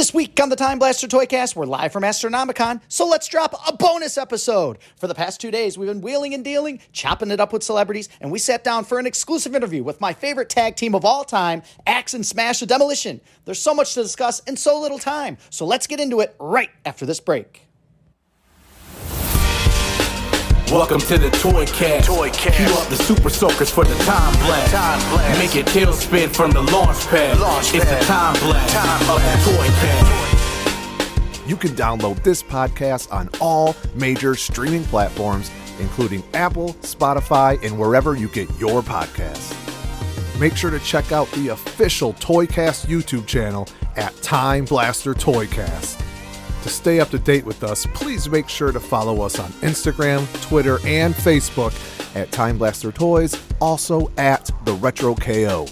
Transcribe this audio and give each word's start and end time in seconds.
This 0.00 0.14
week 0.14 0.40
on 0.40 0.48
the 0.48 0.56
Time 0.56 0.78
Blaster 0.78 1.06
Toycast, 1.06 1.54
we're 1.54 1.66
live 1.66 1.92
from 1.92 2.04
Astronomicon, 2.04 2.80
so 2.88 3.06
let's 3.06 3.28
drop 3.28 3.54
a 3.68 3.76
bonus 3.76 4.16
episode. 4.16 4.78
For 4.96 5.06
the 5.06 5.14
past 5.14 5.42
two 5.42 5.50
days, 5.50 5.76
we've 5.76 5.90
been 5.90 6.00
wheeling 6.00 6.32
and 6.32 6.42
dealing, 6.42 6.80
chopping 6.90 7.30
it 7.30 7.38
up 7.38 7.52
with 7.52 7.62
celebrities, 7.62 8.08
and 8.22 8.32
we 8.32 8.38
sat 8.38 8.64
down 8.64 8.84
for 8.84 8.98
an 8.98 9.04
exclusive 9.04 9.54
interview 9.54 9.82
with 9.82 10.00
my 10.00 10.14
favorite 10.14 10.48
tag 10.48 10.74
team 10.74 10.94
of 10.94 11.04
all 11.04 11.22
time, 11.22 11.60
Axe 11.86 12.14
and 12.14 12.24
Smash 12.24 12.60
the 12.60 12.66
Demolition. 12.66 13.20
There's 13.44 13.60
so 13.60 13.74
much 13.74 13.92
to 13.92 14.02
discuss 14.02 14.40
and 14.46 14.58
so 14.58 14.80
little 14.80 14.98
time, 14.98 15.36
so 15.50 15.66
let's 15.66 15.86
get 15.86 16.00
into 16.00 16.20
it 16.20 16.34
right 16.38 16.70
after 16.86 17.04
this 17.04 17.20
break. 17.20 17.69
Welcome 20.70 21.00
to 21.00 21.18
the 21.18 21.30
Toy 21.30 21.66
Cast. 21.66 22.06
Toy 22.06 22.30
Cast. 22.30 22.56
Cue 22.56 22.72
up 22.78 22.86
the 22.86 22.94
super 22.94 23.28
soakers 23.28 23.68
for 23.70 23.82
the 23.84 23.94
time 24.04 24.32
blast. 24.34 24.72
Time 24.72 25.00
blast. 25.10 25.38
Make 25.40 25.52
your 25.56 25.64
tail 25.64 25.92
spin 25.92 26.30
from 26.30 26.52
the 26.52 26.62
launch 26.62 27.08
pad. 27.08 27.40
Launch 27.40 27.74
it's 27.74 27.84
pad. 27.84 28.00
the 28.00 28.06
time 28.06 28.34
blast 28.38 28.72
Time 28.72 29.00
of 29.00 29.16
blast. 29.16 29.46
the 29.46 29.56
Toy 29.56 29.66
Cast. 29.66 31.48
You 31.48 31.56
can 31.56 31.70
download 31.70 32.22
this 32.22 32.40
podcast 32.40 33.12
on 33.12 33.28
all 33.40 33.74
major 33.96 34.36
streaming 34.36 34.84
platforms, 34.84 35.50
including 35.80 36.22
Apple, 36.34 36.74
Spotify, 36.82 37.60
and 37.64 37.76
wherever 37.76 38.14
you 38.14 38.28
get 38.28 38.48
your 38.60 38.80
podcasts. 38.80 39.56
Make 40.38 40.54
sure 40.56 40.70
to 40.70 40.78
check 40.78 41.10
out 41.10 41.28
the 41.32 41.48
official 41.48 42.12
Toycast 42.14 42.86
YouTube 42.86 43.26
channel 43.26 43.66
at 43.96 44.14
Time 44.22 44.66
Blaster 44.66 45.14
Toycast. 45.14 46.00
To 46.62 46.68
stay 46.68 47.00
up 47.00 47.10
to 47.10 47.18
date 47.18 47.44
with 47.44 47.64
us, 47.64 47.86
please 47.94 48.28
make 48.28 48.48
sure 48.48 48.70
to 48.70 48.80
follow 48.80 49.22
us 49.22 49.38
on 49.38 49.50
Instagram, 49.62 50.26
Twitter, 50.42 50.78
and 50.84 51.14
Facebook 51.14 51.74
at 52.14 52.30
Time 52.32 52.58
Blaster 52.58 52.92
Toys, 52.92 53.40
also 53.60 54.10
at 54.18 54.50
The 54.64 54.74
Retro 54.74 55.14
KO. 55.14 55.66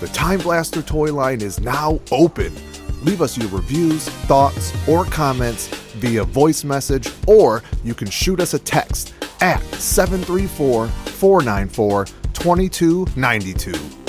The 0.00 0.08
Time 0.08 0.40
Blaster 0.40 0.82
toy 0.82 1.12
line 1.12 1.40
is 1.40 1.58
now 1.58 1.98
open. 2.12 2.54
Leave 3.02 3.22
us 3.22 3.36
your 3.36 3.48
reviews, 3.48 4.08
thoughts, 4.26 4.72
or 4.86 5.04
comments 5.06 5.68
via 5.96 6.22
voice 6.22 6.64
message, 6.64 7.10
or 7.26 7.62
you 7.82 7.94
can 7.94 8.08
shoot 8.08 8.38
us 8.38 8.54
a 8.54 8.58
text 8.58 9.14
at 9.40 9.62
734 9.74 10.86
494 10.88 12.04
2292. 12.34 14.05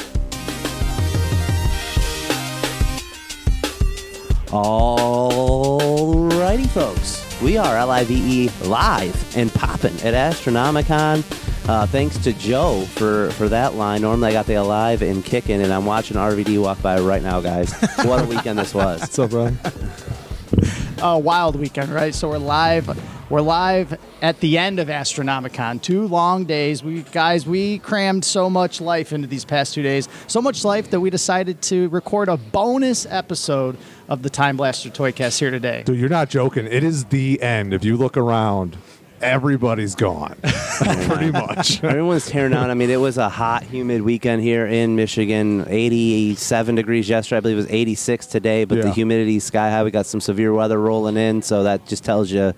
Alrighty, 4.48 6.30
folks. 6.70 7.26
We 7.42 7.58
are 7.58 7.86
LIVE 7.86 8.12
E 8.12 8.50
live 8.64 9.38
and 9.38 9.54
popping 9.54 9.94
at 10.02 10.14
Astronomicon. 10.14 11.26
Uh, 11.67 11.86
thanks 11.86 12.17
to 12.20 12.31
Joe 12.31 12.86
for, 12.92 13.30
for 13.31 13.50
that 13.50 13.76
line. 13.76 14.04
Normally 14.04 14.30
I 14.30 14.31
got 14.31 14.45
the 14.45 14.54
alive 14.54 15.02
and 15.02 15.26
kicking, 15.26 15.62
and 15.62 15.73
I'm 15.73 15.86
watching 15.86 16.16
RVD 16.16 16.62
walk 16.62 16.81
by 16.81 16.98
right 17.02 17.22
now, 17.22 17.42
guys. 17.42 17.73
what 18.06 18.23
a 18.23 18.26
weekend 18.26 18.58
this 18.58 18.73
was. 18.73 19.02
What's 19.02 19.20
up, 19.20 19.31
Brian? 19.31 19.59
a 21.02 21.20
wild 21.20 21.58
weekend, 21.58 21.89
right? 21.89 22.16
So 22.16 22.30
we're 22.30 22.38
live. 22.38 22.98
We're 23.30 23.42
live 23.42 24.00
at 24.22 24.39
the 24.39 24.58
end 24.58 24.80
of 24.80 24.88
Astronomicon. 24.88 25.82
Two 25.82 26.08
long 26.08 26.45
days. 26.45 26.82
We 26.82 27.02
guys, 27.04 27.45
we 27.45 27.80
crammed 27.80 28.23
so 28.23 28.50
much 28.50 28.80
life 28.80 29.11
into 29.11 29.28
these 29.28 29.44
past 29.44 29.73
two 29.73 29.84
days. 29.84 30.08
So 30.28 30.42
much 30.42 30.64
life 30.64 30.89
that 30.92 31.02
we 31.02 31.09
decided 31.09 31.61
to 31.64 31.89
record 31.89 32.30
a 32.30 32.38
bonus 32.38 33.06
episode 33.06 33.76
of 34.08 34.24
the 34.24 34.30
Time 34.30 34.58
Blaster 34.58 34.90
Toycast 34.90 35.40
here 35.40 35.52
today. 35.52 35.84
Dude, 35.86 36.00
you're 36.00 36.10
not 36.10 36.30
joking. 36.30 36.66
It 36.66 36.84
is 36.84 37.06
the 37.06 37.42
end. 37.42 37.74
If 37.74 37.84
you 37.84 37.98
look 37.98 38.18
around, 38.18 38.78
everybody's 39.22 39.96
gone. 39.96 40.38
Pretty 40.80 41.32
much. 41.32 41.84
Everyone's 41.84 42.28
tearing 42.28 42.54
out. 42.54 42.70
I 42.70 42.74
mean, 42.74 42.90
it 42.90 43.00
was 43.00 43.18
a 43.18 43.30
hot, 43.30 43.64
humid 43.64 44.02
weekend 44.02 44.42
here 44.42 44.66
in 44.66 44.96
Michigan. 44.96 45.66
87 45.68 46.76
degrees 46.76 47.10
yesterday. 47.10 47.38
I 47.38 47.40
believe 47.42 47.58
it 47.58 47.62
was 47.62 47.72
86 47.72 48.26
today, 48.28 48.66
but 48.66 48.76
the 48.76 48.92
humidity 48.92 48.98
humidity's 48.98 49.44
sky 49.44 49.70
high. 49.70 49.84
We 49.84 49.92
got 49.92 50.06
some 50.06 50.22
severe 50.22 50.54
weather 50.54 50.80
rolling 50.80 51.18
in, 51.18 51.42
so 51.42 51.64
that 51.64 51.86
just 51.86 52.04
tells 52.04 52.32
you 52.32 52.54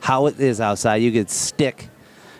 how 0.00 0.26
it 0.26 0.38
is 0.38 0.60
outside. 0.60 0.96
You 0.96 1.12
could 1.12 1.30
stick. 1.30 1.88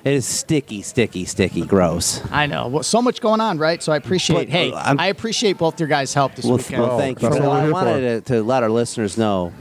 It 0.05 0.13
is 0.13 0.27
sticky, 0.27 0.83
sticky, 0.83 1.25
sticky, 1.25 1.63
gross. 1.65 2.20
I 2.31 2.45
know. 2.47 2.69
Well, 2.69 2.83
so 2.83 3.01
much 3.01 3.23
going 3.23 3.41
on, 3.41 3.57
right? 3.59 3.83
So 3.83 3.91
I 3.92 3.97
appreciate. 3.97 4.37
But, 4.37 4.48
hey, 4.51 4.70
uh, 4.70 4.77
I'm- 4.77 5.01
I 5.01 5.07
appreciate 5.07 5.57
both 5.57 5.81
your 5.81 5.89
guys' 5.89 6.13
help 6.13 6.35
this 6.35 6.45
Well, 6.45 6.59
weekend. 6.59 6.83
well 6.83 6.92
Oh, 6.92 6.98
thank 6.98 7.23
you. 7.23 7.29
that's 7.31 7.41
So 7.41 7.48
what 7.48 7.61
I 7.63 7.70
wanted 7.70 8.27
to, 8.27 8.35
to 8.35 8.43
let 8.43 8.63
our 8.63 8.69
listeners 8.70 9.17
know 9.17 9.53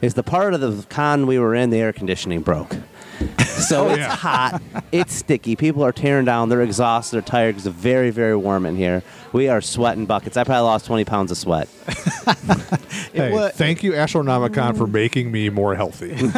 is 0.00 0.14
the 0.14 0.22
part 0.22 0.54
of 0.54 0.60
the 0.62 0.86
con 0.88 1.26
we 1.26 1.38
were 1.38 1.54
in, 1.54 1.68
the 1.68 1.76
air 1.78 1.92
conditioning 1.92 2.40
broke. 2.40 2.76
So 3.60 3.88
it's 3.90 3.98
yeah. 3.98 4.08
hot, 4.16 4.62
it's 4.90 5.12
sticky. 5.14 5.54
People 5.54 5.84
are 5.84 5.92
tearing 5.92 6.24
down. 6.24 6.48
They're 6.48 6.62
exhausted. 6.62 7.16
They're 7.16 7.20
tired 7.22 7.56
because 7.56 7.66
it's 7.66 7.76
very, 7.76 8.08
very 8.08 8.34
warm 8.34 8.64
in 8.64 8.74
here. 8.74 9.02
We 9.32 9.48
are 9.48 9.60
sweating 9.60 10.06
buckets. 10.06 10.36
I 10.36 10.44
probably 10.44 10.62
lost 10.62 10.86
20 10.86 11.04
pounds 11.04 11.30
of 11.30 11.36
sweat. 11.36 11.68
hey, 13.12 13.32
wa- 13.32 13.50
thank 13.50 13.82
you, 13.82 13.92
Astronomicon, 13.92 14.76
for 14.76 14.86
mm. 14.86 14.92
making 14.92 15.30
me 15.30 15.50
more 15.50 15.74
healthy. 15.74 16.16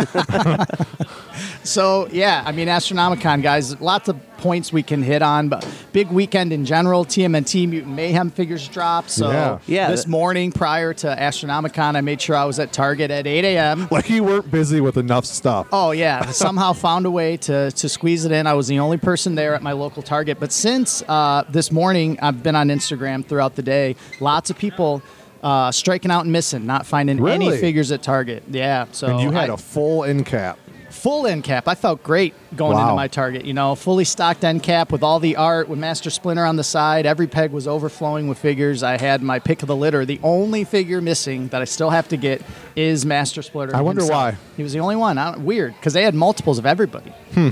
So 1.64 2.08
yeah, 2.10 2.42
I 2.44 2.52
mean 2.52 2.68
Astronomicon 2.68 3.42
guys, 3.42 3.80
lots 3.80 4.08
of 4.08 4.18
points 4.42 4.72
we 4.72 4.82
can 4.82 5.02
hit 5.02 5.22
on, 5.22 5.48
but 5.48 5.66
big 5.92 6.08
weekend 6.10 6.52
in 6.52 6.64
general. 6.64 7.04
TMNT 7.04 7.68
Mutant 7.68 7.94
Mayhem 7.94 8.30
figures 8.30 8.66
dropped. 8.68 9.10
So 9.10 9.30
Yeah. 9.30 9.58
Yeah, 9.66 9.90
this 9.90 10.02
that- 10.04 10.10
morning 10.10 10.50
prior 10.50 10.92
to 10.94 11.06
Astronomicon, 11.06 11.94
I 11.96 12.00
made 12.00 12.20
sure 12.20 12.34
I 12.36 12.44
was 12.44 12.58
at 12.58 12.72
Target 12.72 13.10
at 13.10 13.26
8 13.26 13.44
a.m. 13.44 13.86
like 13.90 14.10
you 14.10 14.24
weren't 14.24 14.50
busy 14.50 14.80
with 14.80 14.96
enough 14.96 15.24
stuff. 15.24 15.68
Oh 15.72 15.92
yeah, 15.92 16.26
somehow 16.32 16.72
found 16.88 17.06
a 17.06 17.10
way 17.10 17.36
to 17.38 17.70
to 17.70 17.88
squeeze 17.88 18.24
it 18.24 18.32
in. 18.32 18.46
I 18.46 18.54
was 18.54 18.66
the 18.66 18.80
only 18.80 18.98
person 18.98 19.36
there 19.36 19.54
at 19.54 19.62
my 19.62 19.72
local 19.72 20.02
Target, 20.02 20.38
but 20.40 20.52
since 20.52 21.02
uh, 21.08 21.44
this 21.48 21.70
morning, 21.70 22.18
I've 22.20 22.42
been 22.42 22.56
on 22.56 22.68
Instagram 22.68 23.24
throughout 23.24 23.54
the 23.54 23.62
day. 23.62 23.94
Lots 24.20 24.50
of 24.50 24.58
people. 24.58 25.02
Uh, 25.42 25.72
striking 25.72 26.12
out 26.12 26.22
and 26.22 26.30
missing, 26.30 26.66
not 26.66 26.86
finding 26.86 27.18
any 27.28 27.50
figures 27.58 27.90
at 27.90 28.00
Target. 28.00 28.44
Yeah, 28.48 28.86
so 28.92 29.08
and 29.08 29.20
you 29.20 29.32
had 29.32 29.50
I- 29.50 29.54
a 29.54 29.56
full 29.56 30.04
end 30.04 30.24
cap. 30.24 30.56
Full 31.02 31.26
end 31.26 31.42
cap. 31.42 31.66
I 31.66 31.74
felt 31.74 32.02
great 32.02 32.32
going 32.54 32.78
into 32.78 32.94
my 32.94 33.08
target. 33.08 33.44
You 33.44 33.54
know, 33.54 33.74
fully 33.74 34.04
stocked 34.04 34.44
end 34.44 34.62
cap 34.62 34.92
with 34.92 35.02
all 35.02 35.18
the 35.18 35.36
art, 35.36 35.68
with 35.68 35.78
Master 35.78 36.10
Splinter 36.10 36.44
on 36.44 36.56
the 36.56 36.62
side. 36.64 37.06
Every 37.06 37.26
peg 37.26 37.50
was 37.50 37.66
overflowing 37.66 38.28
with 38.28 38.38
figures. 38.38 38.82
I 38.82 38.96
had 38.98 39.22
my 39.22 39.38
pick 39.40 39.62
of 39.62 39.68
the 39.68 39.76
litter. 39.76 40.04
The 40.04 40.20
only 40.22 40.64
figure 40.64 41.00
missing 41.00 41.48
that 41.48 41.60
I 41.60 41.64
still 41.64 41.90
have 41.90 42.08
to 42.08 42.16
get 42.16 42.40
is 42.76 43.04
Master 43.04 43.42
Splinter. 43.42 43.74
I 43.74 43.80
wonder 43.80 44.02
himself. 44.02 44.34
why. 44.34 44.36
He 44.56 44.62
was 44.62 44.72
the 44.72 44.78
only 44.80 44.96
one. 44.96 45.18
I 45.18 45.32
don't- 45.32 45.44
weird, 45.44 45.74
because 45.74 45.92
they 45.92 46.04
had 46.04 46.14
multiples 46.14 46.58
of 46.58 46.66
everybody. 46.66 47.10
Hmm. 47.34 47.48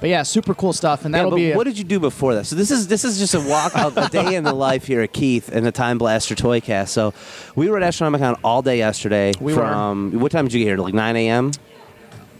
But 0.00 0.10
yeah, 0.10 0.22
super 0.24 0.54
cool 0.54 0.72
stuff, 0.74 1.04
and 1.04 1.12
Yeah, 1.12 1.18
that'll 1.18 1.30
but 1.30 1.36
be. 1.36 1.52
a- 1.52 1.56
what 1.56 1.64
did 1.64 1.78
you 1.78 1.84
do 1.84 1.98
before 1.98 2.34
that? 2.34 2.44
So 2.46 2.54
this 2.56 2.70
is 2.70 2.86
this 2.88 3.02
is 3.04 3.18
just 3.18 3.34
a 3.34 3.40
walk 3.40 3.74
of 3.76 3.96
a 3.96 4.08
day 4.10 4.34
in 4.34 4.44
the 4.44 4.52
life 4.52 4.86
here 4.86 5.00
at 5.00 5.12
Keith 5.12 5.48
and 5.52 5.64
the 5.64 5.72
Time 5.72 5.96
Blaster 5.98 6.34
Toycast. 6.34 6.88
So 6.88 7.14
we 7.54 7.68
were 7.70 7.78
at 7.78 7.82
Astronomicon 7.82 8.36
all 8.44 8.60
day 8.62 8.76
yesterday. 8.78 9.32
We 9.40 9.54
were. 9.54 9.60
from 9.62 10.12
what 10.20 10.32
time 10.32 10.44
did 10.46 10.52
you 10.54 10.60
get 10.60 10.66
here? 10.66 10.76
Like 10.78 10.92
9 10.94 11.16
a.m. 11.16 11.52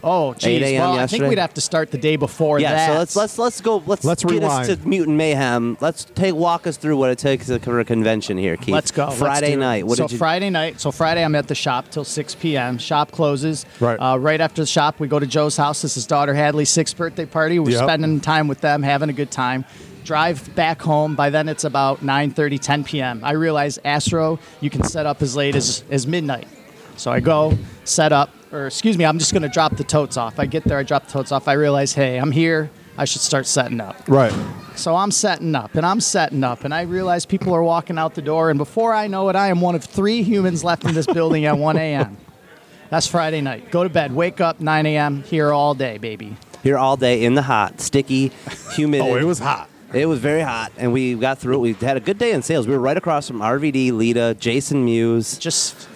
oh, 0.03 0.31
8 0.33 0.39
geez. 0.39 0.61
a.m. 0.63 0.81
Well, 0.81 0.99
I 0.99 1.07
think 1.07 1.25
we'd 1.25 1.37
have 1.37 1.53
to 1.55 1.61
start 1.61 1.91
the 1.91 1.97
day 1.97 2.15
before 2.15 2.59
Yeah, 2.59 2.73
that. 2.73 2.87
so 2.93 2.97
let's 2.99 3.15
let's 3.15 3.37
let's 3.39 3.61
go. 3.61 3.83
Let's 3.85 4.03
Let's 4.03 4.23
get 4.23 4.43
us 4.43 4.67
rewind. 4.67 4.81
to 4.81 4.87
Mutant 4.87 5.17
Mayhem. 5.17 5.77
Let's 5.81 6.05
take 6.05 6.35
walk 6.35 6.67
us 6.67 6.77
through 6.77 6.97
what 6.97 7.09
it 7.09 7.17
takes 7.17 7.47
for 7.49 7.79
a 7.79 7.85
convention 7.85 8.37
here, 8.37 8.57
Keith. 8.57 8.69
Let's 8.73 8.91
go. 8.91 9.05
Let's 9.07 9.19
Friday 9.19 9.55
night. 9.55 9.85
What 9.87 9.97
so 9.97 10.05
did 10.05 10.13
you? 10.13 10.17
Friday 10.17 10.49
night. 10.49 10.79
So 10.79 10.91
Friday, 10.91 11.23
I'm 11.23 11.35
at 11.35 11.47
the 11.47 11.55
shop 11.55 11.89
till 11.89 12.03
6 12.03 12.35
p.m. 12.35 12.77
Shop 12.77 13.11
closes. 13.11 13.65
Right. 13.79 13.95
Uh, 13.97 14.17
right 14.17 14.39
after 14.41 14.61
the 14.61 14.67
shop, 14.67 14.99
we 14.99 15.07
go 15.07 15.19
to 15.19 15.27
Joe's 15.27 15.57
house. 15.57 15.81
This 15.81 15.91
is 15.91 15.95
his 15.95 16.07
daughter 16.07 16.33
Hadley's 16.33 16.69
sixth 16.69 16.95
birthday 16.97 17.25
party. 17.25 17.59
We're 17.59 17.71
Yep. 17.71 17.83
spending 17.83 18.19
time 18.19 18.47
with 18.47 18.61
them, 18.61 18.83
having 18.83 19.09
a 19.09 19.13
good 19.13 19.31
time. 19.31 19.65
Drive 20.03 20.55
back 20.55 20.81
home. 20.81 21.15
By 21.15 21.29
then, 21.29 21.49
it's 21.49 21.65
about 21.65 21.99
9:30, 22.01 22.59
10 22.61 22.83
p.m. 22.85 23.19
I 23.23 23.31
realize 23.33 23.77
Astro, 23.83 24.39
you 24.61 24.69
can 24.69 24.83
set 24.83 25.05
up 25.05 25.21
as 25.21 25.35
late 25.35 25.53
as 25.55 25.83
as 25.91 26.07
midnight. 26.07 26.47
So 26.95 27.11
I 27.11 27.19
go 27.19 27.57
set 27.83 28.11
up, 28.13 28.29
or 28.51 28.67
excuse 28.67 28.97
me, 28.97 29.05
I'm 29.05 29.19
just 29.19 29.33
going 29.33 29.43
to 29.43 29.49
drop 29.49 29.75
the 29.75 29.83
totes 29.83 30.17
off. 30.17 30.39
I 30.39 30.45
get 30.45 30.63
there, 30.63 30.77
I 30.77 30.83
drop 30.83 31.05
the 31.05 31.11
totes 31.11 31.31
off. 31.31 31.47
I 31.47 31.53
realize, 31.53 31.93
hey, 31.93 32.17
I'm 32.17 32.31
here. 32.31 32.69
I 32.99 33.05
should 33.05 33.21
start 33.21 33.45
setting 33.45 33.79
up. 33.79 33.95
Right. 34.07 34.33
So 34.75 34.95
I'm 34.95 35.11
setting 35.11 35.53
up 35.53 35.75
and 35.75 35.85
I'm 35.85 36.01
setting 36.01 36.43
up, 36.43 36.63
and 36.63 36.73
I 36.73 36.81
realize 36.81 37.27
people 37.27 37.53
are 37.53 37.61
walking 37.61 37.97
out 37.99 38.15
the 38.15 38.23
door. 38.23 38.49
And 38.49 38.57
before 38.57 38.93
I 38.93 39.05
know 39.07 39.29
it, 39.29 39.35
I 39.35 39.49
am 39.49 39.61
one 39.61 39.75
of 39.75 39.83
three 39.83 40.23
humans 40.23 40.63
left 40.63 40.83
in 40.83 40.95
this 40.95 41.05
building 41.05 41.45
at 41.45 41.57
1 41.57 41.77
a.m. 41.77 42.17
That's 42.89 43.05
Friday 43.05 43.41
night. 43.41 43.69
Go 43.69 43.83
to 43.83 43.89
bed, 43.89 44.15
wake 44.15 44.41
up 44.41 44.59
9 44.59 44.85
a.m. 44.87 45.21
here 45.23 45.53
all 45.53 45.75
day, 45.75 45.99
baby. 45.99 46.37
Here 46.63 46.77
all 46.77 46.97
day 46.97 47.23
in 47.23 47.35
the 47.35 47.43
hot, 47.43 47.81
sticky, 47.81 48.31
humid. 48.73 49.01
Oh, 49.01 49.15
it 49.15 49.25
was 49.25 49.39
hot. 49.39 49.69
It 49.93 50.05
was 50.07 50.19
very 50.19 50.41
hot, 50.41 50.71
and 50.77 50.91
we 50.91 51.13
got 51.15 51.37
through 51.37 51.55
it. 51.55 51.59
We 51.59 51.73
had 51.73 51.97
a 51.97 52.01
good 52.01 52.17
day 52.17 52.31
in 52.31 52.41
sales. 52.41 52.67
We 52.67 52.73
were 52.73 52.79
right 52.79 52.97
across 52.97 53.27
from 53.27 53.39
RVD, 53.39 53.91
Lita, 53.93 54.35
Jason 54.39 54.83
Mewes. 54.83 55.37
Just, 55.37 55.87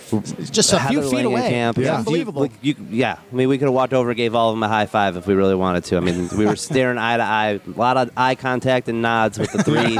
just 0.52 0.74
a 0.74 0.80
Heather 0.80 1.02
few 1.02 1.10
feet 1.10 1.26
Langenkamp. 1.26 1.26
away. 1.26 1.52
Yeah. 1.52 1.70
It's 1.70 1.90
unbelievable. 2.00 2.46
You, 2.46 2.52
you- 2.62 2.76
yeah, 2.90 3.18
I 3.32 3.36
mean, 3.36 3.50
we 3.50 3.58
could 3.58 3.66
have 3.66 3.74
walked 3.74 3.94
over, 3.94 4.14
gave 4.14 4.36
all 4.36 4.50
of 4.50 4.56
them 4.56 4.64
a 4.64 4.68
high 4.68 4.86
five 4.86 5.18
if 5.18 5.28
we 5.28 5.34
really 5.34 5.56
wanted 5.56 5.84
to. 5.86 5.98
I 5.98 6.00
mean, 6.02 6.30
we 6.38 6.46
were 6.46 6.56
staring 6.56 6.98
eye 6.98 7.18
to 7.18 7.24
eye, 7.24 7.60
a 7.66 7.80
lot 7.80 7.98
of 7.98 8.12
eye 8.18 8.36
contact 8.36 8.88
and 8.90 9.02
nods 9.02 9.40
with 9.40 9.52
the 9.52 9.64
three 9.64 9.98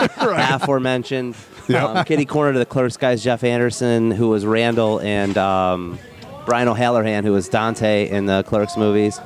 aforementioned. 0.56 1.36
Yep. 1.68 1.84
Um, 1.84 2.06
kitty 2.06 2.26
corner 2.26 2.54
to 2.54 2.60
the 2.60 2.66
clerks 2.66 2.98
guys, 2.98 3.24
Jeff 3.24 3.44
Anderson, 3.44 4.12
who 4.12 4.30
was 4.30 4.46
Randall, 4.46 5.00
and 5.02 5.38
um, 5.38 6.00
Brian 6.46 6.68
O'Halloran, 6.68 7.24
who 7.24 7.32
was 7.32 7.48
Dante 7.50 8.10
in 8.10 8.26
the 8.26 8.44
clerks 8.44 8.76
movies. 8.78 9.20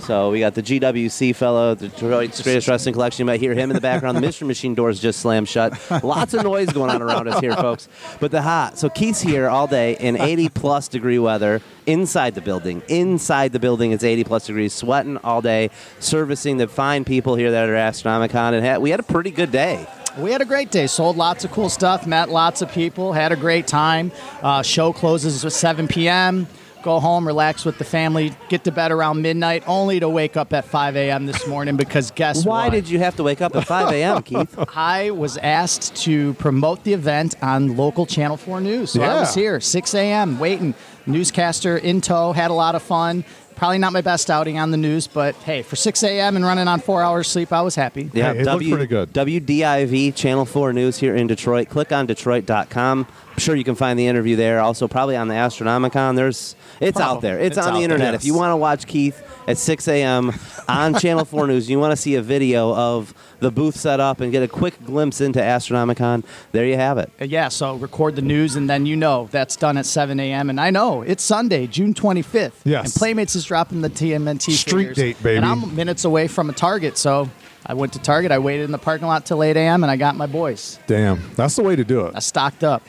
So 0.00 0.30
we 0.30 0.40
got 0.40 0.54
the 0.54 0.62
GWC 0.62 1.34
fellow, 1.36 1.74
the 1.74 1.90
Straightest 1.90 2.68
Wrestling 2.68 2.92
Collection. 2.94 3.22
You 3.22 3.26
might 3.26 3.40
hear 3.40 3.54
him 3.54 3.70
in 3.70 3.74
the 3.74 3.80
background. 3.80 4.16
The 4.16 4.20
Mystery 4.20 4.48
Machine 4.48 4.74
doors 4.74 5.00
just 5.00 5.20
slammed 5.20 5.48
shut. 5.48 5.72
Lots 6.02 6.34
of 6.34 6.42
noise 6.42 6.70
going 6.70 6.90
on 6.90 7.02
around 7.02 7.28
us 7.28 7.40
here, 7.40 7.54
folks. 7.54 7.88
But 8.18 8.30
the 8.30 8.42
hot. 8.42 8.78
So 8.78 8.88
Keith's 8.88 9.20
here 9.20 9.48
all 9.48 9.66
day 9.66 9.96
in 9.98 10.16
80 10.16 10.48
plus 10.50 10.88
degree 10.88 11.18
weather 11.18 11.60
inside 11.86 12.34
the 12.34 12.40
building. 12.40 12.82
Inside 12.88 13.52
the 13.52 13.60
building, 13.60 13.92
it's 13.92 14.04
80 14.04 14.24
plus 14.24 14.46
degrees, 14.46 14.72
sweating 14.72 15.16
all 15.18 15.42
day, 15.42 15.70
servicing 15.98 16.56
the 16.56 16.68
fine 16.68 17.04
people 17.04 17.34
here 17.34 17.50
that 17.50 17.68
are 17.68 17.74
at 17.74 17.94
Astronomicon. 17.94 18.54
And 18.54 18.64
had, 18.64 18.78
we 18.80 18.90
had 18.90 19.00
a 19.00 19.04
pretty 19.04 19.30
good 19.30 19.52
day. 19.52 19.86
We 20.18 20.32
had 20.32 20.40
a 20.40 20.44
great 20.44 20.70
day. 20.70 20.86
Sold 20.86 21.16
lots 21.16 21.44
of 21.44 21.52
cool 21.52 21.68
stuff. 21.68 22.06
Met 22.06 22.30
lots 22.30 22.62
of 22.62 22.72
people. 22.72 23.12
Had 23.12 23.32
a 23.32 23.36
great 23.36 23.66
time. 23.66 24.10
Uh, 24.42 24.62
show 24.62 24.92
closes 24.92 25.44
at 25.44 25.52
7 25.52 25.86
p.m. 25.86 26.48
Go 26.82 26.98
home, 26.98 27.26
relax 27.26 27.64
with 27.64 27.78
the 27.78 27.84
family, 27.84 28.34
get 28.48 28.64
to 28.64 28.72
bed 28.72 28.90
around 28.90 29.20
midnight, 29.20 29.62
only 29.66 30.00
to 30.00 30.08
wake 30.08 30.36
up 30.36 30.52
at 30.52 30.64
5 30.64 30.96
a.m. 30.96 31.26
this 31.26 31.46
morning 31.46 31.76
because 31.76 32.10
guess 32.10 32.38
what? 32.38 32.46
Why 32.46 32.64
what? 32.66 32.72
did 32.72 32.88
you 32.88 32.98
have 33.00 33.16
to 33.16 33.22
wake 33.22 33.42
up 33.42 33.54
at 33.54 33.66
5 33.66 33.92
a.m., 33.92 34.22
Keith? 34.24 34.58
I 34.74 35.10
was 35.10 35.36
asked 35.36 35.94
to 36.04 36.34
promote 36.34 36.84
the 36.84 36.94
event 36.94 37.34
on 37.42 37.76
local 37.76 38.06
Channel 38.06 38.38
4 38.38 38.60
News. 38.62 38.92
So 38.92 39.02
I 39.02 39.20
was 39.20 39.34
here, 39.34 39.60
6 39.60 39.94
a.m., 39.94 40.38
waiting. 40.38 40.74
Newscaster 41.06 41.76
in 41.76 42.00
tow, 42.00 42.32
had 42.32 42.50
a 42.50 42.54
lot 42.54 42.74
of 42.74 42.82
fun. 42.82 43.24
Probably 43.60 43.76
not 43.76 43.92
my 43.92 44.00
best 44.00 44.30
outing 44.30 44.58
on 44.58 44.70
the 44.70 44.78
news, 44.78 45.06
but 45.06 45.34
hey, 45.34 45.60
for 45.60 45.76
6 45.76 46.02
a.m. 46.02 46.34
and 46.34 46.46
running 46.46 46.66
on 46.66 46.80
four 46.80 47.02
hours 47.02 47.28
sleep, 47.28 47.52
I 47.52 47.60
was 47.60 47.74
happy. 47.74 48.08
Yeah, 48.14 48.32
Hey, 48.32 48.40
it 48.40 48.46
looked 48.46 48.66
pretty 48.66 48.86
good. 48.86 49.12
WDIV 49.12 50.14
Channel 50.14 50.46
4 50.46 50.72
News 50.72 50.96
here 50.96 51.14
in 51.14 51.26
Detroit. 51.26 51.68
Click 51.68 51.92
on 51.92 52.06
Detroit.com. 52.06 53.06
I'm 53.06 53.38
sure 53.38 53.54
you 53.54 53.64
can 53.64 53.74
find 53.74 53.98
the 53.98 54.06
interview 54.06 54.34
there. 54.34 54.60
Also, 54.60 54.88
probably 54.88 55.14
on 55.14 55.28
the 55.28 55.34
Astronomicon. 55.34 56.16
There's 56.16 56.56
it's 56.80 56.98
out 56.98 57.20
there. 57.20 57.38
It's, 57.38 57.58
It's 57.58 57.58
on 57.58 57.64
out 57.64 57.74
the 57.74 57.80
there, 57.80 57.84
internet. 57.84 58.14
yes. 58.14 58.22
If 58.22 58.26
you 58.26 58.32
want 58.34 58.52
to 58.52 58.56
watch 58.56 58.86
Keith 58.86 59.22
at 59.46 59.58
6 59.58 59.88
a.m. 59.88 60.32
on 60.66 60.94
Channel 60.98 61.26
4 61.26 61.46
News, 61.48 61.68
you 61.68 61.78
want 61.78 61.92
to 61.92 61.98
see 61.98 62.14
a 62.14 62.22
video 62.22 62.74
of 62.74 63.12
the 63.40 63.50
booth 63.50 63.76
set 63.76 64.00
up 64.00 64.20
and 64.20 64.30
get 64.32 64.42
a 64.42 64.48
quick 64.48 64.74
glimpse 64.84 65.20
into 65.20 65.40
Astronomicon. 65.40 66.24
There 66.52 66.64
you 66.66 66.76
have 66.76 66.98
it. 66.98 67.10
Uh, 67.20 67.24
Yeah, 67.24 67.48
so 67.48 67.76
record 67.76 68.16
the 68.16 68.22
news, 68.22 68.56
and 68.56 68.68
then 68.68 68.86
you 68.86 68.96
know 68.96 69.28
that's 69.30 69.56
done 69.56 69.76
at 69.76 69.86
7 69.86 70.18
a.m. 70.20 70.50
And 70.50 70.60
I 70.60 70.70
know 70.70 71.02
it's 71.02 71.22
Sunday, 71.22 71.66
June 71.66 71.94
25th. 71.94 72.52
Yes. 72.64 72.84
And 72.84 72.94
Playmates 72.94 73.34
is 73.34 73.44
dropping 73.44 73.80
the 73.80 73.90
TMNT 73.90 74.52
Street 74.52 74.78
figures. 74.88 74.96
date, 74.96 75.22
baby. 75.22 75.36
And 75.38 75.46
I'm 75.46 75.74
minutes 75.74 76.04
away 76.04 76.28
from 76.28 76.50
a 76.50 76.52
Target, 76.52 76.96
so 76.98 77.28
I 77.66 77.74
went 77.74 77.92
to 77.94 77.98
Target. 77.98 78.32
I 78.32 78.38
waited 78.38 78.64
in 78.64 78.72
the 78.72 78.78
parking 78.78 79.06
lot 79.06 79.26
till 79.26 79.42
8 79.42 79.56
a.m. 79.56 79.82
and 79.84 79.90
I 79.90 79.96
got 79.96 80.16
my 80.16 80.26
boys. 80.26 80.78
Damn, 80.86 81.20
that's 81.34 81.56
the 81.56 81.62
way 81.62 81.76
to 81.76 81.84
do 81.84 82.06
it. 82.06 82.14
I 82.16 82.20
stocked 82.20 82.64
up. 82.64 82.82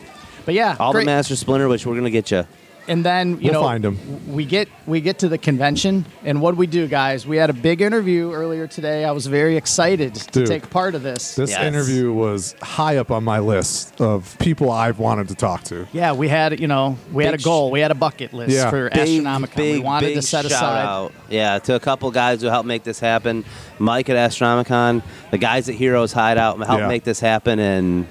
But 0.45 0.56
yeah, 0.56 0.75
All 0.80 0.92
great. 0.92 1.01
the 1.01 1.06
Master 1.07 1.36
Splinter, 1.36 1.68
which 1.68 1.86
we're 1.86 1.94
going 1.94 2.06
to 2.06 2.09
get 2.12 2.31
you. 2.31 2.45
And 2.88 3.06
then 3.06 3.31
you 3.39 3.51
We'll 3.51 3.54
know 3.54 3.62
find 3.63 3.86
'em. 3.86 3.98
we 4.28 4.44
get 4.45 4.68
we 4.88 5.01
get 5.01 5.19
to 5.19 5.30
the 5.30 5.38
convention, 5.38 6.06
and 6.25 6.42
what 6.42 6.51
do 6.51 6.57
we 6.57 6.68
do, 6.68 6.88
guys? 6.88 7.25
We 7.28 7.38
had 7.38 7.50
a 7.50 7.54
big 7.54 7.81
interview 7.81 8.31
earlier 8.33 8.68
today. 8.68 9.06
I 9.06 9.12
was 9.12 9.28
very 9.28 9.56
excited 9.56 10.16
to 10.16 10.45
take 10.45 10.69
part 10.69 10.95
of 10.95 11.04
this. 11.04 11.36
This 11.36 11.51
Yes. 11.51 11.63
interview 11.63 12.12
was 12.12 12.56
high 12.62 12.98
up 12.98 13.12
on 13.12 13.24
my 13.24 13.39
list 13.39 14.01
of 14.01 14.36
people 14.39 14.72
I've 14.72 15.00
wanted 15.00 15.28
to 15.30 15.36
talk 15.36 15.63
to. 15.66 15.88
yeah, 15.94 16.12
we 16.13 16.28
had 16.28 16.60
you 16.60 16.68
know 16.68 16.98
we 17.13 17.24
had 17.25 17.33
a 17.33 17.38
goal, 17.38 17.72
we 17.72 17.80
had 17.81 17.92
a 17.92 17.95
bucket 17.95 18.33
list 18.33 18.51
Yeah. 18.56 18.69
for 18.69 18.89
Big, 18.89 19.24
Astronomicon. 19.24 19.56
big, 19.56 19.74
we 19.75 19.80
wanted 19.80 20.13
to 20.16 20.22
set 20.22 20.44
shout 20.45 20.51
aside. 20.51 20.86
out. 20.86 21.12
Yeah, 21.30 21.60
to 21.60 21.75
a 21.75 21.80
couple 21.80 22.10
guys 22.12 22.42
who 22.42 22.48
helped 22.48 22.68
make 22.68 22.83
this 22.83 23.00
happen. 23.00 23.45
Mike 23.80 24.10
at 24.10 24.18
Astronomicon, 24.18 25.01
the 25.31 25.38
guys 25.38 25.69
at 25.69 25.75
Heroes 25.75 26.13
Hideout 26.13 26.57
helped 26.66 26.81
Yeah. 26.81 26.88
make 26.88 27.04
this 27.04 27.19
happen, 27.19 27.60
and 27.60 28.06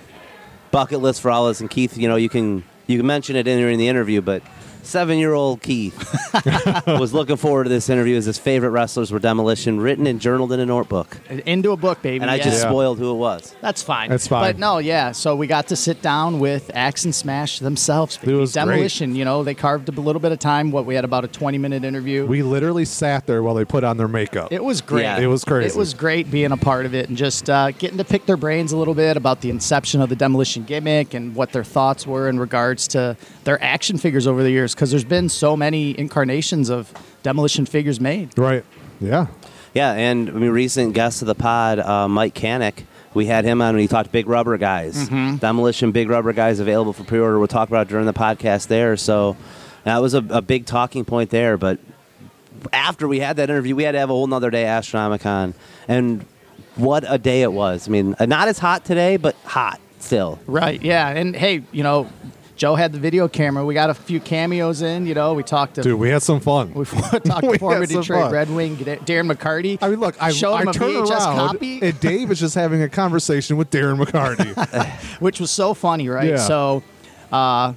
bucket 0.70 1.00
list 1.00 1.20
for 1.20 1.30
all 1.30 1.46
of 1.46 1.50
us. 1.50 1.60
And 1.60 1.68
Keith, 1.68 1.98
you 1.98 2.08
know, 2.08 2.16
you 2.16 2.28
can 2.28 2.62
you 2.86 2.96
can 2.98 3.06
mention 3.06 3.36
it 3.36 3.46
in, 3.46 3.58
in 3.60 3.78
the 3.78 3.86
interview, 3.88 4.20
but 4.20 4.42
seven-year-old 4.82 5.62
Keith 5.62 5.94
was 6.86 7.12
looking 7.12 7.36
forward 7.36 7.64
to 7.64 7.70
this 7.70 7.88
interview 7.88 8.16
as 8.16 8.24
his 8.26 8.38
favorite 8.38 8.70
wrestlers 8.70 9.10
were 9.12 9.18
Demolition, 9.18 9.80
written 9.80 10.06
and 10.06 10.20
journaled 10.20 10.52
in 10.52 10.60
a 10.60 10.66
notebook. 10.66 11.16
into 11.46 11.72
a 11.72 11.76
book, 11.76 12.02
baby. 12.02 12.22
And 12.22 12.30
I 12.30 12.36
yeah. 12.36 12.44
just 12.44 12.62
Yeah. 12.62 12.68
spoiled 12.70 12.98
who 12.98 13.10
it 13.10 13.16
was. 13.18 13.54
That's 13.60 13.82
fine. 13.82 14.10
That's 14.10 14.26
fine. 14.28 14.42
But 14.52 14.58
no, 14.58 14.78
yeah. 14.78 15.12
So 15.12 15.36
we 15.36 15.46
got 15.46 15.68
to 15.68 15.76
sit 15.76 16.02
down 16.02 16.40
with 16.40 16.70
Axe 16.74 17.04
and 17.04 17.14
Smash 17.14 17.58
themselves. 17.58 18.16
baby. 18.16 18.34
was 18.34 18.52
great. 18.52 18.64
Demolition. 18.66 19.14
You 19.14 19.24
know, 19.24 19.44
they 19.44 19.54
carved 19.54 19.88
a 19.88 19.92
little 19.92 20.20
bit 20.20 20.32
of 20.32 20.38
time. 20.38 20.70
What 20.70 20.86
we 20.86 20.94
had 20.94 21.04
about 21.04 21.24
a 21.24 21.28
twenty-minute 21.28 21.84
interview. 21.84 22.26
We 22.26 22.42
literally 22.42 22.84
sat 22.84 23.26
there 23.26 23.42
while 23.42 23.54
they 23.54 23.64
put 23.64 23.84
on 23.84 23.96
their 23.96 24.08
makeup. 24.08 24.52
it 24.52 24.62
was 24.62 24.80
great. 24.80 25.02
Yeah. 25.02 25.18
It 25.18 25.26
was 25.26 25.44
crazy. 25.44 25.68
It 25.74 25.76
was 25.76 25.94
great 25.94 26.30
being 26.30 26.52
a 26.52 26.56
part 26.56 26.86
of 26.86 26.94
it 26.94 27.08
and 27.08 27.16
just 27.16 27.48
uh, 27.50 27.70
getting 27.72 27.98
to 27.98 28.04
pick 28.04 28.26
their 28.26 28.36
brains 28.36 28.72
a 28.72 28.76
little 28.76 28.94
bit 28.94 29.16
about 29.16 29.40
the 29.40 29.50
inception 29.50 30.00
of 30.00 30.08
the 30.08 30.16
demolition 30.16 30.64
gimmick 30.64 31.14
and 31.14 31.34
what 31.34 31.52
their 31.52 31.64
thoughts 31.64 32.06
were 32.06 32.28
in 32.28 32.38
regards 32.40 32.88
to 32.88 33.16
their 33.44 33.62
action 33.62 33.98
figures 33.98 34.26
over 34.26 34.42
the 34.42 34.50
years. 34.50 34.69
Because 34.74 34.90
there's 34.90 35.04
been 35.04 35.28
so 35.28 35.56
many 35.56 35.98
incarnations 35.98 36.68
of 36.70 36.92
demolition 37.22 37.66
figures 37.66 38.00
made. 38.00 38.36
right. 38.38 38.64
Yeah. 39.00 39.26
Yeah, 39.72 39.92
and 39.92 40.28
I 40.28 40.32
mean, 40.32 40.50
recent 40.50 40.94
guest 40.94 41.22
of 41.22 41.26
the 41.26 41.34
pod, 41.34 41.78
uh, 41.78 42.08
Mike 42.08 42.34
Canick. 42.34 42.84
We 43.14 43.26
had 43.26 43.44
him 43.44 43.62
on 43.62 43.74
when 43.74 43.80
he 43.82 43.88
talked 43.88 44.10
Big 44.12 44.28
Rubber 44.28 44.56
Guys. 44.58 45.08
Demolition 45.08 45.90
Big 45.92 46.08
Rubber 46.10 46.32
Guys 46.32 46.58
available 46.60 46.92
for 46.92 47.04
pre-order. 47.04 47.38
We'll 47.38 47.48
talk 47.48 47.68
about 47.68 47.86
it 47.86 47.90
during 47.90 48.06
the 48.06 48.12
podcast 48.12 48.66
there. 48.68 48.96
So 48.96 49.36
that 49.84 49.98
was 50.02 50.14
a, 50.14 50.24
a 50.30 50.42
big 50.42 50.66
talking 50.66 51.04
point 51.04 51.30
there. 51.30 51.56
But 51.56 51.78
after 52.72 53.08
we 53.08 53.20
had 53.20 53.36
that 53.36 53.48
interview, 53.50 53.74
we 53.74 53.84
had 53.84 53.92
to 53.92 53.98
have 53.98 54.10
a 54.10 54.12
whole 54.12 54.26
nother 54.26 54.50
day 54.50 54.64
at 54.64 54.82
Astronomicon. 54.84 55.54
And 55.88 56.24
what 56.76 57.04
a 57.08 57.18
day 57.18 57.42
it 57.42 57.52
was. 57.52 57.88
I 57.88 57.90
mean, 57.90 58.14
not 58.20 58.48
as 58.48 58.58
hot 58.58 58.84
today, 58.84 59.16
but 59.16 59.34
hot 59.44 59.80
still. 59.98 60.38
Right. 60.46 60.80
Yeah. 60.82 61.08
And 61.08 61.34
hey, 61.34 61.62
you 61.72 61.82
know, 61.82 62.08
Joe 62.60 62.74
had 62.74 62.92
the 62.92 62.98
video 62.98 63.26
camera. 63.26 63.64
We 63.64 63.72
got 63.72 63.88
a 63.88 63.94
few 63.94 64.20
cameos 64.20 64.82
in. 64.82 65.06
You 65.06 65.14
know, 65.14 65.32
we 65.32 65.42
talked 65.42 65.76
to 65.76 65.82
Dude, 65.82 65.98
we 65.98 66.10
had 66.10 66.22
some 66.22 66.40
fun. 66.40 66.74
We 66.74 66.84
talked 66.84 67.24
to 67.24 67.40
We 67.50 67.56
former 67.56 67.86
Detroit 67.86 68.24
fun. 68.24 68.32
Red 68.32 68.50
Wing 68.50 68.76
Darren 68.76 69.32
McCarty. 69.32 69.78
I 69.80 69.88
mean, 69.88 69.98
look, 69.98 70.22
I, 70.22 70.30
showed 70.30 70.52
I 70.52 70.62
him 70.62 70.68
a 70.68 70.72
turn 70.74 70.90
VHS 70.90 71.08
around 71.10 71.36
copy, 71.36 71.80
and 71.82 71.98
Dave 72.00 72.30
is 72.30 72.38
just 72.38 72.54
having 72.54 72.82
a 72.82 72.88
conversation 72.90 73.56
with 73.56 73.70
Darren 73.70 73.98
McCarty. 74.04 74.84
which 75.22 75.40
was 75.40 75.50
so 75.50 75.72
funny, 75.72 76.10
right? 76.10 76.28
Yeah. 76.28 76.36
So, 76.36 76.82
uh, 77.32 77.72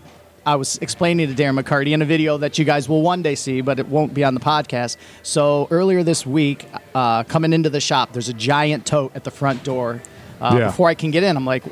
I 0.45 0.55
was 0.57 0.77
explaining 0.79 1.33
to 1.33 1.41
Darren 1.41 1.57
McCarty 1.57 1.93
in 1.93 2.01
a 2.01 2.05
video 2.05 2.37
that 2.39 2.59
you 2.59 2.65
guys 2.65 2.89
will 2.89 3.01
one 3.03 3.21
day 3.21 3.35
see, 3.35 3.61
but 3.61 3.79
it 3.79 3.87
won't 3.87 4.13
be 4.13 4.25
on 4.25 4.33
the 4.33 4.41
podcast. 4.41 4.97
So 5.21 5.69
earlier 5.71 6.03
this 6.03 6.25
week, 6.25 6.67
uh, 6.93 7.23
coming 7.23 7.53
into 7.53 7.69
the 7.69 7.79
shop, 7.79 8.11
there's 8.11 8.27
a 8.27 8.33
giant 8.33 8.85
tote 8.85 9.15
at 9.15 9.23
the 9.23 9.31
front 9.31 9.63
door. 9.63 10.01
Uh, 10.41 10.57
Yeah. 10.59 10.65
Before 10.65 10.89
I 10.89 10.93
can 10.95 11.11
get 11.11 11.23
in, 11.23 11.37
I'm 11.37 11.45
like. 11.45 11.63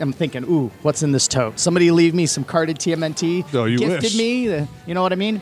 I'm 0.00 0.12
thinking, 0.12 0.44
ooh, 0.44 0.70
what's 0.82 1.02
in 1.02 1.12
this 1.12 1.28
tote? 1.28 1.58
Somebody 1.58 1.90
leave 1.90 2.14
me 2.14 2.26
some 2.26 2.44
carded 2.44 2.78
TMNT. 2.78 3.54
Oh, 3.54 3.64
you 3.64 3.78
gifted 3.78 4.02
wish. 4.02 4.16
me, 4.16 4.48
the, 4.48 4.68
you 4.86 4.94
know 4.94 5.02
what 5.02 5.12
I 5.12 5.16
mean? 5.16 5.40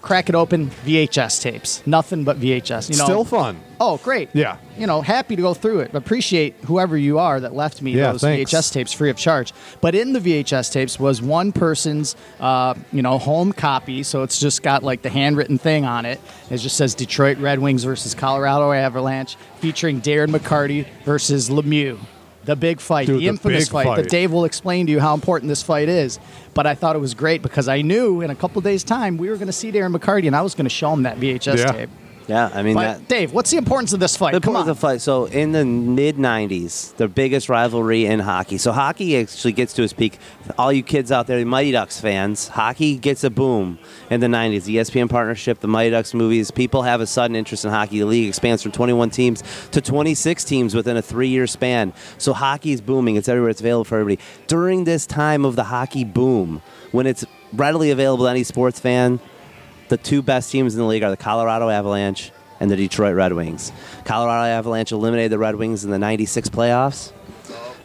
Crack 0.00 0.28
it 0.28 0.36
open, 0.36 0.70
VHS 0.86 1.42
tapes. 1.42 1.84
Nothing 1.84 2.22
but 2.22 2.38
VHS. 2.38 2.88
You 2.88 2.96
know, 2.98 3.04
Still 3.04 3.24
fun. 3.24 3.58
Oh, 3.80 3.96
great. 3.98 4.28
Yeah. 4.32 4.58
You 4.76 4.86
know, 4.86 5.00
happy 5.00 5.34
to 5.34 5.42
go 5.42 5.54
through 5.54 5.80
it. 5.80 5.92
Appreciate 5.92 6.54
whoever 6.66 6.96
you 6.96 7.18
are 7.18 7.40
that 7.40 7.52
left 7.52 7.82
me 7.82 7.92
Yeah, 7.92 8.12
those 8.12 8.20
thanks. 8.20 8.52
VHS 8.52 8.72
tapes 8.72 8.92
free 8.92 9.10
of 9.10 9.16
charge. 9.16 9.52
But 9.80 9.96
in 9.96 10.12
the 10.12 10.20
VHS 10.20 10.72
tapes 10.72 11.00
was 11.00 11.20
one 11.20 11.50
person's, 11.50 12.14
uh, 12.38 12.74
you 12.92 13.02
know, 13.02 13.18
home 13.18 13.52
copy. 13.52 14.04
So 14.04 14.22
it's 14.22 14.38
just 14.38 14.62
got 14.62 14.84
like 14.84 15.02
the 15.02 15.10
handwritten 15.10 15.58
thing 15.58 15.84
on 15.84 16.06
it. 16.06 16.20
It 16.48 16.58
just 16.58 16.76
says 16.76 16.94
Detroit 16.94 17.38
Red 17.38 17.58
Wings 17.58 17.82
versus 17.82 18.14
Colorado 18.14 18.70
Avalanche, 18.70 19.36
featuring 19.56 20.00
Darren 20.00 20.28
McCarty 20.30 20.86
versus 21.04 21.50
Lemieux. 21.50 21.98
The 22.48 22.56
big 22.56 22.80
fight, 22.80 23.06
Dude, 23.06 23.16
the 23.16 23.20
the 23.20 23.28
infamous 23.28 23.68
fight, 23.68 23.86
fight. 23.86 23.96
that 23.96 24.08
Dave 24.08 24.32
will 24.32 24.46
explain 24.46 24.86
to 24.86 24.92
you 24.92 25.00
how 25.00 25.12
important 25.12 25.50
this 25.50 25.62
fight 25.62 25.90
is. 25.90 26.18
But 26.54 26.66
I 26.66 26.74
thought 26.74 26.96
it 26.96 26.98
was 26.98 27.12
great 27.12 27.42
because 27.42 27.68
I 27.68 27.82
knew 27.82 28.22
in 28.22 28.30
a 28.30 28.34
couple 28.34 28.62
days' 28.62 28.82
time 28.82 29.18
we 29.18 29.28
were 29.28 29.34
going 29.36 29.48
to 29.48 29.52
see 29.52 29.70
Darren 29.70 29.94
McCarty 29.94 30.26
and 30.26 30.34
I 30.34 30.40
was 30.40 30.54
going 30.54 30.64
to 30.64 30.70
show 30.70 30.90
him 30.94 31.02
that 31.02 31.18
VHS 31.18 31.58
Yeah. 31.58 31.72
tape. 31.72 31.90
Yeah, 32.28 32.50
I 32.52 32.62
mean 32.62 32.74
But 32.74 32.82
that. 32.98 33.08
Dave, 33.08 33.32
what's 33.32 33.50
the 33.50 33.56
importance 33.56 33.94
of 33.94 34.00
this 34.00 34.14
fight? 34.14 34.34
The 34.34 34.40
Come 34.40 34.54
on. 34.54 34.60
of 34.60 34.66
the 34.66 34.74
fight. 34.74 35.00
So 35.00 35.24
in 35.24 35.52
the 35.52 35.64
mid 35.64 36.16
'90s, 36.16 36.94
the 36.96 37.08
biggest 37.08 37.48
rivalry 37.48 38.04
in 38.04 38.20
hockey. 38.20 38.58
So 38.58 38.70
hockey 38.70 39.16
actually 39.16 39.52
gets 39.52 39.72
to 39.74 39.82
its 39.82 39.94
peak. 39.94 40.18
All 40.58 40.70
you 40.70 40.82
kids 40.82 41.10
out 41.10 41.26
there, 41.26 41.38
the 41.38 41.46
Mighty 41.46 41.72
Ducks 41.72 41.98
fans, 42.00 42.48
hockey 42.48 42.98
gets 42.98 43.24
a 43.24 43.30
boom 43.30 43.78
in 44.10 44.20
the 44.20 44.26
'90s. 44.26 44.64
The 44.64 44.76
ESPN 44.76 45.08
partnership, 45.08 45.60
the 45.60 45.68
Mighty 45.68 45.88
Ducks 45.90 46.12
movies. 46.12 46.50
People 46.50 46.82
have 46.82 47.00
a 47.00 47.06
sudden 47.06 47.34
interest 47.34 47.64
in 47.64 47.70
hockey. 47.70 47.98
The 48.00 48.04
league 48.04 48.28
expands 48.28 48.62
from 48.62 48.72
21 48.72 49.08
teams 49.08 49.42
to 49.70 49.80
26 49.80 50.44
teams 50.44 50.74
within 50.74 50.98
a 50.98 51.02
three-year 51.02 51.46
span. 51.46 51.94
So 52.18 52.34
hockey 52.34 52.72
is 52.72 52.82
booming. 52.82 53.16
It's 53.16 53.28
everywhere. 53.30 53.50
It's 53.50 53.60
available 53.60 53.84
for 53.84 53.98
everybody. 54.00 54.22
During 54.48 54.84
this 54.84 55.06
time 55.06 55.46
of 55.46 55.56
the 55.56 55.64
hockey 55.64 56.04
boom, 56.04 56.60
when 56.92 57.06
it's 57.06 57.24
readily 57.54 57.90
available 57.90 58.26
to 58.26 58.30
any 58.30 58.44
sports 58.44 58.78
fan, 58.78 59.18
the 59.88 59.96
two 59.96 60.22
best 60.22 60.50
teams 60.50 60.74
in 60.74 60.80
the 60.80 60.86
league 60.86 61.02
are 61.02 61.10
the 61.10 61.16
Colorado 61.16 61.68
Avalanche 61.68 62.32
and 62.60 62.70
the 62.70 62.76
Detroit 62.76 63.14
Red 63.14 63.32
Wings. 63.32 63.72
Colorado 64.04 64.48
Avalanche 64.48 64.92
eliminated 64.92 65.32
the 65.32 65.38
Red 65.38 65.56
Wings 65.56 65.84
in 65.84 65.90
the 65.90 65.98
96 65.98 66.48
playoffs. 66.48 67.12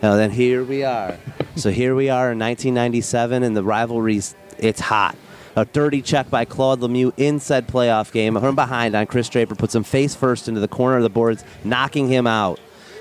Now 0.02 0.16
then 0.16 0.32
here 0.32 0.64
we 0.64 0.84
are. 0.84 1.18
so 1.56 1.72
here 1.72 1.96
we 1.96 2.10
are 2.10 2.32
in 2.32 2.40
1997 2.40 3.44
and 3.44 3.56
the 3.56 3.64
rivalries 3.64 4.36
it's 4.58 4.80
hot. 4.80 5.16
A 5.56 5.66
dirty 5.66 6.02
check 6.02 6.30
by 6.30 6.46
Claude 6.46 6.80
Lemieux 6.80 7.14
in 7.16 7.40
said 7.40 7.68
playoff 7.68 8.12
game 8.12 8.40
from 8.40 8.56
behind 8.56 8.96
on 8.96 9.06
Chris 9.06 9.30
Draper 9.30 9.56
puts 9.56 9.76
him 9.76 9.84
face 9.84 10.16
first 10.16 10.48
into 10.48 10.60
the 10.60 10.68
corner 10.68 10.98
of 10.98 11.04
the 11.04 11.10
boards, 11.10 11.44
knocking 11.64 12.08
him 12.08 12.26
out. 12.26 12.60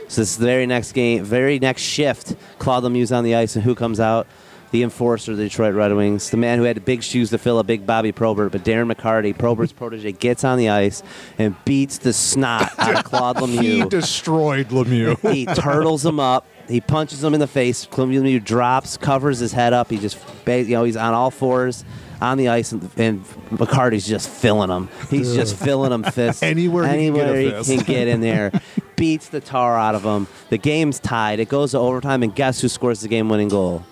So 0.09 0.21
this 0.21 0.33
is 0.33 0.37
the 0.37 0.47
very 0.47 0.67
next 0.67 0.93
game, 0.93 1.25
very 1.25 1.59
next 1.59 1.81
shift, 1.81 2.37
Claude 2.59 2.85
Lemieux's 2.85 3.13
on 3.13 3.25
the 3.25 3.35
ice 3.35 3.57
and 3.57 3.65
who 3.65 3.75
comes 3.75 3.99
out? 3.99 4.27
The 4.73 4.83
enforcer 4.83 5.33
of 5.33 5.37
the 5.39 5.45
Detroit 5.45 5.75
Red 5.75 5.95
Wings, 5.95 6.31
the 6.31 6.37
man 6.37 6.59
who 6.59 6.65
had 6.65 6.85
big 6.85 7.03
shoes 7.03 7.31
to 7.31 7.39
fill, 7.39 7.59
a 7.59 7.65
big 7.65 7.87
Bobby 7.87 8.11
Probert, 8.11 8.53
but 8.53 8.65
Darren 8.65 8.93
McCarty, 8.93 9.37
Probert's 9.37 9.73
protege, 9.73 10.13
gets 10.13 10.45
on 10.45 10.59
the 10.59 10.71
ice 10.71 11.03
and 11.39 11.55
beats 11.65 11.99
the 11.99 12.13
snot 12.13 12.73
out 12.79 12.97
of 12.97 13.05
Claude 13.05 13.37
Lemieux. 13.39 13.85
He 13.85 13.89
destroyed 13.89 14.69
Lemieux. 14.69 15.33
he 15.33 15.47
turtles 15.47 16.05
him 16.05 16.19
up. 16.19 16.47
He 16.69 16.81
punches 16.81 17.23
him 17.23 17.35
in 17.35 17.41
the 17.41 17.47
face. 17.47 17.87
Claude 17.87 18.09
Lemieux 18.09 18.43
drops, 18.43 18.97
covers 18.97 19.39
his 19.39 19.53
head 19.53 19.73
up. 19.73 19.91
He 19.91 19.99
just, 19.99 20.19
you 20.47 20.69
know, 20.69 20.85
he's 20.85 20.97
on 20.97 21.13
all 21.13 21.31
fours 21.31 21.85
on 22.23 22.39
the 22.39 22.49
ice, 22.49 22.73
and, 22.73 22.89
and 22.97 23.25
McCarty's 23.51 24.07
just 24.07 24.29
filling 24.29 24.71
him. 24.71 24.89
He's 25.11 25.35
just 25.35 25.57
filling 25.57 25.93
him 25.93 26.05
fists 26.05 26.43
Anywhere 26.43 26.85
he 26.97 27.11
can 27.11 27.15
get 27.15 27.67
he 27.67 27.77
can 27.77 27.85
get 27.85 28.09
in 28.09 28.21
there. 28.21 28.53
Beats 28.97 29.29
the 29.29 29.41
tar 29.41 29.77
out 29.77 29.95
of 29.97 30.05
him. 30.05 30.29
The 30.49 30.57
game's 30.57 31.01
tied. 31.01 31.41
It 31.41 31.49
goes 31.49 31.73
to 31.73 31.79
overtime, 31.79 32.23
and 32.23 32.35
guess 32.35 32.61
who 32.61 32.69
scores 32.69 33.01
the 33.01 33.09
game-winning 33.09 33.49
goal? 33.49 33.85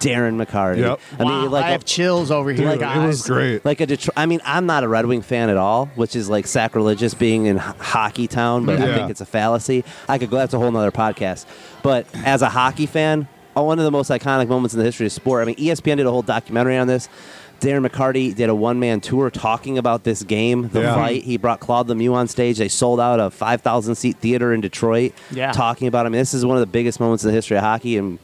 Darren 0.00 0.42
McCarty. 0.42 0.78
Yep. 0.78 1.00
I 1.18 1.24
wow, 1.24 1.42
mean, 1.42 1.50
like 1.50 1.64
I 1.64 1.68
a- 1.68 1.72
have 1.72 1.84
chills 1.84 2.30
over 2.30 2.50
here, 2.52 2.64
Like, 2.66 2.74
Dude, 2.74 2.80
guys. 2.80 3.02
it 3.02 3.06
was 3.06 3.22
great. 3.26 3.64
like 3.64 3.80
a 3.80 3.86
Detroit. 3.86 4.14
I 4.16 4.26
mean, 4.26 4.40
I'm 4.44 4.66
not 4.66 4.84
a 4.84 4.88
Red 4.88 5.06
Wing 5.06 5.22
fan 5.22 5.48
at 5.50 5.56
all, 5.56 5.86
which 5.96 6.14
is 6.16 6.28
like 6.30 6.46
sacrilegious 6.46 7.14
being 7.14 7.46
in 7.46 7.56
h- 7.56 7.62
hockey 7.78 8.26
town, 8.26 8.64
but 8.66 8.80
I 8.80 8.94
think 8.94 9.10
it's 9.10 9.20
a 9.20 9.26
fallacy. 9.26 9.84
I 10.08 10.18
could 10.18 10.30
go. 10.30 10.36
That's 10.36 10.54
a 10.54 10.58
whole 10.58 10.70
nother 10.70 10.92
podcast. 10.92 11.46
But 11.82 12.06
as 12.24 12.42
a 12.42 12.48
hockey 12.48 12.86
fan, 12.86 13.28
uh, 13.56 13.62
one 13.62 13.78
of 13.78 13.84
the 13.84 13.90
most 13.90 14.10
iconic 14.10 14.48
moments 14.48 14.74
in 14.74 14.78
the 14.78 14.84
history 14.84 15.06
of 15.06 15.12
sport. 15.12 15.42
I 15.42 15.46
mean, 15.46 15.56
ESPN 15.56 15.96
did 15.96 16.06
a 16.06 16.10
whole 16.10 16.22
documentary 16.22 16.76
on 16.76 16.86
this. 16.86 17.08
Darren 17.60 17.84
McCarty 17.84 18.32
did 18.32 18.48
a 18.48 18.54
one 18.54 18.78
man 18.78 19.00
tour 19.00 19.30
talking 19.30 19.78
about 19.78 20.04
this 20.04 20.22
game, 20.22 20.68
the 20.68 20.82
Yeah. 20.82 20.94
fight. 20.94 21.24
He 21.24 21.36
brought 21.38 21.58
Claude 21.58 21.88
Lemieux 21.88 22.12
on 22.14 22.28
stage. 22.28 22.58
They 22.58 22.68
sold 22.68 23.00
out 23.00 23.18
a 23.18 23.30
5,000 23.32 23.96
seat 23.96 24.18
theater 24.20 24.52
in 24.52 24.60
Detroit 24.60 25.12
Yeah. 25.32 25.50
talking 25.50 25.88
about 25.88 26.06
it. 26.06 26.10
I 26.10 26.10
mean, 26.10 26.20
this 26.20 26.34
is 26.34 26.46
one 26.46 26.56
of 26.56 26.60
the 26.60 26.66
biggest 26.68 27.00
moments 27.00 27.24
in 27.24 27.30
the 27.30 27.34
history 27.34 27.56
of 27.56 27.64
hockey. 27.64 27.96
And 27.98 28.20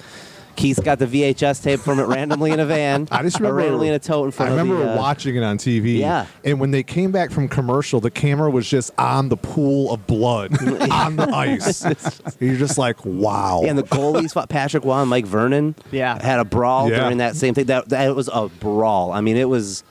Keith's 0.56 0.80
got 0.80 0.98
the 0.98 1.06
VHS 1.06 1.62
tape 1.62 1.80
from 1.80 1.98
it 1.98 2.04
randomly 2.04 2.50
in 2.50 2.60
a 2.60 2.66
van. 2.66 3.08
I 3.12 3.22
just 3.22 3.38
remember 3.38 3.56
randomly 3.58 3.88
in 3.88 3.94
a 3.94 3.98
tote 3.98 4.24
in 4.24 4.28
I 4.28 4.30
front 4.30 4.52
of 4.52 4.58
remember 4.58 4.84
the, 4.84 4.92
uh, 4.92 4.96
watching 4.96 5.36
it 5.36 5.42
on 5.42 5.58
TV. 5.58 5.98
Yeah. 5.98 6.26
And 6.44 6.60
when 6.60 6.70
they 6.70 6.82
came 6.82 7.12
back 7.12 7.30
from 7.30 7.48
commercial, 7.48 8.00
the 8.00 8.10
camera 8.10 8.50
was 8.50 8.68
just 8.68 8.92
on 8.98 9.28
the 9.28 9.36
pool 9.36 9.92
of 9.92 10.06
blood 10.06 10.52
on 10.90 11.16
the 11.16 11.28
ice. 11.28 11.84
You're 12.40 12.56
just 12.56 12.78
like, 12.78 13.04
wow. 13.04 13.60
Yeah, 13.62 13.70
and 13.70 13.78
the 13.78 13.82
goalies 13.84 14.32
fought 14.32 14.48
Patrick 14.48 14.84
Roy 14.84 15.00
and 15.00 15.10
Mike 15.10 15.26
Vernon. 15.26 15.74
Yeah. 15.90 16.22
had 16.22 16.40
a 16.40 16.44
brawl 16.44 16.90
Yeah. 16.90 17.00
during 17.00 17.18
that 17.18 17.36
same 17.36 17.54
thing. 17.54 17.66
That 17.66 17.88
that 17.90 18.14
was 18.14 18.28
a 18.32 18.48
brawl. 18.60 19.12
I 19.12 19.20
mean, 19.20 19.36
it 19.36 19.48
was 19.48 19.84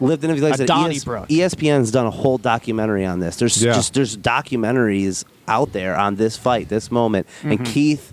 lived 0.00 0.24
in. 0.24 0.40
Like 0.40 0.54
I 0.54 0.56
said, 0.56 0.66
Donnybrook. 0.66 1.28
ESPN's 1.28 1.90
done 1.90 2.06
a 2.06 2.10
whole 2.10 2.38
documentary 2.38 3.04
on 3.04 3.20
this. 3.20 3.36
There's 3.36 3.62
Yeah. 3.62 3.74
just 3.74 3.94
there's 3.94 4.16
documentaries 4.16 5.24
out 5.48 5.72
there 5.72 5.96
on 5.96 6.16
this 6.16 6.36
fight, 6.36 6.68
this 6.68 6.90
moment, 6.90 7.26
Mm-hmm. 7.40 7.50
and 7.52 7.66
Keith. 7.66 8.12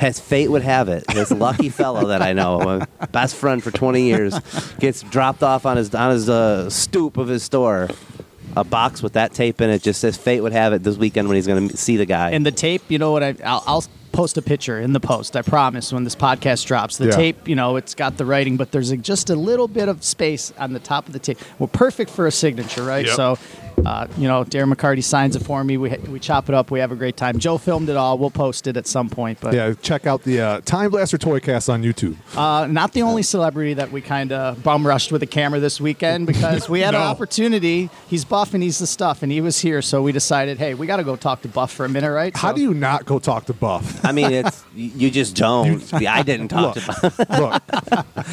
As 0.00 0.20
fate 0.20 0.48
would 0.48 0.62
have 0.62 0.88
it, 0.88 1.04
this 1.08 1.30
lucky 1.32 1.68
fellow 1.80 2.06
that 2.08 2.22
I 2.22 2.32
know, 2.32 2.58
my 3.00 3.06
best 3.06 3.34
friend 3.34 3.62
for 3.62 3.70
20 3.72 4.02
years, 4.02 4.38
gets 4.78 5.02
dropped 5.02 5.42
off 5.42 5.66
on 5.66 5.76
his 5.76 5.92
on 5.94 6.12
his 6.12 6.28
uh, 6.28 6.70
stoop 6.70 7.16
of 7.16 7.26
his 7.28 7.42
store, 7.42 7.88
a 8.56 8.62
box 8.62 9.02
with 9.02 9.14
that 9.14 9.32
tape 9.34 9.60
in 9.60 9.70
it. 9.70 9.82
Just 9.82 10.00
says 10.00 10.16
fate 10.16 10.40
would 10.40 10.52
have 10.52 10.72
it 10.72 10.84
this 10.84 10.96
weekend 10.96 11.26
when 11.28 11.34
he's 11.34 11.46
going 11.48 11.68
to 11.68 11.76
see 11.76 11.96
the 11.96 12.06
guy. 12.06 12.30
And 12.30 12.46
the 12.46 12.52
tape, 12.52 12.82
you 12.88 12.98
know 12.98 13.10
what? 13.10 13.22
I, 13.24 13.34
I'll, 13.44 13.64
I'll 13.66 13.84
post 14.12 14.36
a 14.38 14.42
picture 14.42 14.80
in 14.80 14.92
the 14.92 15.00
post. 15.00 15.36
I 15.36 15.42
promise 15.42 15.92
when 15.92 16.04
this 16.04 16.14
podcast 16.16 16.66
drops. 16.66 16.96
The 16.98 17.06
Yeah. 17.06 17.10
tape, 17.16 17.48
you 17.48 17.54
know, 17.56 17.76
it's 17.76 17.94
got 17.94 18.16
the 18.16 18.24
writing, 18.24 18.56
but 18.56 18.70
there's 18.72 18.90
a, 18.90 18.96
just 18.96 19.30
a 19.30 19.36
little 19.36 19.68
bit 19.68 19.88
of 19.88 20.02
space 20.04 20.52
on 20.58 20.72
the 20.72 20.80
top 20.80 21.06
of 21.08 21.12
the 21.12 21.18
tape. 21.18 21.38
Well, 21.58 21.68
perfect 21.68 22.10
for 22.10 22.26
a 22.26 22.32
signature, 22.32 22.84
right? 22.84 23.04
Yep. 23.06 23.14
So, 23.16 23.38
uh, 23.86 24.06
you 24.16 24.28
know, 24.28 24.44
Darren 24.44 24.72
McCarty 24.72 25.02
signs 25.02 25.36
it 25.36 25.42
for 25.42 25.62
me. 25.64 25.76
We 25.76 25.90
we 26.08 26.18
chop 26.20 26.48
it 26.48 26.54
up. 26.54 26.70
We 26.70 26.80
have 26.80 26.92
a 26.92 26.96
great 26.96 27.16
time. 27.16 27.38
Joe 27.38 27.58
filmed 27.58 27.88
it 27.88 27.96
all. 27.96 28.18
We'll 28.18 28.30
post 28.30 28.66
it 28.66 28.76
at 28.76 28.86
some 28.86 29.08
point. 29.08 29.38
But 29.40 29.54
yeah, 29.54 29.74
check 29.80 30.06
out 30.06 30.22
the 30.22 30.40
uh, 30.40 30.60
Time 30.62 30.90
Blaster 30.90 31.18
Toy 31.18 31.40
Cast 31.40 31.68
on 31.70 31.82
YouTube. 31.82 32.16
uh, 32.36 32.66
not 32.66 32.92
the 32.92 33.02
only 33.02 33.22
celebrity 33.22 33.74
that 33.74 33.90
we 33.92 34.00
kind 34.00 34.32
of 34.32 34.62
bum 34.62 34.86
rushed 34.86 35.12
with 35.12 35.22
a 35.22 35.26
camera 35.26 35.60
this 35.60 35.80
weekend 35.80 36.26
because 36.26 36.68
we 36.68 36.80
had 36.80 36.94
an 36.96 37.00
opportunity. 37.02 37.90
He's 38.08 38.24
Buff 38.24 38.54
and 38.54 38.62
he's 38.62 38.78
the 38.78 38.86
stuff, 38.86 39.22
and 39.22 39.30
he 39.32 39.40
was 39.40 39.58
here, 39.60 39.82
so 39.82 40.02
we 40.02 40.12
decided, 40.12 40.58
hey, 40.58 40.74
we 40.74 40.86
got 40.86 40.96
to 40.96 41.04
go 41.04 41.16
talk 41.16 41.42
to 41.42 41.48
Buff 41.48 41.72
for 41.72 41.84
a 41.84 41.88
minute, 41.88 42.10
right? 42.12 42.36
How 42.36 42.50
So- 42.50 42.56
do 42.56 42.62
you 42.62 42.74
not 42.74 43.04
go 43.06 43.18
talk 43.18 43.46
to 43.46 43.52
Buff? 43.52 44.04
I 44.04 44.12
mean, 44.12 44.32
it's 44.32 44.64
you 44.74 44.90
you 44.96 45.10
just 45.10 45.36
don't. 45.36 45.92
I 45.94 46.22
didn't 46.22 46.48
talk 46.48 46.76
Look, 46.76 46.84
to. 46.84 46.86
Buff. 47.10 47.18
look, 47.38 47.66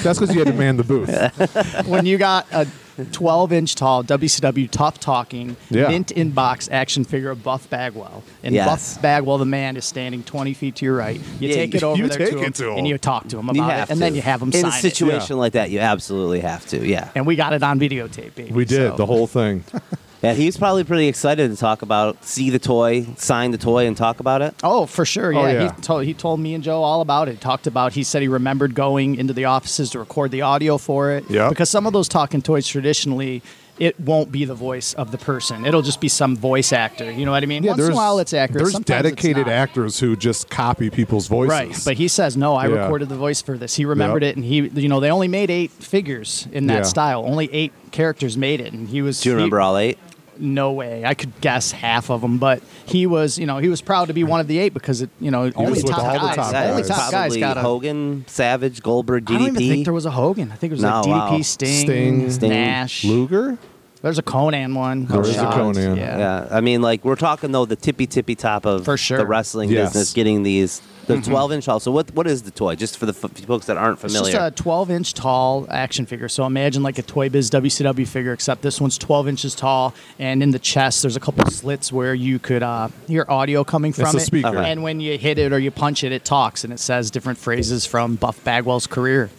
that's 0.04 0.20
because 0.20 0.34
you 0.34 0.40
had 0.44 0.48
to 0.48 0.54
man 0.54 0.78
the 0.78 0.84
booth. 0.84 1.86
when 1.88 2.06
you 2.06 2.18
got 2.18 2.46
a 2.52 2.68
12 3.12 3.52
inch 3.52 3.75
tall 3.75 4.04
WCW 4.04 4.70
tough 4.70 5.00
talking 5.00 5.58
Yeah. 5.70 5.90
mint 5.90 6.12
in 6.12 6.32
box 6.32 6.70
action 6.72 7.04
figure 7.04 7.30
of 7.30 7.44
Buff 7.44 7.70
Bagwell, 7.70 8.24
and 8.44 8.56
Yes. 8.56 8.66
Buff 8.94 9.02
Bagwell, 9.02 9.38
the 9.38 9.46
man, 9.46 9.75
is 9.78 9.86
standing 9.86 10.24
20 10.24 10.54
feet 10.54 10.75
to 10.78 10.86
your 10.86 10.96
right. 10.96 11.20
You 11.40 11.50
Yeah, 11.50 11.56
take 11.56 11.75
it 11.75 11.84
over 11.84 11.98
you 11.98 12.08
there 12.08 12.18
take 12.18 12.30
to, 12.32 12.38
him, 12.40 12.44
it 12.46 12.56
to 12.56 12.70
him. 12.72 12.78
and 12.80 12.88
you 12.88 12.98
talk 12.98 13.28
to 13.30 13.38
him 13.40 13.50
about 13.50 13.70
it, 13.70 13.90
and 13.90 13.90
to. 13.90 13.96
then 14.00 14.16
you 14.16 14.22
have 14.22 14.42
him 14.42 14.50
in 14.50 14.62
sign 14.62 14.66
a 14.72 14.75
it. 14.75 14.80
situation 14.82 15.38
like 15.38 15.54
that. 15.54 15.72
You 15.72 15.80
absolutely 15.80 16.40
have 16.42 16.66
to. 16.68 16.86
Yeah, 16.88 17.10
And 17.16 17.25
we 17.25 17.36
got 17.36 17.54
it 17.54 17.64
on 17.64 17.80
videotape, 17.80 18.36
baby. 18.36 18.52
We 18.52 18.66
did 18.66 18.92
so- 18.92 18.96
the 18.98 19.06
whole 19.06 19.28
thing. 19.28 19.64
yeah. 20.22 20.34
He's 20.34 20.57
probably 20.57 20.84
pretty 20.84 21.07
excited 21.07 21.51
to 21.51 21.57
talk 21.57 21.81
about, 21.81 22.24
see 22.24 22.50
the 22.50 22.60
toy, 22.60 23.05
sign 23.17 23.51
the 23.51 23.57
toy, 23.57 23.88
and 23.88 23.95
talk 23.95 24.19
about 24.19 24.41
it. 24.41 24.55
Oh, 24.63 24.86
for 24.86 25.05
sure. 25.05 25.31
Yeah, 25.31 25.39
Oh, 25.39 25.48
yeah. 25.48 25.75
He, 25.75 25.81
told, 25.81 26.03
he 26.05 26.13
told 26.13 26.39
me 26.39 26.53
and 26.53 26.63
Joe 26.63 26.81
all 26.81 27.01
about 27.01 27.27
it. 27.29 27.41
Talked 27.41 27.67
about. 27.67 27.93
He 27.93 28.03
said 28.03 28.22
he 28.22 28.27
remembered 28.27 28.75
going 28.75 29.15
into 29.15 29.34
the 29.34 29.45
offices 29.45 29.91
to 29.91 30.00
record 30.00 30.31
the 30.31 30.41
audio 30.41 30.77
for 30.77 31.12
it. 31.12 31.29
Yep. 31.29 31.50
Because 31.50 31.69
some 31.69 31.86
of 31.86 31.93
those 31.93 32.07
talking 32.07 32.41
toys 32.41 32.67
traditionally, 32.67 33.41
it 33.79 34.00
won't 34.00 34.32
be 34.32 34.46
the 34.46 34.55
voice 34.55 34.94
of 34.94 35.12
the 35.12 35.17
person. 35.17 35.65
It'll 35.65 35.82
just 35.82 36.00
be 36.00 36.08
some 36.08 36.36
voice 36.36 36.72
actor. 36.72 37.12
You 37.12 37.25
know 37.25 37.32
what 37.32 37.44
I 37.44 37.46
mean? 37.46 37.63
Once 37.65 37.82
in 37.82 37.91
a 37.91 37.96
while, 37.96 38.20
it's 38.20 38.34
accurate. 38.34 38.63
There's 38.63 38.72
Sometimes 38.74 39.03
dedicated 39.03 39.48
actors 39.48 40.00
who 40.00 40.15
just 40.15 40.50
copy 40.50 40.89
people's 40.89 41.27
voices. 41.27 41.50
Right, 41.50 41.82
but 41.84 41.98
he 41.98 42.08
says 42.08 42.38
no. 42.38 42.55
I 42.55 42.67
Yeah. 42.67 42.82
recorded 42.84 43.10
the 43.10 43.15
voice 43.17 43.41
for 43.41 43.58
this. 43.58 43.75
He 43.75 43.86
remembered 43.86 44.24
Yep. 44.24 44.32
it, 44.32 44.36
and 44.38 44.46
he, 44.46 44.58
you 44.82 44.88
know, 44.89 45.00
they 45.00 45.12
only 45.12 45.27
made 45.27 45.50
eight 45.50 45.72
figures 45.72 46.48
in 46.51 46.67
that 46.67 46.77
Yeah. 46.77 46.84
style. 46.84 47.24
Only 47.25 47.50
eight 47.53 47.74
characters 47.91 48.38
made 48.38 48.62
it, 48.62 48.72
and 48.74 48.88
he 48.89 49.01
was. 49.01 49.20
Do 49.22 49.29
you 49.29 49.36
remember 49.36 49.60
he- 49.60 49.63
all 49.63 49.77
eight? 49.77 49.98
No 50.38 50.74
way. 50.74 51.04
I 51.06 51.13
could 51.13 51.39
guess 51.42 51.72
half 51.72 52.10
of 52.10 52.22
them, 52.22 52.38
but 52.38 52.62
he 52.86 53.06
was, 53.08 53.38
you 53.39 53.46
know, 53.46 53.58
he 53.60 53.70
was 53.70 53.82
proud 53.82 54.08
to 54.10 54.13
be 54.13 54.24
one 54.24 54.39
of 54.39 54.48
the 54.48 54.58
eight 54.58 54.74
because 54.74 55.01
it, 55.01 55.10
you 55.20 55.32
know, 55.32 55.51
only 55.56 55.72
was 55.72 55.84
with 55.84 55.92
top 55.94 56.04
all 56.04 56.13
the 56.13 56.36
guys, 56.36 56.70
only 56.70 56.82
guys. 56.84 56.88
top 56.89 57.12
guys 57.12 57.38
got 57.38 57.58
a. 57.58 57.62
Hogan, 57.62 58.25
Savage, 58.27 58.82
Goldberg, 58.84 59.25
DDP. 59.25 59.36
I 59.36 59.38
don't 59.38 59.48
even 59.48 59.56
think 59.70 59.86
there 59.86 59.94
was 59.94 60.06
a 60.06 60.12
Hogan. 60.12 60.51
I 60.51 60.56
think 60.56 60.72
it 60.72 60.75
was 60.75 60.84
like 60.84 61.06
No, 61.06 61.12
DDP, 61.13 61.30
wow. 61.32 61.42
Sting, 61.42 61.86
Sting. 61.86 62.32
Sting. 62.32 62.50
Nash. 62.50 63.04
Luger? 63.06 63.58
There's 64.01 64.20
a 64.20 64.24
Konnan 64.24 64.75
one. 64.75 65.06
There 65.06 65.22
is 65.22 65.36
a 65.38 65.46
Konnan. 65.46 65.98
Yeah. 65.98 66.18
Yeah, 66.18 66.48
I 66.51 66.62
mean, 66.62 66.82
like 66.84 67.04
we're 67.04 67.15
talking 67.15 67.51
though 67.51 67.65
the 67.65 67.75
tippy 67.75 68.06
tippy 68.06 68.36
top 68.36 68.65
of 68.65 68.86
For 68.86 68.98
sure. 68.98 69.18
the 69.18 69.25
wrestling 69.25 69.70
Yes. 69.72 69.89
business, 69.94 70.13
getting 70.13 70.44
these 70.44 70.82
the 71.08 71.22
12 71.22 71.52
inch 71.54 71.66
tall. 71.66 71.80
So 71.80 71.92
what 71.92 72.12
what 72.14 72.28
is 72.28 72.44
the 72.44 72.52
toy? 72.52 72.76
Just 72.76 72.98
for 72.98 73.06
the 73.06 73.14
f- 73.14 73.32
folks 73.46 73.66
that 73.68 73.78
aren't 73.78 74.04
It's 74.04 74.14
familiar. 74.14 74.34
just 74.34 74.60
a 74.60 74.64
12 74.64 74.92
inch 74.92 75.14
tall 75.14 75.66
action 75.70 76.06
figure. 76.06 76.28
So 76.30 76.46
imagine 76.46 76.84
like 76.84 76.98
a 76.98 77.04
Toy 77.04 77.30
Biz 77.30 77.50
WCW 77.52 78.08
figure, 78.08 78.34
except 78.34 78.62
this 78.62 78.80
one's 78.82 78.98
12 78.98 79.28
inches 79.28 79.56
tall. 79.56 79.94
And 80.20 80.42
in 80.44 80.52
the 80.52 80.60
chest, 80.60 81.02
there's 81.02 81.16
a 81.16 81.20
couple 81.20 81.46
slits 81.52 81.92
where 81.92 82.14
you 82.14 82.40
could 82.40 82.64
uh, 82.64 82.90
hear 83.08 83.26
audio 83.30 83.64
coming 83.64 83.94
from 83.94 84.14
a 84.14 84.18
it. 84.18 84.22
speaker. 84.22 84.48
Okay. 84.50 84.72
And 84.72 84.84
when 84.84 85.00
you 85.00 85.18
hit 85.18 85.38
it 85.38 85.54
or 85.54 85.60
you 85.60 85.72
punch 85.72 86.04
it, 86.04 86.12
it 86.12 86.26
talks 86.26 86.64
and 86.64 86.72
it 86.74 86.80
says 86.80 87.12
different 87.12 87.40
phrases 87.40 87.86
from 87.86 88.16
Buff 88.16 88.44
Bagwell's 88.44 88.88
career. 88.88 89.30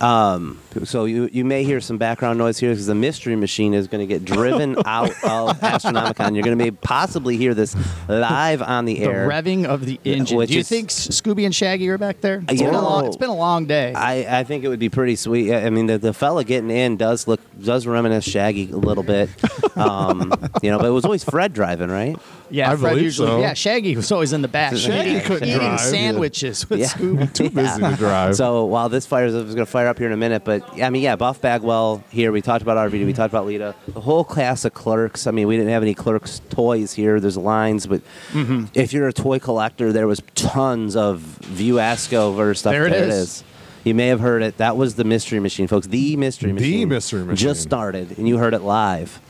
So 0.00 1.04
you, 1.06 1.28
you 1.32 1.44
may 1.44 1.64
hear 1.64 1.80
some 1.80 1.96
background 1.98 2.38
noise 2.38 2.58
here 2.58 2.70
because 2.70 2.86
the 2.86 2.94
mystery 2.94 3.34
machine 3.36 3.72
is 3.74 3.88
going 3.88 4.06
to 4.06 4.12
get 4.12 4.24
driven 4.24 4.76
out 4.86 5.10
of 5.24 5.58
Astronomicon. 5.60 6.34
You're 6.34 6.44
going 6.44 6.58
to 6.58 6.64
be 6.64 6.70
possibly 6.70 7.36
hear 7.36 7.54
this 7.54 7.74
live 8.08 8.60
on 8.62 8.84
the 8.84 8.94
The 8.94 9.04
air. 9.04 9.28
revving 9.28 9.64
of 9.64 9.84
the 9.86 9.98
engine. 10.04 10.36
which 10.36 10.48
Do 10.48 10.54
you 10.54 10.60
is- 10.60 10.68
think 10.68 10.90
S- 10.90 11.08
Scooby 11.08 11.44
and 11.46 11.54
Shaggy 11.54 11.88
are 11.88 11.98
back 11.98 12.20
there? 12.20 12.42
It's, 12.48 12.60
You 12.60 12.66
been, 12.66 12.68
a 12.68 12.72
know- 12.72 12.82
long, 12.82 13.06
it's 13.06 13.16
been 13.16 13.30
a 13.30 13.34
long 13.36 13.66
day. 13.66 13.92
I, 13.94 14.40
I 14.40 14.44
think 14.44 14.64
it 14.64 14.68
would 14.68 14.78
be 14.78 14.88
pretty 14.90 15.16
sweet. 15.16 15.52
I 15.54 15.70
mean, 15.70 15.86
the, 15.86 15.98
the 15.98 16.12
fella 16.12 16.44
getting 16.44 16.70
in 16.70 16.96
does 16.96 17.26
look 17.26 17.40
does 17.62 17.86
reminisce 17.86 18.24
Shaggy 18.24 18.70
a 18.70 18.76
little 18.76 19.02
bit, 19.02 19.30
um, 19.76 20.32
you 20.62 20.70
know. 20.70 20.78
But 20.78 20.86
it 20.88 20.90
was 20.90 21.04
always 21.06 21.24
Fred 21.24 21.52
driving, 21.54 21.88
right? 21.90 22.16
yeah, 22.50 22.70
I 22.70 22.76
Fred 22.76 22.90
believe 22.90 23.04
usually. 23.04 23.28
so. 23.28 23.40
Yeah, 23.40 23.54
Shaggy 23.54 23.96
was 23.96 24.12
always 24.12 24.32
in 24.34 24.42
the 24.42 24.48
back. 24.48 24.76
Shaggy 24.76 25.10
eating, 25.10 25.22
couldn't 25.22 25.48
eating 25.48 25.58
drive. 25.58 25.80
sandwiches 25.80 26.68
with 26.68 26.80
Yeah. 26.80 26.86
Scooby. 26.88 27.32
Too 27.32 27.50
busy 27.50 27.80
to 27.80 27.96
drive. 27.98 28.36
So 28.36 28.66
while 28.66 28.88
this 28.90 29.06
fires 29.06 29.34
up, 29.34 29.46
is 29.46 29.54
going 29.54 29.64
to 29.66 29.70
fire 29.70 29.85
up 29.86 29.98
here 29.98 30.06
in 30.06 30.12
a 30.12 30.16
minute. 30.16 30.44
But 30.44 30.82
I 30.82 30.90
mean, 30.90 31.02
yeah, 31.02 31.16
Buff 31.16 31.40
Bagwell 31.40 32.02
here. 32.10 32.32
We 32.32 32.42
talked 32.42 32.62
about 32.62 32.76
RVD. 32.90 33.06
We 33.06 33.12
talked 33.12 33.32
about 33.32 33.46
Lita. 33.46 33.74
The 33.88 34.00
whole 34.00 34.24
class 34.24 34.64
of 34.64 34.74
clerks. 34.74 35.26
I 35.26 35.30
mean, 35.30 35.46
we 35.48 35.56
didn't 35.56 35.70
have 35.72 35.82
any 35.82 35.94
clerks 35.94 36.40
toys 36.50 36.92
here. 36.92 37.20
There's 37.20 37.36
lines, 37.36 37.86
but 37.86 38.02
Mm-hmm. 38.32 38.66
if 38.74 38.92
you're 38.92 39.08
a 39.08 39.12
toy 39.12 39.38
collector, 39.38 39.92
there 39.92 40.06
was 40.06 40.20
tons 40.34 40.96
of 40.96 41.20
View 41.20 41.78
Askew 41.78 42.54
stuff. 42.54 42.72
There 42.72 42.86
it 42.86 42.92
it 42.92 43.08
is. 43.08 43.14
is. 43.16 43.44
You 43.84 43.94
may 43.94 44.08
have 44.08 44.18
heard 44.20 44.42
it. 44.42 44.56
That 44.56 44.76
was 44.76 44.96
the 44.96 45.04
Mystery 45.04 45.38
Machine, 45.38 45.68
folks. 45.68 45.86
The 45.86 46.16
Mystery 46.16 46.52
Machine. 46.52 46.88
The 46.88 46.94
Mystery 46.94 47.22
Machine. 47.24 47.36
just 47.36 47.62
started, 47.62 48.18
and 48.18 48.26
you 48.28 48.36
heard 48.38 48.52
it 48.54 48.62
live. 48.62 49.20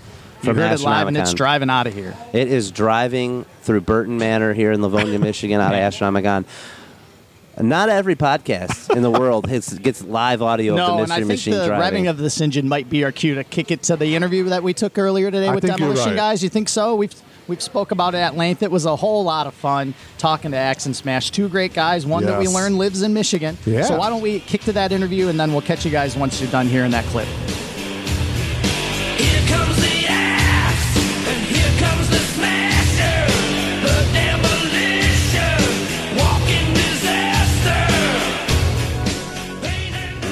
You 0.42 0.50
from 0.50 0.56
heard 0.58 0.72
it 0.72 0.80
live 0.80 1.08
and 1.08 1.16
it's 1.16 1.32
driving 1.34 1.70
out 1.70 1.86
of 1.86 1.94
here. 1.94 2.14
It 2.32 2.48
is 2.48 2.70
driving 2.70 3.44
through 3.62 3.80
Burton 3.82 4.18
Manor 4.18 4.52
here 4.54 4.70
in 4.72 4.80
Livonia, 4.82 5.18
Michigan, 5.30 5.60
out 5.60 5.72
of 5.74 5.80
Astronomicon. 5.80 6.44
Not 7.58 7.88
every 7.88 8.16
podcast 8.16 8.94
in 8.94 9.02
the 9.02 9.10
world 9.10 9.46
hits, 9.48 9.72
gets 9.78 10.02
live 10.02 10.42
audio 10.42 10.72
of 10.74 10.76
No, 10.76 10.96
the 10.98 11.02
and 11.04 11.12
I 11.12 11.16
think 11.16 11.28
Machine 11.28 11.54
the 11.54 11.66
driving. 11.66 12.04
revving 12.04 12.10
of 12.10 12.18
this 12.18 12.40
engine 12.40 12.68
might 12.68 12.90
be 12.90 13.02
our 13.04 13.12
cue 13.12 13.34
to 13.36 13.44
kick 13.44 13.70
it 13.70 13.82
to 13.84 13.96
the 13.96 14.14
interview 14.14 14.44
that 14.44 14.62
we 14.62 14.74
took 14.74 14.98
earlier 14.98 15.30
today 15.30 15.48
I 15.48 15.54
with 15.54 15.64
Demolition 15.64 16.10
right. 16.10 16.16
Guys. 16.16 16.42
You 16.42 16.48
think 16.48 16.68
so? 16.68 16.94
We've 16.94 17.14
We've 17.48 17.62
spoke 17.62 17.92
about 17.92 18.14
it 18.14 18.18
at 18.18 18.36
length. 18.36 18.64
It 18.64 18.72
was 18.72 18.86
a 18.86 18.96
whole 18.96 19.22
lot 19.22 19.46
of 19.46 19.54
fun 19.54 19.94
talking 20.18 20.50
to 20.50 20.56
Axe 20.56 20.86
and 20.86 20.96
Smash. 20.96 21.30
Two 21.30 21.48
great 21.48 21.72
guys. 21.72 22.04
One 22.04 22.24
that 22.24 22.40
we 22.40 22.48
learned 22.48 22.76
lives 22.76 23.02
in 23.02 23.14
Michigan. 23.14 23.56
Yeah. 23.64 23.82
So 23.82 23.96
why 23.96 24.10
don't 24.10 24.20
we 24.20 24.40
kick 24.40 24.62
to 24.62 24.72
that 24.72 24.90
interview 24.90 25.28
and 25.28 25.38
then 25.38 25.52
we'll 25.52 25.62
catch 25.62 25.84
you 25.84 25.92
guys 25.92 26.16
once 26.16 26.40
you're 26.40 26.50
done 26.50 26.66
hearing 26.66 26.90
that 26.90 27.04
clip. 27.04 27.28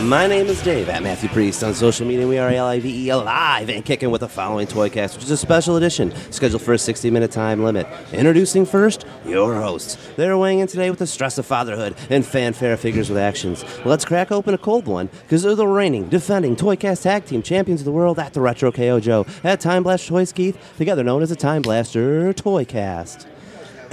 My 0.04 0.26
name 0.26 0.48
is 0.48 0.62
Dave 0.62 0.90
at 0.90 1.02
Mathew 1.02 1.30
Priest 1.30 1.64
on 1.64 1.72
social 1.72 2.06
media. 2.06 2.28
We 2.28 2.36
are 2.36 2.52
LIVE 2.52 3.08
alive 3.08 3.70
and 3.70 3.82
kicking 3.82 4.10
with 4.10 4.20
the 4.20 4.28
following 4.28 4.66
Toycast, 4.66 5.14
which 5.14 5.24
is 5.24 5.30
a 5.30 5.36
special 5.38 5.76
edition 5.76 6.12
scheduled 6.30 6.60
for 6.60 6.74
a 6.74 6.78
60 6.78 7.10
minute 7.10 7.30
time 7.30 7.64
limit. 7.64 7.86
Introducing 8.12 8.66
first 8.66 9.06
your 9.24 9.54
hosts. 9.54 9.96
They're 10.16 10.36
weighing 10.36 10.58
in 10.58 10.66
today 10.66 10.90
with 10.90 10.98
the 10.98 11.06
stress 11.06 11.38
of 11.38 11.46
fatherhood 11.46 11.96
and 12.10 12.26
fanfare 12.26 12.76
figures 12.76 13.08
with 13.08 13.16
actions. 13.16 13.64
Let's 13.86 14.04
crack 14.04 14.30
open 14.30 14.52
a 14.52 14.58
cold 14.58 14.86
one 14.86 15.06
because 15.22 15.42
they're 15.42 15.54
the 15.54 15.66
reigning, 15.66 16.10
defending 16.10 16.54
Toycast 16.54 17.04
Tag 17.04 17.24
Team 17.24 17.40
Champions 17.40 17.80
of 17.80 17.86
the 17.86 17.92
World 17.92 18.18
at 18.18 18.34
the 18.34 18.42
Retro 18.42 18.70
KO 18.70 19.00
Joe 19.00 19.24
at 19.42 19.60
Time 19.60 19.84
Blaster 19.84 20.10
Toys 20.10 20.34
Keith, 20.34 20.58
together 20.76 21.02
known 21.02 21.22
as 21.22 21.30
the 21.30 21.36
Time 21.36 21.62
Blaster 21.62 22.34
Toycast. 22.34 23.24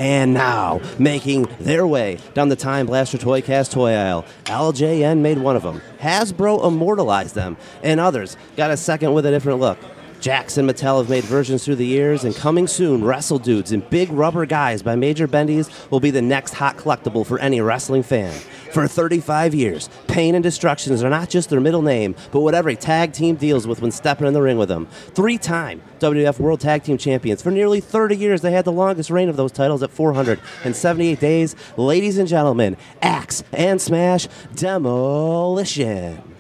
And 0.02 0.34
now, 0.34 0.82
making 0.98 1.44
their 1.60 1.86
way 1.86 2.18
down 2.34 2.50
the 2.50 2.56
Time 2.56 2.88
Blaster 2.88 3.20
Toy 3.20 3.40
Cast 3.40 3.72
toy 3.72 3.94
aisle, 3.94 4.26
LJN 4.46 5.20
made 5.20 5.38
one 5.38 5.56
of 5.56 5.62
them. 5.62 5.80
Hasbro 6.00 6.66
immortalized 6.66 7.36
them, 7.36 7.56
and 7.84 8.00
others 8.00 8.36
got 8.58 8.72
a 8.72 8.78
second 8.78 9.14
with 9.14 9.28
a 9.28 9.30
different 9.30 9.60
look. 9.60 9.78
Jackson 10.22 10.68
Mattel 10.68 11.00
have 11.00 11.10
made 11.10 11.24
versions 11.24 11.66
through 11.66 11.78
the 11.78 11.86
years, 11.86 12.24
and 12.24 12.36
coming 12.36 12.68
soon, 12.68 13.04
Wrestle 13.04 13.40
Dudes 13.40 13.72
and 13.72 13.90
Big 13.90 14.08
Rubber 14.12 14.46
Guys 14.46 14.84
by 14.84 14.96
Major 14.96 15.28
Bendy's 15.28 15.68
will 15.90 16.00
be 16.00 16.12
the 16.12 16.22
next 16.22 16.54
hot 16.54 16.78
collectible 16.78 17.26
for 17.26 17.40
any 17.40 17.60
wrestling 17.60 18.04
fan. 18.04 18.32
For 18.72 18.88
35 18.88 19.56
years, 19.56 19.90
Pain 20.08 20.36
and 20.36 20.44
Destructions 20.44 21.04
are 21.04 21.10
not 21.10 21.32
just 21.32 21.50
their 21.50 21.60
middle 21.60 21.82
name, 21.82 22.16
but 22.32 22.42
what 22.42 22.54
every 22.54 22.76
tag 22.76 23.14
team 23.14 23.36
deals 23.36 23.66
with 23.66 23.82
when 23.82 23.90
stepping 23.90 24.28
in 24.28 24.34
the 24.34 24.44
ring 24.44 24.60
with 24.60 24.70
them. 24.70 24.86
Three 25.16 25.40
time 25.40 25.82
WWF 26.00 26.40
World 26.40 26.60
Tag 26.60 26.84
Team 26.84 27.00
Champions. 27.00 27.42
For 27.42 27.50
nearly 27.50 27.82
30 27.82 28.16
years, 28.16 28.42
they 28.42 28.52
had 28.52 28.66
the 28.66 28.72
longest 28.72 29.10
reign 29.10 29.28
of 29.28 29.38
those 29.38 29.52
titles 29.52 29.82
at 29.82 29.90
478 29.90 31.20
days. 31.20 31.56
Ladies 31.78 32.20
and 32.20 32.28
gentlemen, 32.30 32.78
Axe 33.02 33.44
and 33.54 33.82
Smash 33.82 34.28
Demolition. 34.54 36.31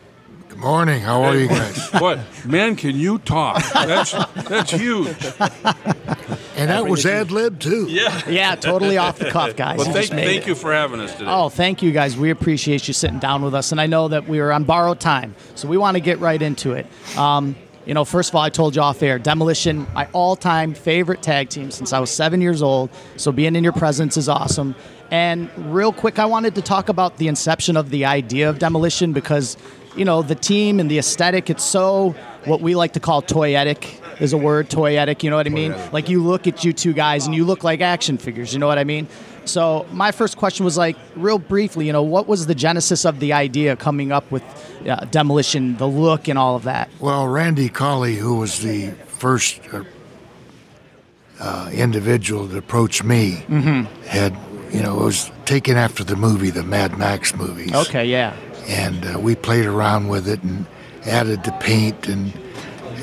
Good 0.61 0.67
morning. 0.67 1.01
How 1.01 1.23
are 1.23 1.35
you 1.35 1.47
guys? 1.47 1.89
What 1.99 2.19
man? 2.45 2.75
Can 2.75 2.95
you 2.95 3.17
talk? 3.17 3.63
That's 3.73 4.11
that's 4.11 4.69
huge. 4.69 5.07
And 6.55 6.69
that 6.69 6.85
was 6.87 7.03
ad 7.03 7.31
lib 7.31 7.59
too. 7.59 7.87
Yeah. 7.89 8.29
Yeah, 8.29 8.53
totally 8.53 8.95
off 8.95 9.17
the 9.17 9.31
cuff, 9.31 9.55
guys. 9.55 9.79
Well, 9.79 9.85
thank, 9.85 9.97
just 9.97 10.13
made 10.13 10.25
thank 10.25 10.45
you 10.45 10.53
for 10.53 10.71
having 10.71 10.99
us 10.99 11.13
today. 11.13 11.25
Oh, 11.27 11.49
thank 11.49 11.81
you 11.81 11.91
guys. 11.91 12.15
We 12.15 12.29
appreciate 12.29 12.87
you 12.87 12.93
sitting 12.93 13.17
down 13.17 13.41
with 13.41 13.55
us. 13.55 13.71
And 13.71 13.81
I 13.81 13.87
know 13.87 14.07
that 14.09 14.27
we 14.27 14.39
were 14.39 14.53
on 14.53 14.63
borrowed 14.63 14.99
time, 14.99 15.33
so 15.55 15.67
we 15.67 15.77
want 15.77 15.95
to 15.95 15.99
get 15.99 16.19
right 16.19 16.39
into 16.39 16.73
it. 16.73 16.85
Um, 17.17 17.55
you 17.87 17.95
know, 17.95 18.05
first 18.05 18.29
of 18.29 18.35
all, 18.35 18.43
I 18.43 18.51
told 18.51 18.75
you 18.75 18.83
off 18.83 19.01
air, 19.01 19.17
Demolition, 19.17 19.87
my 19.95 20.07
all 20.13 20.35
time 20.35 20.75
favorite 20.75 21.23
tag 21.23 21.49
team 21.49 21.71
since 21.71 21.91
I 21.91 21.99
was 21.99 22.11
seven 22.11 22.39
years 22.39 22.61
old. 22.61 22.91
So 23.17 23.31
being 23.31 23.55
in 23.55 23.63
your 23.63 23.73
presence 23.73 24.15
is 24.15 24.29
awesome. 24.29 24.75
And 25.09 25.49
real 25.73 25.91
quick, 25.91 26.19
I 26.19 26.25
wanted 26.25 26.53
to 26.55 26.61
talk 26.61 26.87
about 26.87 27.17
the 27.17 27.27
inception 27.27 27.75
of 27.75 27.89
the 27.89 28.05
idea 28.05 28.47
of 28.49 28.59
Demolition 28.59 29.11
because, 29.11 29.57
you 29.95 30.05
know, 30.05 30.21
the 30.21 30.35
team 30.35 30.79
and 30.79 30.89
the 30.89 30.97
aesthetic, 30.99 31.49
it's 31.49 31.63
so 31.63 32.15
what 32.45 32.61
we 32.61 32.75
like 32.75 32.93
to 32.93 32.99
call 32.99 33.21
toyetic 33.21 33.99
is 34.21 34.33
a 34.33 34.37
word, 34.37 34.69
toyetic, 34.69 35.23
you 35.23 35.29
know 35.29 35.35
what 35.35 35.47
I 35.47 35.49
mean? 35.49 35.75
Like 35.91 36.09
you 36.09 36.23
look 36.23 36.47
at 36.47 36.63
you 36.63 36.73
two 36.73 36.93
guys 36.93 37.25
and 37.25 37.35
you 37.35 37.43
look 37.43 37.63
like 37.63 37.81
action 37.81 38.17
figures, 38.17 38.53
you 38.53 38.59
know 38.59 38.67
what 38.67 38.77
I 38.77 38.83
mean? 38.83 39.07
So 39.45 39.87
my 39.91 40.11
first 40.11 40.37
question 40.37 40.63
was 40.63 40.77
like, 40.77 40.95
real 41.15 41.39
briefly, 41.39 41.87
you 41.87 41.93
know, 41.93 42.03
what 42.03 42.27
was 42.27 42.45
the 42.45 42.53
genesis 42.53 43.05
of 43.05 43.19
the 43.19 43.33
idea 43.33 43.75
coming 43.75 44.11
up 44.11 44.29
with 44.31 44.43
uh, 44.87 45.05
demolition, 45.05 45.77
the 45.77 45.87
look, 45.87 46.27
and 46.27 46.37
all 46.37 46.55
of 46.55 46.63
that? 46.63 46.89
Well, 46.99 47.27
Randy 47.27 47.67
Colley, 47.67 48.15
who 48.15 48.35
was 48.35 48.61
the 48.61 48.91
first 49.07 49.59
uh, 49.73 49.83
uh, 51.39 51.71
individual 51.73 52.45
that 52.45 52.57
approached 52.57 53.03
me, 53.03 53.43
had, 54.07 54.37
you 54.71 54.83
know, 54.83 55.01
it 55.01 55.05
was 55.05 55.31
taken 55.45 55.75
after 55.75 56.03
the 56.03 56.15
movie, 56.15 56.51
the 56.51 56.63
Mad 56.63 56.99
Max 56.99 57.35
movies. 57.35 57.73
Okay, 57.73 58.05
yeah, 58.05 58.35
And 58.67 59.05
uh, 59.05 59.19
we 59.19 59.35
played 59.35 59.65
around 59.65 60.07
with 60.07 60.27
it 60.27 60.43
and 60.43 60.65
added 61.05 61.43
the 61.43 61.51
paint 61.53 62.07
and 62.07 62.33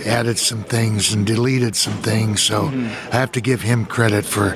added 0.06 0.38
some 0.38 0.62
things 0.62 1.12
and 1.12 1.26
deleted 1.26 1.76
some 1.76 1.94
things. 1.94 2.42
So 2.42 2.68
I 2.68 3.16
have 3.16 3.32
to 3.32 3.40
give 3.40 3.62
him 3.62 3.84
credit 3.86 4.24
for 4.24 4.50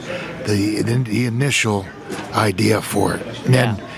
the, 0.47 0.83
the 0.83 1.27
initial 1.27 1.85
idea 2.33 2.81
for 2.81 3.15
it. 3.15 3.27
And 3.45 3.55
then, 3.55 3.89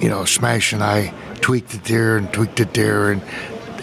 you 0.00 0.08
know, 0.08 0.24
Smash 0.24 0.72
and 0.72 0.82
I 0.82 1.12
tweaked 1.40 1.74
it 1.74 1.84
there 1.84 2.16
and 2.16 2.32
tweaked 2.32 2.60
it 2.60 2.74
there 2.74 3.10
and 3.10 3.22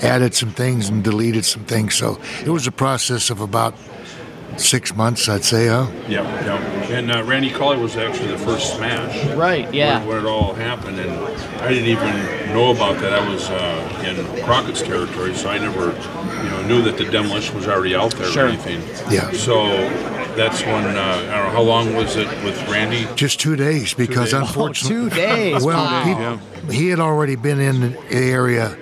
added 0.02 0.36
some 0.36 0.52
things 0.52 0.90
and 0.90 1.04
deleted 1.04 1.46
some 1.46 1.66
things. 1.66 1.96
So 1.96 2.20
it 2.46 2.50
was 2.50 2.68
a 2.68 2.72
process 2.72 3.30
of 3.30 3.42
about 3.42 3.76
six 4.58 4.96
months, 4.96 5.30
I'd 5.30 5.44
say, 5.44 5.68
huh? 5.68 5.88
Yeah, 6.08 6.24
yeah. 6.46 6.58
And 6.90 7.12
uh, 7.12 7.24
Randy 7.24 7.52
Colley 7.52 7.78
was 7.78 7.96
actually 7.96 8.32
the 8.32 8.38
first 8.38 8.76
Smash. 8.76 9.36
right, 9.36 9.72
yeah, 9.74 10.00
When, 10.00 10.08
when 10.10 10.18
it 10.26 10.26
all 10.28 10.54
happened, 10.54 11.00
and 11.00 11.12
I 11.62 11.70
didn't 11.70 11.90
even 11.90 12.54
know 12.54 12.72
about 12.72 13.00
that. 13.02 13.14
I 13.14 13.30
was 13.30 13.50
uh, 13.50 14.04
in 14.06 14.44
Crockett's 14.44 14.82
territory, 14.82 15.34
so 15.36 15.50
I 15.50 15.58
never, 15.58 15.88
you 16.44 16.50
know, 16.50 16.64
knew 16.68 16.82
that 16.84 16.98
the 16.98 17.06
demolition 17.06 17.56
was 17.56 17.68
already 17.68 17.96
out 17.96 18.14
there 18.16 18.28
Sure. 18.32 18.46
or 18.46 18.48
anything. 18.48 18.82
Yeah. 19.12 19.32
So 19.32 19.68
that's 20.36 20.62
when 20.64 20.86
uh, 20.86 21.00
I 21.02 21.36
don't 21.38 21.46
know 21.48 21.50
how 21.52 21.62
long 21.62 21.94
was 21.96 22.16
it 22.16 22.28
with 22.44 22.58
Randy. 22.70 23.08
Just 23.16 23.40
two 23.40 23.56
days 23.56 23.94
because 23.94 24.32
days. 24.32 24.34
oh, 24.36 24.46
unfortunately. 24.46 25.10
two 25.10 25.16
days. 25.16 25.64
Well, 25.64 25.78
wow. 25.84 26.38
he, 26.70 26.76
he 26.76 26.88
had 26.90 27.00
already 27.00 27.36
been 27.36 27.60
in 27.60 27.82
the 27.82 28.12
area 28.12 28.78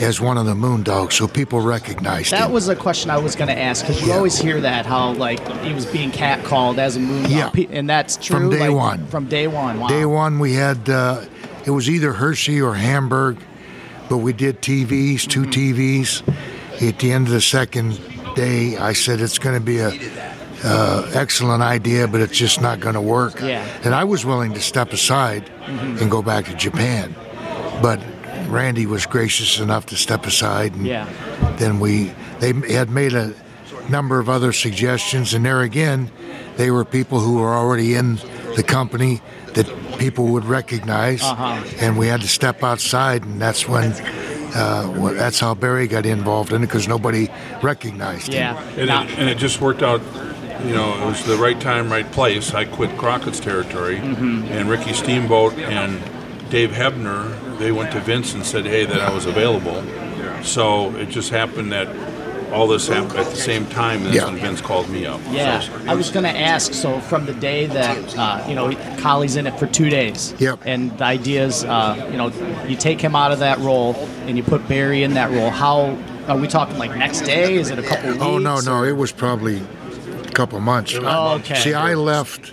as 0.00 0.20
one 0.20 0.38
of 0.38 0.46
the 0.46 0.54
Moondogs, 0.54 1.12
so 1.14 1.28
people 1.28 1.60
recognized 1.60 2.30
That 2.32 2.36
him. 2.38 2.42
That 2.48 2.50
was 2.52 2.68
a 2.68 2.76
question 2.76 3.10
I 3.10 3.18
was 3.18 3.36
going 3.36 3.48
to 3.48 3.58
ask 3.58 3.86
because 3.86 4.00
you 4.00 4.08
Yeah. 4.08 4.14
always 4.16 4.38
hear 4.38 4.60
that 4.60 4.86
how 4.86 5.12
like 5.12 5.40
he 5.62 5.72
was 5.74 5.86
being 5.86 6.10
catcalled 6.10 6.78
as 6.78 6.96
a 6.96 7.00
moon, 7.00 7.26
Yeah. 7.30 7.50
and 7.70 7.88
that's 7.88 8.16
true 8.16 8.36
From 8.36 8.50
day 8.50 8.68
like, 8.68 8.76
one. 8.76 9.06
From 9.08 9.26
day 9.26 9.46
one, 9.46 9.80
wow. 9.80 9.88
Day 9.88 10.04
one, 10.06 10.38
we 10.38 10.54
had 10.54 10.88
uh, 10.88 11.20
it 11.66 11.70
was 11.70 11.88
either 11.90 12.12
Hershey 12.14 12.60
or 12.60 12.74
Hamburg, 12.74 13.36
but 14.08 14.18
we 14.18 14.32
did 14.32 14.62
TVs, 14.62 15.26
two 15.26 15.42
Mm-hmm. 15.42 15.50
TVs. 15.50 16.22
At 16.88 16.98
the 16.98 17.12
end 17.12 17.26
of 17.26 17.32
the 17.34 17.42
second 17.42 18.00
day, 18.34 18.78
I 18.78 18.94
said 18.94 19.20
it's 19.20 19.38
going 19.38 19.54
to 19.54 19.60
be 19.64 19.78
a 19.80 19.92
uh, 20.64 21.10
excellent 21.14 21.62
idea, 21.62 22.08
but 22.08 22.22
it's 22.22 22.36
just 22.36 22.60
not 22.62 22.80
going 22.80 22.94
to 22.94 23.00
work. 23.02 23.40
Yeah. 23.42 23.62
And 23.84 23.94
I 23.94 24.04
was 24.04 24.24
willing 24.24 24.54
to 24.54 24.60
step 24.60 24.92
aside 24.94 25.48
and 25.66 26.10
go 26.10 26.22
back 26.22 26.46
to 26.46 26.54
Japan, 26.54 27.14
but 27.82 28.00
Randy 28.50 28.86
was 28.86 29.06
gracious 29.06 29.58
enough 29.60 29.86
to 29.86 29.96
step 29.96 30.26
aside, 30.26 30.74
and 30.74 30.86
Yeah. 30.86 31.06
then 31.58 31.80
we 31.80 32.12
they 32.40 32.52
had 32.74 32.90
made 32.90 33.12
a 33.14 33.32
number 33.88 34.18
of 34.18 34.28
other 34.28 34.52
suggestions, 34.52 35.34
and 35.34 35.44
there 35.44 35.60
again, 35.62 36.10
they 36.56 36.70
were 36.70 36.84
people 36.84 37.20
who 37.20 37.34
were 37.38 37.54
already 37.54 37.94
in 37.94 38.18
the 38.56 38.62
company 38.62 39.20
that 39.54 39.66
people 39.98 40.26
would 40.28 40.44
recognize, 40.46 41.22
Uh-huh. 41.22 41.56
and 41.80 41.96
we 41.98 42.06
had 42.08 42.20
to 42.22 42.28
step 42.28 42.62
outside, 42.62 43.24
and 43.24 43.40
that's 43.40 43.68
when. 43.68 43.92
Uh, 44.52 44.92
well, 44.96 45.14
that's 45.14 45.38
how 45.38 45.54
Barry 45.54 45.86
got 45.86 46.04
involved 46.04 46.52
in 46.52 46.56
it 46.64 46.66
because 46.66 46.88
nobody 46.88 47.28
recognized 47.62 48.32
him. 48.32 48.40
Yeah. 48.56 48.60
And, 48.76 48.88
Now- 48.88 49.04
it, 49.04 49.10
and 49.16 49.28
it 49.28 49.38
just 49.38 49.60
worked 49.60 49.80
out. 49.80 50.00
You 50.66 50.74
know, 50.74 50.92
it 51.00 51.06
was 51.06 51.22
the 51.22 51.36
right 51.36 51.58
time, 51.60 51.88
right 51.88 52.10
place. 52.10 52.52
I 52.52 52.64
quit 52.64 52.96
Crockett's 52.98 53.38
territory, 53.38 53.98
and 53.98 54.68
Ricky 54.68 54.92
Steamboat 54.92 55.56
and 55.56 56.00
Dave 56.50 56.72
Hebner, 56.72 57.30
they 57.60 57.70
went 57.72 57.92
to 57.92 58.00
Vince 58.00 58.34
and 58.34 58.44
said, 58.44 58.64
"Hey, 58.66 58.84
that 58.86 59.00
I 59.00 59.12
was 59.14 59.26
available." 59.26 59.82
So 60.42 60.90
it 60.96 61.10
just 61.10 61.30
happened 61.30 61.70
that 61.72 61.86
all 62.52 62.66
this 62.66 62.88
happened 62.88 63.16
at 63.16 63.26
the 63.30 63.36
same 63.36 63.64
time. 63.66 63.98
And 63.98 64.06
that's 64.06 64.16
Yeah. 64.16 64.24
when 64.24 64.36
Vince 64.38 64.60
called 64.60 64.88
me 64.88 65.06
up. 65.06 65.20
Yeah, 65.30 65.60
So- 65.60 65.70
I 65.86 65.94
was 65.94 66.10
going 66.10 66.24
to 66.24 66.36
ask. 66.36 66.72
So 66.74 66.98
from 67.00 67.26
the 67.26 67.34
day 67.34 67.66
that 67.66 68.18
uh, 68.18 68.40
you 68.48 68.54
know 68.56 68.72
Colley's 68.98 69.36
in 69.36 69.46
it 69.46 69.56
for 69.58 69.66
two 69.66 69.88
days, 69.90 70.34
Yep. 70.38 70.60
and 70.64 70.90
the 70.98 71.04
idea 71.04 71.44
is, 71.44 71.64
uh, 71.64 71.94
you 72.10 72.16
know, 72.16 72.32
you 72.66 72.74
take 72.76 73.00
him 73.00 73.14
out 73.14 73.30
of 73.30 73.38
that 73.40 73.58
role 73.60 73.94
and 74.26 74.36
you 74.36 74.42
put 74.42 74.66
Barry 74.66 75.02
in 75.04 75.14
that 75.14 75.30
role. 75.30 75.50
How 75.50 75.96
are 76.26 76.36
we 76.36 76.48
talking? 76.48 76.78
Like 76.78 76.96
next 76.96 77.20
day? 77.20 77.54
Is 77.54 77.70
it 77.70 77.78
a 77.78 77.82
couple 77.82 78.10
weeks? 78.10 78.22
Oh 78.22 78.38
no, 78.38 78.58
no, 78.60 78.72
or- 78.78 78.88
it 78.88 78.96
was 78.96 79.12
probably 79.12 79.62
a 80.26 80.32
couple 80.32 80.58
months. 80.60 80.94
Oh, 81.00 81.34
okay. 81.34 81.56
See, 81.56 81.74
I 81.74 81.94
left. 81.94 82.52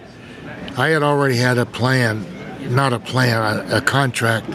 I 0.78 0.90
had 0.90 1.02
already 1.02 1.38
had 1.38 1.58
a 1.58 1.66
plan, 1.66 2.24
not 2.70 2.94
a 2.94 3.00
plan, 3.00 3.42
a, 3.72 3.78
a 3.78 3.82
contract 3.82 4.46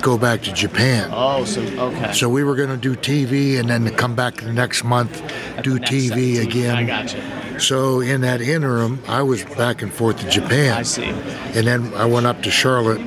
to 0.00 0.04
go 0.04 0.18
back 0.18 0.42
to 0.42 0.52
Japan. 0.52 1.10
Oh, 1.12 1.44
so 1.44 1.60
okay. 1.60 2.12
So 2.12 2.28
we 2.28 2.44
were 2.44 2.56
going 2.56 2.70
to 2.70 2.76
do 2.76 2.96
TV 2.96 3.58
and 3.58 3.68
then 3.68 3.84
to 3.84 3.90
come 3.90 4.14
back 4.14 4.36
the 4.36 4.52
next 4.52 4.84
month, 4.84 5.22
do 5.62 5.78
Next 5.78 5.90
TV 5.90 6.36
17. 6.36 6.48
again. 6.48 6.76
I 6.76 6.84
got 6.84 7.14
you. 7.14 7.58
So 7.60 8.00
in 8.00 8.22
that 8.22 8.40
interim, 8.40 9.02
I 9.06 9.22
was 9.22 9.44
back 9.44 9.82
and 9.82 9.92
forth 9.92 10.20
to 10.20 10.30
Japan. 10.30 10.72
I 10.72 10.82
see. 10.82 11.04
And 11.04 11.66
then 11.66 11.92
I 11.94 12.06
went 12.06 12.26
up 12.26 12.42
to 12.42 12.50
Charlotte 12.50 13.00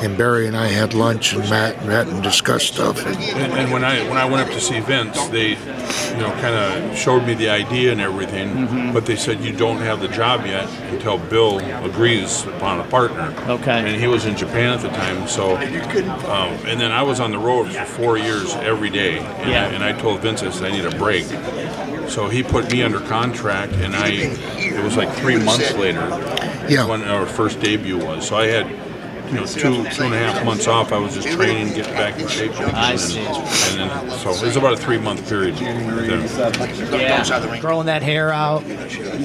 and 0.00 0.16
Barry 0.16 0.46
and 0.46 0.56
I 0.56 0.66
had 0.68 0.94
lunch 0.94 1.32
and 1.34 1.48
Matt 1.50 1.84
met 1.84 2.08
and 2.08 2.22
discussed 2.22 2.74
stuff. 2.74 3.04
And, 3.04 3.16
And, 3.16 3.52
and 3.52 3.72
when 3.72 3.84
I 3.84 4.08
when 4.08 4.16
I 4.18 4.24
went 4.24 4.46
up 4.46 4.52
to 4.54 4.60
see 4.60 4.80
Vince, 4.80 5.28
they, 5.28 5.50
you 5.50 6.16
know, 6.20 6.30
kind 6.40 6.54
of 6.54 6.96
showed 6.96 7.26
me 7.26 7.34
the 7.34 7.48
idea 7.50 7.92
and 7.92 8.00
everything. 8.00 8.48
Mm-hmm. 8.48 8.92
But 8.92 9.06
they 9.06 9.16
said 9.16 9.40
you 9.40 9.52
don't 9.52 9.78
have 9.78 10.00
the 10.00 10.08
job 10.08 10.46
yet 10.46 10.68
until 10.92 11.18
Bill 11.18 11.58
agrees 11.84 12.44
upon 12.46 12.80
a 12.80 12.84
partner. 12.84 13.34
Okay. 13.48 13.78
And 13.86 14.00
he 14.00 14.06
was 14.06 14.26
in 14.26 14.36
Japan 14.36 14.74
at 14.74 14.80
the 14.80 14.88
time, 14.88 15.28
so. 15.28 15.56
Um, 15.56 16.52
and 16.66 16.80
then 16.80 16.92
I 16.92 17.02
was 17.02 17.20
on 17.20 17.30
the 17.30 17.38
road 17.38 17.70
for 17.72 17.84
four 17.84 18.18
years 18.18 18.54
every 18.54 18.90
day. 18.90 19.18
And, 19.18 19.50
Yeah. 19.50 19.64
I, 19.64 19.66
and 19.68 19.84
I 19.84 19.92
told 19.92 20.20
Vince 20.20 20.42
I 20.42 20.50
said 20.50 20.72
I 20.72 20.76
need 20.76 20.84
a 20.84 20.96
break. 20.96 21.24
So 22.08 22.28
he 22.28 22.42
put 22.42 22.72
me 22.72 22.82
under 22.82 23.00
contract, 23.00 23.72
and 23.74 23.94
I. 23.94 24.08
It 24.08 24.82
was 24.82 24.96
like 24.96 25.10
three 25.16 25.36
months 25.38 25.74
later. 25.76 26.00
Yeah. 26.68 26.86
When 26.86 27.02
our 27.04 27.26
first 27.26 27.60
debut 27.60 27.98
was, 27.98 28.26
so 28.26 28.36
I 28.36 28.46
had. 28.46 28.89
You 29.30 29.36
know, 29.36 29.46
two 29.46 29.60
two 29.90 30.02
and 30.04 30.14
a 30.14 30.18
half 30.18 30.44
months 30.44 30.66
off. 30.66 30.92
I 30.92 30.98
was 30.98 31.14
just 31.14 31.28
training, 31.28 31.72
getting 31.74 31.94
back 31.94 32.18
in 32.18 32.26
shape. 32.28 32.58
and 32.60 32.72
I 32.76 32.96
see. 32.96 33.20
and 33.20 33.90
then, 33.90 34.10
so 34.18 34.30
it 34.30 34.42
was 34.42 34.56
about 34.56 34.72
a 34.72 34.76
three 34.76 34.98
month 34.98 35.28
period. 35.28 35.54
Then. 35.56 36.28
Yeah, 36.92 37.60
growing 37.60 37.86
that 37.86 38.02
hair 38.02 38.32
out, 38.32 38.64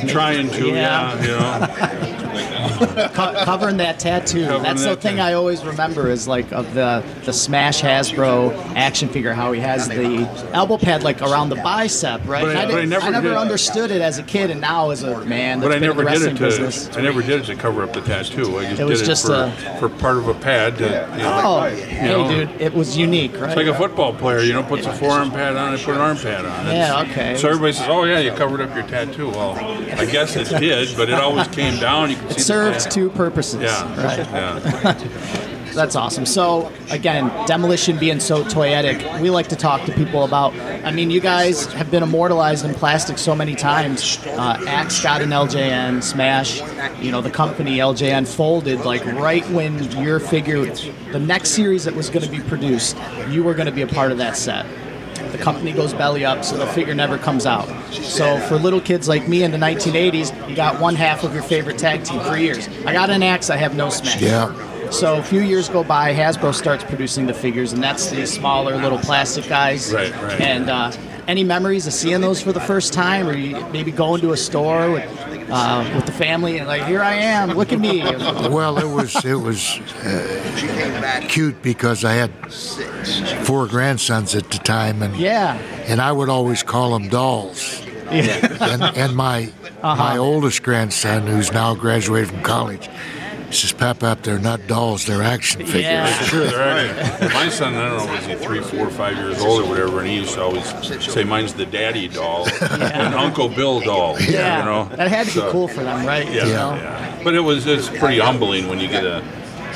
Trying 0.07 0.49
to, 0.51 0.67
Yeah. 0.67 1.15
yeah, 1.23 2.01
you 2.05 2.91
know. 2.95 3.07
co- 3.13 3.33
covering 3.45 3.77
that 3.77 3.99
tattoo. 3.99 4.43
Covering 4.45 4.63
That's 4.63 4.83
the 4.83 4.95
thing 4.95 5.17
tattoo. 5.17 5.29
I 5.29 5.33
always 5.33 5.63
remember 5.63 6.09
is 6.09 6.27
like 6.27 6.51
of 6.51 6.73
the 6.73 7.03
the 7.23 7.33
Smash 7.33 7.81
Hasbro 7.81 8.53
action 8.75 9.09
figure, 9.09 9.33
how 9.33 9.51
he 9.53 9.59
has 9.61 9.87
the 9.87 10.27
elbow 10.53 10.77
pad 10.77 11.03
like 11.03 11.21
around 11.21 11.49
the 11.49 11.55
bicep, 11.55 12.21
right? 12.27 12.43
But 12.43 12.55
I- 12.55 12.63
I, 12.63 12.65
but 12.67 12.75
I 12.81 12.85
never 12.85 13.05
I 13.05 13.09
never 13.09 13.29
did. 13.29 13.37
understood 13.37 13.91
it 13.91 14.01
as 14.01 14.17
a 14.19 14.23
kid, 14.23 14.49
and 14.51 14.61
now 14.61 14.89
as 14.91 15.03
a 15.03 15.23
man, 15.25 15.59
But 15.61 15.71
I 15.71 15.79
never 15.79 16.03
did 16.03 16.21
it 16.21 16.35
to. 16.37 16.43
business. 16.43 16.89
I 16.95 17.01
never 17.01 17.21
did 17.21 17.41
it 17.41 17.45
to 17.45 17.55
cover 17.55 17.83
up 17.83 17.93
the 17.93 18.01
tattoo. 18.01 18.57
I 18.59 18.65
just 18.69 18.81
It 18.81 18.85
was 18.85 18.99
did 18.99 19.05
just 19.07 19.25
it 19.25 19.27
for, 19.27 19.33
a- 19.69 19.77
for 19.79 19.89
part 19.99 20.17
of 20.17 20.27
a 20.27 20.33
pad. 20.33 20.77
To, 20.77 20.83
you 20.83 20.89
know, 21.23 21.41
Oh, 21.43 21.65
you 21.67 21.75
hey, 21.83 22.07
know, 22.07 22.27
dude, 22.29 22.61
it 22.61 22.73
was 22.73 22.97
unique, 22.97 23.33
right? 23.39 23.49
It's 23.49 23.55
like 23.55 23.67
a 23.67 23.73
football 23.75 24.13
player, 24.13 24.39
you 24.41 24.53
know, 24.53 24.63
puts 24.63 24.85
a 24.85 24.93
forearm 24.93 25.31
pad 25.31 25.55
on, 25.55 25.73
and 25.73 25.81
put 25.81 25.95
an 25.95 26.01
arm 26.01 26.17
pad 26.17 26.45
on. 26.45 26.67
It's- 26.67 26.73
Yeah, 26.89 27.01
okay. 27.11 27.35
So 27.37 27.47
everybody 27.49 27.73
says, 27.73 27.87
"Oh 27.89 28.03
yeah, 28.03 28.19
you 28.19 28.31
covered 28.31 28.61
up 28.61 28.73
your 28.75 28.85
tattoo." 28.87 29.29
Well, 29.29 29.55
I 29.97 30.05
guess 30.05 30.35
it 30.35 30.49
did, 30.59 30.95
but 30.97 31.09
it 31.09 31.15
always 31.15 31.47
came 31.49 31.79
down. 31.79 32.09
You 32.09 32.15
can 32.17 32.27
see 32.29 32.33
it 32.33 32.37
the 32.37 32.41
served 32.43 32.91
two 32.91 33.09
purposes. 33.09 33.61
Yeah, 33.61 34.05
Right. 34.05 34.19
yeah. 34.31 35.51
That's 35.75 35.95
awesome. 35.95 36.25
So 36.25 36.71
again, 36.89 37.27
demolition 37.45 37.99
being 37.99 38.19
so 38.19 38.43
toyetic, 38.45 39.21
we 39.21 39.29
like 39.29 39.47
to 39.49 39.55
talk 39.55 39.85
to 39.85 39.91
people 39.91 40.23
about. 40.23 40.53
I 40.85 40.91
mean, 40.91 41.11
you 41.11 41.19
guys 41.19 41.65
have 41.73 41.91
been 41.91 42.03
immortalized 42.03 42.65
in 42.65 42.73
plastic 42.73 43.17
so 43.17 43.35
many 43.35 43.55
times. 43.55 44.17
Uh, 44.25 44.63
Axe 44.67 45.03
got 45.03 45.21
an 45.21 45.29
LJN, 45.29 46.01
Smash. 46.01 46.61
You 47.01 47.11
know, 47.11 47.21
the 47.21 47.29
company 47.29 47.77
LJN 47.77 48.27
folded 48.27 48.85
like 48.85 49.05
right 49.05 49.47
when 49.49 49.83
your 50.01 50.19
figure, 50.19 50.65
the 51.11 51.19
next 51.19 51.49
series 51.51 51.83
that 51.83 51.93
was 51.93 52.09
going 52.09 52.25
to 52.25 52.31
be 52.31 52.39
produced, 52.39 52.97
you 53.29 53.43
were 53.43 53.53
going 53.53 53.67
to 53.67 53.71
be 53.71 53.81
a 53.81 53.87
part 53.87 54.11
of 54.11 54.17
that 54.19 54.37
set. 54.37 54.65
The 55.31 55.37
company 55.37 55.73
goes 55.73 55.93
belly 55.93 56.23
up, 56.23 56.45
so 56.45 56.55
the 56.55 56.67
figure 56.67 56.95
never 56.95 57.17
comes 57.17 57.45
out. 57.45 57.67
So 57.91 58.39
for 58.47 58.55
little 58.55 58.79
kids 58.79 59.07
like 59.09 59.27
me 59.27 59.43
in 59.43 59.51
the 59.51 59.57
1980s, 59.57 60.49
you 60.49 60.55
got 60.55 60.79
one 60.79 60.95
half 60.95 61.23
of 61.23 61.33
your 61.33 61.43
favorite 61.43 61.77
tag 61.77 62.05
team 62.05 62.21
for 62.21 62.37
years. 62.37 62.69
I 62.85 62.93
got 62.93 63.09
an 63.09 63.21
Axe, 63.21 63.49
I 63.49 63.57
have 63.57 63.75
no 63.75 63.89
Smash. 63.89 64.21
Yeah. 64.21 64.53
So 64.91 65.17
a 65.17 65.23
few 65.23 65.41
years 65.41 65.67
go 65.69 65.83
by, 65.83 66.13
Hasbro 66.13 66.53
starts 66.53 66.83
producing 66.83 67.25
the 67.27 67.33
figures, 67.33 67.73
and 67.73 67.83
that's 67.83 68.09
the 68.11 68.25
smaller 68.25 68.75
little 68.77 68.99
plastic 68.99 69.47
guys. 69.47 69.93
Right, 69.93 70.11
right. 70.21 70.39
And 70.39 70.69
uh, 70.69 70.91
any 71.27 71.43
memories 71.43 71.85
of 71.87 71.93
seeing 71.93 72.21
those 72.21 72.41
for 72.41 72.53
the 72.53 72.59
first 72.61 72.93
time, 72.93 73.27
or 73.27 73.33
you 73.35 73.59
maybe 73.71 73.91
going 73.91 74.21
to 74.21 74.31
a 74.31 74.37
store 74.37 74.91
with 74.91 75.11
uh, 75.51 75.91
with 75.95 76.05
the 76.07 76.11
family 76.11 76.57
and 76.57 76.67
like, 76.67 76.83
here 76.85 77.01
I 77.01 77.13
am, 77.15 77.51
look 77.51 77.71
at 77.71 77.79
me. 77.79 78.01
well, 78.03 78.77
it 78.79 78.87
was 78.89 79.23
it 79.25 79.35
was 79.35 79.79
uh, 80.03 81.25
cute 81.29 81.61
because 81.61 82.03
I 82.03 82.13
had 82.13 82.31
four 83.45 83.67
grandsons 83.67 84.33
at 84.35 84.49
the 84.51 84.57
time, 84.59 85.01
and 85.01 85.15
Yeah. 85.15 85.57
and 85.87 86.01
I 86.01 86.11
would 86.11 86.29
always 86.29 86.63
call 86.63 86.97
them 86.97 87.09
dolls. 87.09 87.81
and, 88.09 88.83
and 88.83 89.15
my 89.15 89.51
Uh-huh. 89.83 89.95
my 89.95 90.17
oldest 90.17 90.63
grandson, 90.63 91.27
who's 91.27 91.51
now 91.51 91.75
graduated 91.75 92.29
from 92.29 92.41
college, 92.41 92.89
says, 93.53 93.71
"Pap, 93.71 93.99
Pap, 93.99 94.21
they're 94.23 94.39
not 94.39 94.65
dolls; 94.67 95.05
they're 95.05 95.21
action 95.23 95.61
figures." 95.65 95.81
Yeah. 95.83 96.11
Sure, 96.23 96.45
they're 96.47 96.89
actually, 96.99 97.29
my 97.33 97.49
son, 97.49 97.75
I 97.75 97.89
don't 97.89 98.05
know, 98.07 98.13
was 98.13 98.25
he 98.25 98.35
three, 98.35 98.61
four, 98.61 98.89
five 98.89 99.15
years 99.17 99.39
old 99.41 99.63
or 99.63 99.69
whatever, 99.69 99.99
and 99.99 100.07
he 100.07 100.15
used 100.17 100.33
to 100.35 100.41
always 100.41 100.65
say, 101.13 101.23
mine's 101.23 101.53
the 101.53 101.65
daddy 101.65 102.07
doll 102.07 102.47
and 102.61 103.13
Uncle 103.15 103.49
Bill 103.49 103.79
doll. 103.81 104.17
Yeah. 104.25 104.59
You 104.59 104.65
know? 104.65 104.95
That 104.95 105.09
had 105.09 105.27
to 105.27 105.41
be 105.45 105.49
cool 105.51 105.67
for 105.67 105.83
them, 105.83 106.05
right? 106.05 106.25
Yeah, 106.31 106.45
You 106.45 106.51
yeah. 106.51 107.21
But 107.23 107.33
it 107.35 107.39
was, 107.41 107.65
it's 107.67 107.89
pretty 107.89 108.19
humbling 108.19 108.67
when 108.67 108.79
you 108.79 108.87
get 108.87 109.03
a, 109.03 109.23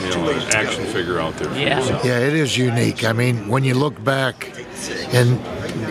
you 0.01 0.09
know, 0.09 0.29
an 0.29 0.41
action 0.55 0.85
figure 0.85 1.19
out 1.19 1.35
there. 1.37 1.49
for 1.49 1.57
Yeah. 1.59 1.79
yourself. 1.79 2.03
Yeah, 2.05 2.19
it 2.19 2.33
is 2.33 2.57
unique. 2.57 3.03
I 3.03 3.13
mean, 3.13 3.47
when 3.47 3.63
you 3.63 3.73
look 3.75 4.01
back, 4.03 4.51
and 5.13 5.39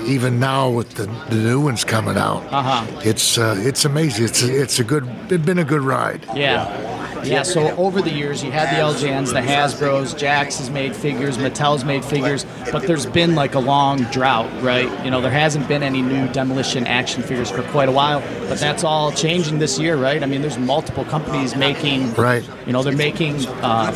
even 0.07 0.41
now 0.41 0.71
with 0.71 0.95
the, 0.95 1.07
the 1.29 1.37
new 1.37 1.61
ones 1.61 1.85
coming 1.85 2.17
out, 2.17 2.43
Uh-huh. 2.53 2.85
it's 3.05 3.37
uh, 3.39 3.55
it's 3.59 3.85
amazing. 3.85 4.25
It's 4.25 4.43
it's 4.43 4.79
a 4.79 4.85
good. 4.85 5.07
It's 5.31 5.45
been 5.45 5.59
a 5.59 5.65
good 5.65 5.83
ride. 5.83 6.25
Yeah. 6.35 6.65
Yeah, 7.25 7.43
so 7.43 7.75
over 7.77 8.01
the 8.03 8.11
years, 8.11 8.43
you 8.43 8.51
had 8.51 8.69
the 8.75 8.81
LJNs, 8.81 9.33
the 9.33 9.41
Hasbros, 9.41 10.15
Jakks 10.19 10.59
has 10.59 10.71
made 10.71 10.95
figures, 10.95 11.37
Mattel's 11.39 11.85
made 11.85 12.05
figures, 12.05 12.47
but 12.73 12.87
there's 12.87 13.07
been 13.07 13.35
like 13.35 13.55
a 13.55 13.59
long 13.61 14.03
drought, 14.05 14.51
right? 14.63 14.89
You 15.05 15.11
know, 15.11 15.21
there 15.21 15.31
hasn't 15.31 15.67
been 15.69 15.83
any 15.83 16.03
new 16.03 16.29
demolition 16.29 16.87
action 16.87 17.23
figures 17.23 17.51
for 17.51 17.63
quite 17.65 17.89
a 17.89 17.93
while, 17.93 18.21
but 18.49 18.59
that's 18.59 18.85
all 18.85 19.13
changing 19.13 19.59
this 19.59 19.79
year, 19.79 19.97
right? 19.97 20.23
I 20.23 20.27
mean, 20.27 20.41
there's 20.43 20.59
multiple 20.59 21.05
companies 21.05 21.57
making, 21.57 22.13
Right. 22.15 22.49
you 22.67 22.73
know, 22.73 22.83
they're 22.83 22.97
making, 22.97 23.47
uh, 23.63 23.93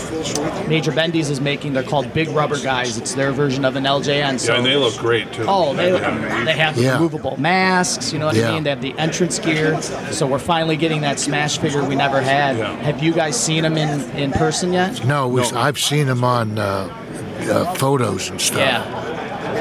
Major 0.68 0.92
Bendy's 0.92 1.30
is 1.30 1.40
making, 1.40 1.72
they're 1.72 1.82
called 1.82 2.12
Big 2.12 2.28
Rubber 2.30 2.58
Guys. 2.60 2.96
It's 2.98 3.14
their 3.14 3.32
version 3.32 3.64
of 3.64 3.76
an 3.76 3.84
LJN. 3.84 4.38
So 4.38 4.52
Yeah, 4.52 4.58
and 4.58 4.66
they 4.66 4.76
look 4.76 4.96
great 4.98 5.32
too. 5.32 5.44
Oh, 5.46 5.74
they, 5.74 5.90
they 5.92 6.52
have 6.52 6.76
Yeah. 6.76 6.94
removable 6.94 7.36
masks, 7.38 8.12
you 8.12 8.18
know 8.18 8.26
what 8.26 8.36
I 8.36 8.52
mean? 8.52 8.64
They 8.64 8.70
have 8.70 8.80
the 8.82 8.94
entrance 8.98 9.38
gear. 9.38 9.80
So 10.10 10.26
we're 10.26 10.38
finally 10.38 10.76
getting 10.76 11.00
that 11.02 11.18
Smash 11.20 11.58
figure 11.58 11.84
we 11.84 11.94
never 11.94 12.20
had. 12.20 12.56
Yeah. 12.58 12.74
Have 12.82 13.02
you 13.02 13.11
guys 13.12 13.38
seen 13.42 13.62
them 13.62 13.76
in, 13.76 14.00
in 14.16 14.30
person 14.32 14.72
yet? 14.72 15.04
No, 15.04 15.28
we, 15.28 15.42
I've 15.42 15.78
seen 15.78 16.06
them 16.06 16.24
on 16.24 16.58
uh, 16.58 16.62
uh, 17.50 17.74
photos 17.74 18.28
and 18.30 18.40
stuff. 18.40 18.58
Yeah. 18.58 19.00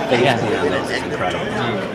Face 0.09 0.21
Yeah. 0.21 0.39
paint 0.39 0.55
on 0.55 0.69
those 0.69 0.89
is 0.91 1.03
incredible. 1.03 1.45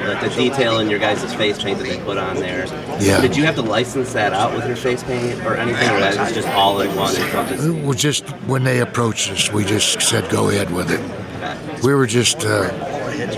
Like 0.07 0.21
the 0.21 0.29
detail 0.37 0.79
in 0.79 0.88
your 0.88 0.99
guys' 0.99 1.35
face 1.35 1.62
paint 1.62 1.79
that 1.79 1.85
they 1.87 1.99
put 1.99 2.16
on 2.19 2.37
there. 2.37 2.66
Yeah. 3.01 3.21
Did 3.21 3.37
you 3.37 3.45
have 3.45 3.55
to 3.57 3.62
license 3.62 4.12
that 4.14 4.33
out 4.33 4.55
with 4.55 4.66
your 4.66 4.77
face 4.77 5.03
paint 5.03 5.45
or 5.45 5.55
anything, 5.57 5.88
or 5.90 6.01
that 6.01 6.16
was 6.19 6.33
just 6.33 6.49
all 6.49 6.81
in 6.81 6.95
one? 6.97 7.14
And 7.16 7.79
It 7.81 7.85
was 7.85 7.97
just 8.01 8.29
when 8.47 8.64
they 8.64 8.81
approached 8.81 9.31
us, 9.31 9.53
we 9.53 9.64
just 9.64 10.01
said 10.01 10.31
go 10.31 10.49
ahead 10.49 10.71
with 10.73 10.90
it. 10.90 11.83
We 11.83 11.95
were 11.95 12.07
just 12.07 12.45
uh, 12.45 12.71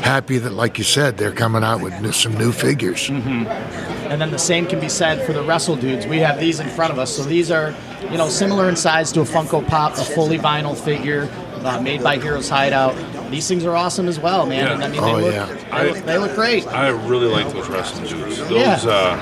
happy 0.00 0.38
that, 0.38 0.52
like 0.52 0.78
you 0.78 0.84
said, 0.84 1.16
they're 1.18 1.32
coming 1.32 1.64
out 1.64 1.80
with 1.82 1.92
n- 1.94 2.12
some 2.12 2.34
new 2.38 2.52
figures. 2.52 3.08
And 3.10 4.20
then 4.20 4.30
the 4.30 4.38
same 4.38 4.66
can 4.66 4.80
be 4.80 4.88
said 4.88 5.24
for 5.26 5.32
the 5.32 5.42
Wrestle 5.42 5.76
Dudes. 5.76 6.06
We 6.06 6.18
have 6.18 6.38
these 6.40 6.60
in 6.60 6.68
front 6.68 6.92
of 6.92 6.98
us. 6.98 7.14
So 7.16 7.24
these 7.24 7.50
are, 7.50 7.74
you 8.10 8.16
know, 8.18 8.28
similar 8.28 8.68
in 8.68 8.76
size 8.76 9.12
to 9.12 9.20
a 9.20 9.24
Funko 9.24 9.66
Pop, 9.66 9.92
a 9.98 10.04
fully 10.04 10.38
vinyl 10.38 10.76
figure 10.76 11.28
uh, 11.64 11.80
made 11.80 12.02
by 12.02 12.18
Heroes 12.18 12.48
Hideout. 12.48 12.94
These 13.30 13.46
things 13.48 13.64
are 13.64 13.74
awesome 13.76 14.08
as 14.08 14.18
well, 14.18 14.46
man. 14.46 14.64
Yeah. 14.66 14.72
And 14.74 14.84
I 14.84 14.88
mean, 14.88 15.00
Oh, 15.02 15.16
they, 15.16 15.22
look, 15.22 15.34
yeah. 15.34 15.78
they, 15.82 15.90
look, 15.92 16.04
they 16.04 16.18
look 16.18 16.34
great. 16.34 16.66
I 16.68 16.88
really 16.88 17.26
like 17.26 17.52
those 17.52 17.68
wrestling 17.68 18.06
dudes. 18.06 18.38
Those, 18.38 18.50
Yeah. 18.52 18.78
uh, 18.90 19.20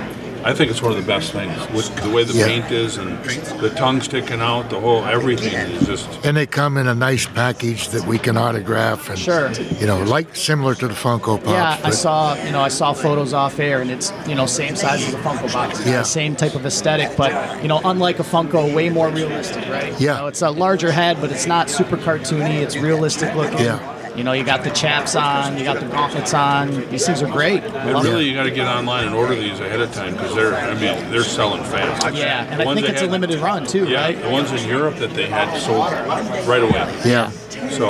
I 0.48 0.54
think 0.54 0.70
it's 0.70 0.80
one 0.80 0.92
of 0.92 0.96
the 0.96 1.06
best 1.14 1.32
things 1.32 1.58
with 1.74 1.92
the 2.04 2.08
way 2.10 2.22
the 2.22 2.32
Yeah. 2.32 2.46
paint 2.46 2.70
is 2.70 2.98
and 2.98 3.18
the 3.60 3.70
tongue 3.70 4.00
sticking 4.00 4.40
out, 4.40 4.70
the 4.70 4.78
whole 4.78 5.04
everything 5.04 5.52
is 5.54 5.86
just. 5.88 6.08
And 6.24 6.36
they 6.36 6.46
come 6.46 6.76
in 6.76 6.86
a 6.86 6.94
nice 6.94 7.26
package 7.26 7.88
that 7.88 8.06
we 8.06 8.16
can 8.16 8.36
autograph. 8.36 9.10
And, 9.10 9.18
Sure. 9.18 9.50
You 9.80 9.88
know, 9.88 9.98
like 10.04 10.36
similar 10.36 10.76
to 10.76 10.86
the 10.86 10.94
Funko 10.94 11.42
Pops. 11.42 11.50
Yeah, 11.50 11.78
I 11.82 11.90
saw 11.90 12.36
you 12.44 12.52
know 12.52 12.60
I 12.60 12.68
saw 12.68 12.92
photos 12.92 13.32
off 13.32 13.58
air, 13.58 13.80
and 13.80 13.90
it's 13.90 14.12
you 14.28 14.36
know 14.36 14.46
same 14.46 14.76
size 14.76 15.04
as 15.08 15.14
a 15.14 15.18
Funko 15.18 15.52
box, 15.52 15.84
Yeah. 15.84 16.02
same 16.02 16.36
type 16.36 16.54
of 16.54 16.64
aesthetic, 16.64 17.16
but 17.16 17.32
you 17.60 17.66
know 17.66 17.80
unlike 17.84 18.20
a 18.20 18.24
Funko, 18.24 18.72
way 18.72 18.88
more 18.88 19.08
realistic, 19.08 19.64
right? 19.68 19.92
Yeah. 19.98 20.14
you 20.14 20.20
know, 20.22 20.26
it's 20.28 20.42
a 20.42 20.50
larger 20.50 20.92
head, 20.92 21.16
but 21.20 21.32
it's 21.32 21.46
not 21.48 21.68
super 21.68 21.96
cartoony. 21.96 22.60
It's 22.62 22.76
realistic 22.76 23.34
looking. 23.34 23.58
Yeah. 23.58 23.80
You 24.16 24.24
know, 24.24 24.32
you 24.32 24.44
got 24.44 24.64
the 24.64 24.70
chaps 24.70 25.14
on, 25.14 25.58
you 25.58 25.64
got 25.64 25.78
the 25.78 25.86
gauntlets 25.86 26.32
on. 26.32 26.88
These 26.90 27.04
things 27.06 27.22
are 27.22 27.30
great. 27.30 27.62
I 27.62 27.66
And 27.90 28.02
really, 28.02 28.24
it. 28.24 28.28
you 28.30 28.34
got 28.34 28.44
to 28.44 28.50
get 28.50 28.66
online 28.66 29.06
and 29.06 29.14
order 29.14 29.34
these 29.34 29.60
ahead 29.60 29.80
of 29.80 29.92
time 29.92 30.14
because 30.14 30.34
they're. 30.34 30.54
I 30.54 30.72
mean, 30.74 31.10
they're 31.10 31.22
selling 31.22 31.62
fast. 31.64 32.14
Yeah, 32.16 32.44
and 32.44 32.60
The 32.60 32.66
I 32.66 32.74
think 32.74 32.86
they 32.86 32.92
it's 32.94 33.02
a 33.02 33.06
limited 33.06 33.40
run 33.40 33.66
too, 33.66 33.86
Yeah, 33.86 34.00
right? 34.00 34.20
the 34.20 34.30
ones 34.30 34.50
in 34.52 34.66
Europe 34.68 34.96
that 34.96 35.10
they 35.10 35.26
had 35.26 35.54
sold 35.60 35.92
right 36.48 36.62
away. 36.62 37.00
Yeah. 37.04 37.30
So 37.70 37.88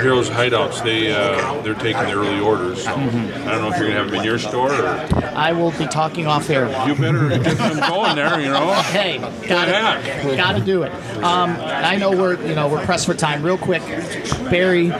Heroes 0.00 0.28
Hideouts, 0.30 0.82
they 0.84 1.12
uh, 1.12 1.60
they're 1.62 1.74
taking 1.74 2.04
the 2.04 2.12
early 2.12 2.40
orders. 2.40 2.84
So 2.84 2.92
Mm-hmm. 2.92 3.48
I 3.48 3.52
don't 3.52 3.62
know 3.62 3.68
if 3.72 3.78
you're 3.78 3.88
gonna 3.88 4.00
have 4.00 4.10
them 4.10 4.20
in 4.20 4.24
your 4.24 4.38
store. 4.38 4.70
or 4.72 5.08
I 5.34 5.52
will 5.52 5.72
be 5.72 5.86
talking 5.86 6.26
off 6.26 6.48
air. 6.50 6.66
You 6.86 6.94
better 6.94 7.28
get 7.30 7.56
them 7.58 7.80
going 7.88 8.16
there. 8.16 8.40
You 8.40 8.48
know. 8.50 8.72
Hey, 8.92 9.18
gotta, 9.48 10.36
got 10.36 10.52
to 10.52 10.60
do 10.60 10.82
it. 10.82 10.92
Um, 11.22 11.56
I 11.60 11.96
know 11.96 12.10
we're 12.10 12.40
you 12.46 12.54
know 12.54 12.68
we're 12.68 12.84
pressed 12.84 13.06
for 13.06 13.14
time. 13.14 13.42
Real 13.42 13.56
quick, 13.56 13.82
Barry, 14.50 14.90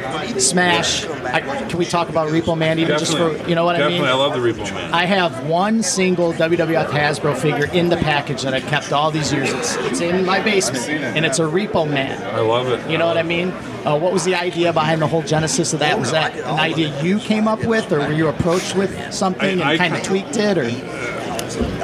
Smash, 0.40 1.04
I, 1.04 1.40
can 1.68 1.78
we 1.78 1.84
talk 1.84 2.08
about 2.08 2.28
Repo 2.28 2.56
Man 2.56 2.78
even 2.78 2.98
just 2.98 3.16
for 3.16 3.36
you 3.48 3.54
know 3.54 3.64
what 3.64 3.76
I 3.76 3.80
Definitely, 3.80 4.00
mean? 4.00 4.08
I 4.08 4.14
love 4.14 4.32
the 4.32 4.38
Repo 4.38 4.64
Man. 4.72 4.92
I 4.94 5.04
have 5.04 5.46
one 5.46 5.82
single 5.82 6.32
WWF 6.32 6.86
Hasbro 6.88 7.36
figure 7.36 7.66
in 7.72 7.88
the 7.90 7.96
package 7.98 8.42
that 8.42 8.54
I've 8.54 8.66
kept 8.66 8.92
all 8.92 9.10
these 9.10 9.32
years. 9.32 9.52
It's, 9.52 9.76
it's 9.76 10.00
in 10.00 10.24
my 10.24 10.40
basement, 10.40 10.88
and 10.88 11.24
it's 11.26 11.38
a 11.38 11.42
Repo 11.42 11.88
Man. 11.88 12.22
I 12.34 12.40
love 12.40 12.68
it. 12.68 12.88
You 12.90 12.98
know 12.98 13.06
what 13.06 13.18
I 13.18 13.22
mean? 13.22 13.50
Uh, 13.84 13.98
what 13.98 14.12
was 14.12 14.24
the 14.24 14.34
idea 14.34 14.72
behind 14.72 15.02
the 15.02 15.06
whole 15.08 15.22
genesis 15.22 15.72
of 15.72 15.80
that? 15.80 15.98
Was 15.98 16.12
that 16.12 16.36
an 16.36 16.44
idea 16.60 17.02
you 17.02 17.18
came 17.18 17.48
up 17.48 17.64
with, 17.64 17.90
or 17.92 17.98
were 18.00 18.12
you 18.12 18.28
approached 18.28 18.76
with 18.76 19.12
something 19.12 19.48
and 19.60 19.62
I- 19.62 19.76
kind 19.76 19.94
of 19.94 20.02
tweaked 20.02 20.36
it, 20.36 20.58
or? 20.58 20.70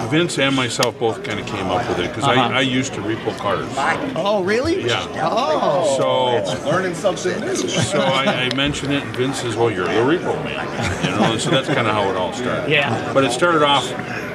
Vince 0.09 0.39
and 0.39 0.57
myself 0.57 0.99
both 0.99 1.23
kind 1.25 1.39
of 1.39 1.45
came 1.47 1.67
up 1.67 1.87
with 1.89 1.99
it 1.99 2.09
because 2.09 2.25
Uh-huh. 2.25 2.41
I, 2.41 2.59
I 2.59 2.61
used 2.63 2.95
to 2.95 3.01
repo 3.03 3.37
cars. 3.37 3.69
Oh, 4.17 4.43
really? 4.43 4.87
Yeah. 4.87 5.07
Oh. 5.23 5.97
So 5.99 6.67
Learning 6.71 6.95
something 6.95 7.39
new. 7.41 7.55
so 7.57 8.01
I, 8.01 8.45
I 8.49 8.55
mentioned 8.55 8.95
it, 8.95 9.03
and 9.03 9.15
Vince 9.15 9.41
says, 9.41 9.57
"Well, 9.57 9.71
you're 9.71 9.85
the 9.85 9.93
repo 9.93 10.43
man," 10.45 11.05
you 11.05 11.11
know. 11.11 11.33
And 11.33 11.41
so 11.41 11.51
that's 11.51 11.67
kind 11.69 11.87
of 11.87 11.95
how 11.95 12.09
it 12.09 12.17
all 12.17 12.33
started. 12.33 12.71
Yeah. 12.71 13.13
But 13.13 13.25
it 13.25 13.33
started 13.33 13.63
off 13.63 13.85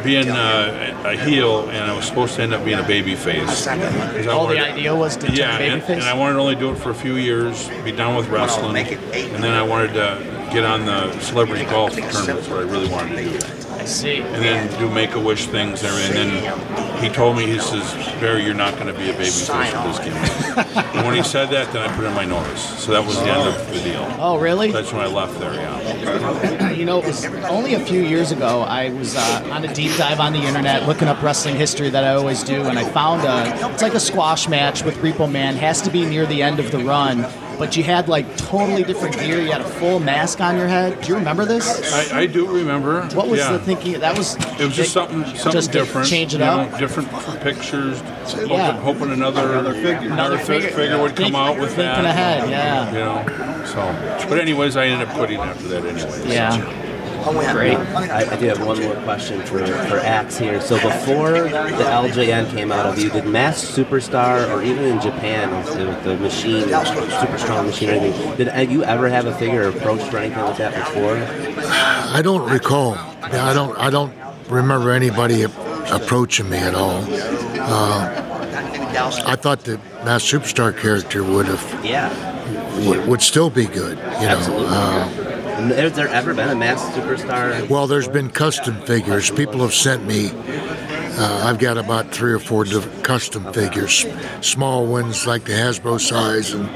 being 0.04 0.30
uh, 0.30 1.02
a 1.06 1.16
heel, 1.18 1.70
and 1.70 1.92
I 1.92 1.96
was 1.96 2.06
supposed 2.06 2.36
to 2.36 2.44
end 2.44 2.54
up 2.54 2.64
being 2.66 2.80
a 2.80 2.88
baby 2.88 3.16
face. 3.16 3.68
Oh, 3.68 4.48
the 4.48 4.60
idea 4.60 4.96
was 4.96 5.16
to 5.18 5.28
turn 5.28 5.36
yeah, 5.36 5.58
and, 5.58 5.82
babyface? 5.82 5.90
and 5.90 6.04
I 6.04 6.14
wanted 6.14 6.34
to 6.34 6.40
only 6.40 6.56
do 6.56 6.72
it 6.72 6.76
for 6.78 6.90
a 6.90 6.96
few 6.96 7.16
years, 7.16 7.70
be 7.84 7.92
done 7.92 8.16
with 8.16 8.28
wrestling, 8.30 8.76
and 8.78 9.44
then 9.44 9.54
I 9.54 9.64
wanted 9.64 9.94
to 9.94 10.33
get 10.54 10.64
on 10.64 10.86
the 10.86 11.20
celebrity 11.20 11.66
golf 11.66 11.96
tournaments, 11.96 12.48
what 12.48 12.60
I 12.60 12.62
really 12.62 12.88
wanted 12.88 13.16
to 13.18 13.40
do 13.40 13.64
I 13.74 13.86
see. 13.86 14.22
and 14.22 14.36
then 14.36 14.80
do 14.80 14.90
make 14.90 15.14
a 15.16 15.20
wish 15.20 15.48
things 15.48 15.84
and 15.84 15.92
everything. 15.92 16.32
And 16.32 16.44
then 16.44 17.04
he 17.04 17.10
told 17.10 17.36
me, 17.36 17.48
he 17.48 17.60
says, 17.60 17.92
Barry, 18.20 18.46
you're 18.46 18.54
not 18.54 18.76
going 18.76 18.88
to 18.88 18.94
be 18.94 19.10
a 19.10 19.14
baby 19.14 19.26
face 19.26 19.50
with 19.50 19.84
this 19.84 20.00
gimmick. 20.00 20.78
and 20.96 21.06
when 21.06 21.16
he 21.16 21.24
said 21.24 21.50
that, 21.50 21.74
then 21.74 21.90
I 21.90 21.94
put 21.96 22.06
in 22.06 22.14
my 22.14 22.24
notice. 22.24 22.64
So 22.80 22.92
that 22.92 23.06
was 23.06 23.16
the 23.18 23.26
end 23.26 23.48
of 23.48 23.74
the 23.74 23.80
deal. 23.82 24.08
Oh, 24.20 24.40
really? 24.40 24.72
That's 24.72 24.94
when 24.94 25.02
I 25.02 25.08
left 25.08 25.40
there, 25.40 25.54
yeah. 25.54 26.72
You 26.72 26.86
know, 26.86 27.00
it 27.00 27.06
was 27.06 27.26
only 27.26 27.74
a 27.74 27.80
few 27.80 28.02
years 28.02 28.32
ago. 28.32 28.62
I 28.62 28.92
was 28.92 29.16
uh, 29.16 29.50
on 29.52 29.66
a 29.66 29.74
deep 29.74 29.96
dive 29.98 30.20
on 30.20 30.34
the 30.34 30.44
internet 30.44 30.88
looking 30.88 31.08
up 31.08 31.22
wrestling 31.22 31.56
history 31.56 31.90
that 31.90 32.04
I 32.04 32.14
always 32.14 32.44
do, 32.44 32.64
and 32.64 32.78
I 32.78 32.90
found 32.90 33.24
a. 33.24 33.72
It's 33.74 33.82
like 33.82 33.94
a 33.94 34.00
squash 34.00 34.48
match 34.48 34.84
with 34.84 34.96
Repo 34.98 35.30
Man. 35.30 35.56
Has 35.56 35.82
to 35.82 35.90
be 35.90 36.06
near 36.06 36.26
the 36.26 36.42
end 36.42 36.60
of 36.60 36.72
the 36.72 36.80
run, 36.80 37.24
but 37.58 37.76
you 37.78 37.84
had 37.84 38.08
like 38.08 38.36
totally 38.38 38.84
different 38.84 39.16
gear. 39.20 39.42
You 39.42 39.52
had 39.52 39.62
a 39.62 39.70
full 39.70 40.00
mask 40.00 40.42
on 40.42 40.58
your 40.58 40.68
head. 40.68 41.00
Do 41.02 41.10
you 41.10 41.16
remember 41.16 41.46
this? 41.46 41.94
I, 42.12 42.22
I 42.22 42.26
do 42.26 42.48
remember. 42.48 43.04
What 43.16 43.28
was 43.28 43.40
yeah. 43.40 43.54
the 43.54 43.60
thinking? 43.60 44.00
That 44.00 44.18
was. 44.18 44.36
It 44.60 44.66
was 44.66 44.76
just 44.76 44.94
something, 44.94 45.24
something 45.26 45.52
just 45.52 45.72
different. 45.72 46.08
Change 46.08 46.34
it 46.34 46.40
you 46.40 46.46
up. 46.46 46.72
know, 46.72 46.78
different 46.78 47.10
pictures. 47.42 48.00
Hoping, 48.02 48.50
Yeah. 48.50 48.72
hoping 48.80 49.12
another 49.12 49.52
another 49.52 49.74
figure, 49.74 50.12
Another 50.12 50.38
fi- 50.38 50.46
figure. 50.46 50.70
figure 50.70 51.02
would 51.02 51.16
come 51.16 51.36
out 51.36 51.58
with 51.58 51.70
thinking 51.76 52.04
that. 52.04 52.06
ahead, 52.06 52.50
yeah. 52.50 52.88
You 52.92 53.00
know. 53.00 53.66
So, 53.66 54.28
but 54.30 54.40
anyways, 54.40 54.76
I 54.78 54.86
ended 54.88 55.08
up 55.08 55.16
quitting 55.16 55.40
after 55.40 55.68
that. 55.70 55.86
Anyway. 55.86 56.34
Yeah. 56.34 56.83
Great. 57.24 57.78
I, 57.78 58.30
I 58.32 58.36
do 58.38 58.48
have 58.48 58.66
one 58.66 58.82
more 58.82 58.96
question 59.04 59.40
for, 59.42 59.66
for 59.66 59.98
Axe 60.00 60.38
here. 60.38 60.60
So 60.60 60.76
before 60.76 61.32
the 61.32 61.84
LJN 61.84 62.52
came 62.52 62.72
out 62.72 62.86
of 62.86 63.00
you, 63.00 63.10
did 63.10 63.26
Masked 63.26 63.72
Superstar 63.76 64.50
or 64.50 64.62
even 64.64 64.84
in 64.84 65.00
Japan, 65.02 65.50
the, 65.78 66.10
the 66.10 66.18
machine, 66.18 66.64
super 66.68 67.38
strong 67.38 67.66
machine 67.68 67.90
or 67.90 67.94
anything, 67.94 68.36
did 68.36 68.70
you 68.72 68.84
ever 68.84 69.08
have 69.10 69.26
a 69.26 69.36
figure 69.36 69.68
approached 69.70 70.06
for 70.08 70.18
anything 70.18 70.44
like 70.44 70.58
that 70.58 70.74
before? 70.76 71.16
I 72.16 72.22
don't 72.22 72.50
recall. 72.50 72.94
I 73.22 73.54
don't. 73.54 73.78
I 73.78 73.90
don't 73.90 74.14
remember 74.50 74.92
anybody 74.92 75.44
approaching 75.44 76.50
me 76.50 76.58
at 76.58 76.76
all. 76.76 77.04
Uh, 77.60 78.20
I 79.26 79.36
thought 79.36 79.64
the 79.64 79.78
Masked 80.04 80.32
Superstar 80.32 80.78
character 80.78 81.24
would 81.24 81.46
have 81.48 81.86
Yeah. 81.86 82.88
would, 82.88 83.08
would 83.08 83.22
still 83.22 83.50
be 83.50 83.66
good. 83.66 83.98
You 83.98 84.04
know. 84.04 84.38
Absolutely. 84.38 84.68
Uh, 84.70 85.23
Has 85.72 85.94
there 85.94 86.08
ever 86.10 86.34
been 86.34 86.50
a 86.50 86.56
Masked 86.56 86.96
Superstar? 86.98 87.68
well, 87.70 87.88
there's 87.88 88.08
been 88.08 88.30
custom 88.30 88.82
figures. 88.82 89.32
People 89.32 89.62
have 89.62 89.74
sent 89.74 90.06
me. 90.06 90.32
Uh, 91.16 91.44
I've 91.46 91.60
got 91.60 91.78
about 91.78 92.12
three 92.12 92.34
or 92.34 92.40
four 92.40 92.64
diff- 92.64 93.04
custom 93.04 93.52
figures, 93.54 94.06
small 94.42 94.86
ones 94.88 95.28
like 95.28 95.44
the 95.46 95.54
Hasbro 95.54 96.00
size, 96.02 96.54
and 96.54 96.68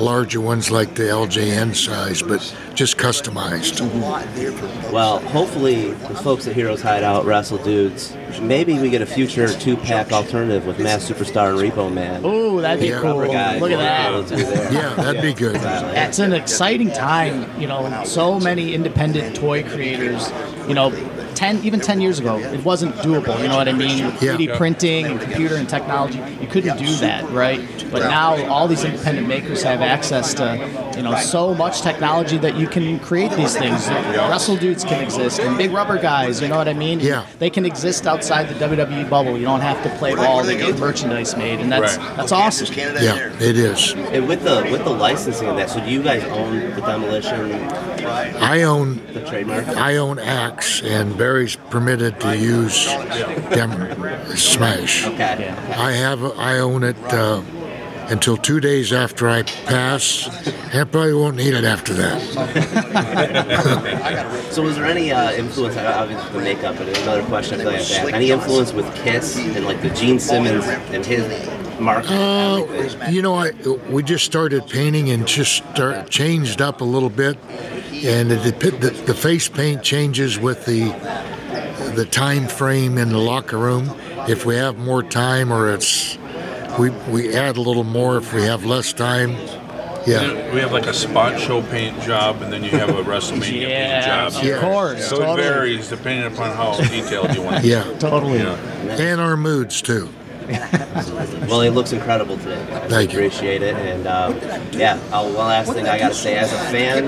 larger 0.00 0.40
ones 0.40 0.70
like 0.70 0.94
the 0.94 1.02
LJN 1.04 1.74
size, 1.74 2.22
but 2.22 2.40
just 2.74 2.96
customized. 2.96 3.80
Well, 4.90 5.18
hopefully 5.20 5.90
the 5.92 6.14
folks 6.14 6.46
at 6.46 6.54
Heroes 6.54 6.80
Hideout 6.80 7.26
wrestle 7.26 7.58
dudes. 7.58 8.16
Maybe 8.40 8.78
we 8.78 8.88
get 8.88 9.02
a 9.02 9.06
future 9.06 9.46
two-pack 9.52 10.10
alternative 10.10 10.64
with 10.66 10.78
Masked 10.78 11.12
Superstar 11.12 11.50
and 11.50 11.58
Repo 11.72 11.92
Man. 11.92 12.24
Ooh, 12.24 12.62
that'd 12.62 12.80
be 12.80 12.88
Yeah. 12.88 13.00
cool. 13.00 13.26
Guys, 13.26 13.60
Look 13.60 13.70
at 13.72 13.76
we'll- 13.76 13.86
that. 13.86 14.10
we'll 14.10 14.22
do 14.22 14.36
there. 14.36 14.72
Yeah, 14.72 14.94
that'd 14.94 15.20
be 15.20 15.34
good. 15.34 15.56
It's 15.62 16.18
an 16.18 16.32
exciting 16.32 16.90
time, 16.92 17.50
you 17.60 17.66
know. 17.66 18.02
So 18.04 18.40
many 18.40 18.74
independent 18.74 19.36
toy 19.36 19.62
creators, 19.64 20.32
you 20.66 20.72
know. 20.74 20.90
10, 21.42 21.64
even 21.64 21.80
10 21.80 22.00
years 22.00 22.20
ago, 22.20 22.38
it 22.38 22.64
wasn't 22.64 22.94
doable. 22.96 23.36
You 23.42 23.48
know 23.48 23.56
what 23.56 23.68
I 23.68 23.72
mean? 23.72 24.06
With 24.06 24.22
Yeah. 24.22 24.36
3D 24.36 24.56
printing 24.56 25.06
and 25.06 25.20
computer 25.20 25.56
and 25.56 25.68
technology, 25.68 26.20
you 26.40 26.46
couldn't 26.46 26.76
do 26.78 26.86
that, 27.06 27.28
right? 27.32 27.60
But 27.90 28.02
now 28.02 28.36
all 28.46 28.68
these 28.68 28.84
independent 28.84 29.26
makers 29.26 29.60
have 29.64 29.80
access 29.82 30.34
to, 30.34 30.46
you 30.96 31.02
know, 31.02 31.16
so 31.16 31.52
much 31.52 31.82
technology 31.82 32.38
that 32.38 32.54
you 32.56 32.68
can 32.68 33.00
create 33.00 33.32
these 33.32 33.56
things. 33.56 33.88
Wrestle 33.88 34.54
dudes 34.56 34.84
can 34.84 35.02
exist, 35.02 35.40
and 35.40 35.58
big 35.58 35.72
rubber 35.72 35.98
guys. 35.98 36.40
You 36.40 36.46
know 36.46 36.56
what 36.58 36.68
I 36.68 36.74
mean? 36.74 37.00
Yeah. 37.00 37.24
They 37.40 37.50
can 37.50 37.64
exist 37.66 38.06
outside 38.06 38.48
the 38.48 38.54
WWE 38.54 39.02
bubble. 39.10 39.36
You 39.36 39.44
don't 39.44 39.62
have 39.62 39.82
to 39.82 39.88
play 39.98 40.14
ball 40.14 40.44
to 40.44 40.54
get 40.54 40.78
merchandise 40.78 41.36
made, 41.36 41.58
and 41.58 41.72
that's 41.72 41.96
Right. 41.96 42.16
that's 42.16 42.30
awesome. 42.30 42.68
Yeah, 42.76 43.30
it 43.40 43.56
is. 43.58 43.94
And 44.12 44.28
with 44.28 44.44
the 44.44 44.68
with 44.70 44.84
the 44.84 44.90
licensing 44.90 45.48
of 45.48 45.56
that, 45.56 45.70
so 45.70 45.80
do 45.80 45.90
you 45.90 46.02
guys 46.04 46.22
own 46.38 46.70
the 46.76 46.80
demolition, 46.82 47.50
I 48.04 48.62
own? 48.62 49.00
I 49.26 49.96
own 49.96 50.18
Axe, 50.18 50.82
and 50.82 51.16
Barry's 51.16 51.56
permitted 51.56 52.20
to 52.20 52.36
use 52.36 52.86
them 53.50 53.72
Smash. 54.36 55.04
I 55.06 55.92
have 55.92 56.22
I 56.38 56.58
own 56.58 56.84
it 56.84 56.96
uh, 57.12 57.42
until 58.08 58.36
two 58.36 58.60
days 58.60 58.92
after 58.92 59.28
I 59.28 59.42
pass, 59.42 60.28
I 60.74 60.84
probably 60.84 61.14
won't 61.14 61.36
need 61.36 61.54
it 61.54 61.64
after 61.64 61.94
that. 61.94 62.20
So 64.52 64.60
was 64.62 64.76
there 64.76 64.84
any 64.84 65.10
uh, 65.10 65.32
influence, 65.32 65.78
obviously 65.78 66.30
the 66.30 66.40
makeup, 66.40 66.76
but 66.76 66.86
another 66.86 67.22
question 67.24 67.54
I 67.54 67.62
feel 67.62 67.72
like 67.72 67.74
I 67.76 67.78
have 67.78 67.88
to 67.88 68.00
ask, 68.00 68.12
any 68.12 68.30
influence 68.30 68.74
with 68.74 68.94
Kiss 68.96 69.38
and 69.38 69.64
like 69.64 69.80
the 69.80 69.88
Gene 69.88 70.18
Simmons 70.20 70.66
and 70.66 71.06
his 71.06 71.24
mark? 71.82 72.04
Uh, 72.08 72.64
you 73.10 73.22
know, 73.22 73.34
I 73.34 73.50
we 73.90 74.02
just 74.02 74.24
started 74.24 74.66
painting 74.68 75.10
and 75.10 75.26
just 75.26 75.56
start, 75.72 76.08
changed 76.10 76.60
up 76.62 76.80
a 76.80 76.84
little 76.84 77.10
bit, 77.10 77.36
and 77.92 78.30
the, 78.30 78.36
the 78.36 78.90
the 79.06 79.14
face 79.14 79.48
paint 79.48 79.82
changes 79.82 80.38
with 80.38 80.64
the 80.66 80.90
the 81.94 82.04
time 82.06 82.46
frame 82.48 82.98
in 82.98 83.10
the 83.10 83.18
locker 83.18 83.58
room. 83.58 83.90
If 84.28 84.46
we 84.46 84.54
have 84.56 84.76
more 84.78 85.02
time, 85.02 85.52
or 85.52 85.70
it's 85.72 86.16
we 86.78 86.90
we 87.10 87.34
add 87.34 87.56
a 87.56 87.60
little 87.60 87.84
more 87.84 88.16
if 88.18 88.32
we 88.32 88.42
have 88.42 88.64
less 88.64 88.92
time. 88.92 89.36
Yeah, 90.04 90.52
We 90.52 90.58
have 90.60 90.72
like 90.72 90.86
a 90.88 90.92
spot 90.94 91.38
show 91.38 91.62
paint 91.62 92.00
job, 92.02 92.42
and 92.42 92.52
then 92.52 92.64
you 92.64 92.70
have 92.70 92.88
a 92.88 93.04
WrestleMania 93.04 93.68
Yeah, 93.68 94.00
paint 94.00 94.04
job. 94.34 94.42
of 94.42 94.48
Yeah. 94.48 94.60
course, 94.60 95.06
So 95.08 95.18
totally. 95.18 95.42
it 95.46 95.48
varies 95.52 95.88
depending 95.88 96.26
upon 96.32 96.56
how 96.56 96.76
detailed 96.76 97.32
you 97.36 97.42
want. 97.42 97.64
yeah, 97.74 97.84
Totally. 98.00 98.38
Yeah. 98.38 98.56
and 98.98 99.20
our 99.20 99.36
moods 99.36 99.80
too. 99.80 100.08
Well, 101.48 101.60
it 101.60 101.70
looks 101.70 101.92
incredible 101.92 102.38
today. 102.38 102.62
I 102.62 102.88
Thank 102.88 103.12
you. 103.12 103.18
Appreciate 103.18 103.62
it. 103.62 103.74
And 103.74 104.06
um, 104.06 104.38
yeah, 104.72 104.94
uh, 105.12 105.24
one 105.24 105.48
last 105.48 105.72
thing 105.72 105.86
I 105.86 105.98
got 105.98 106.08
to 106.08 106.14
say 106.14 106.36
as 106.36 106.52
a 106.52 106.58
fan, 106.70 107.04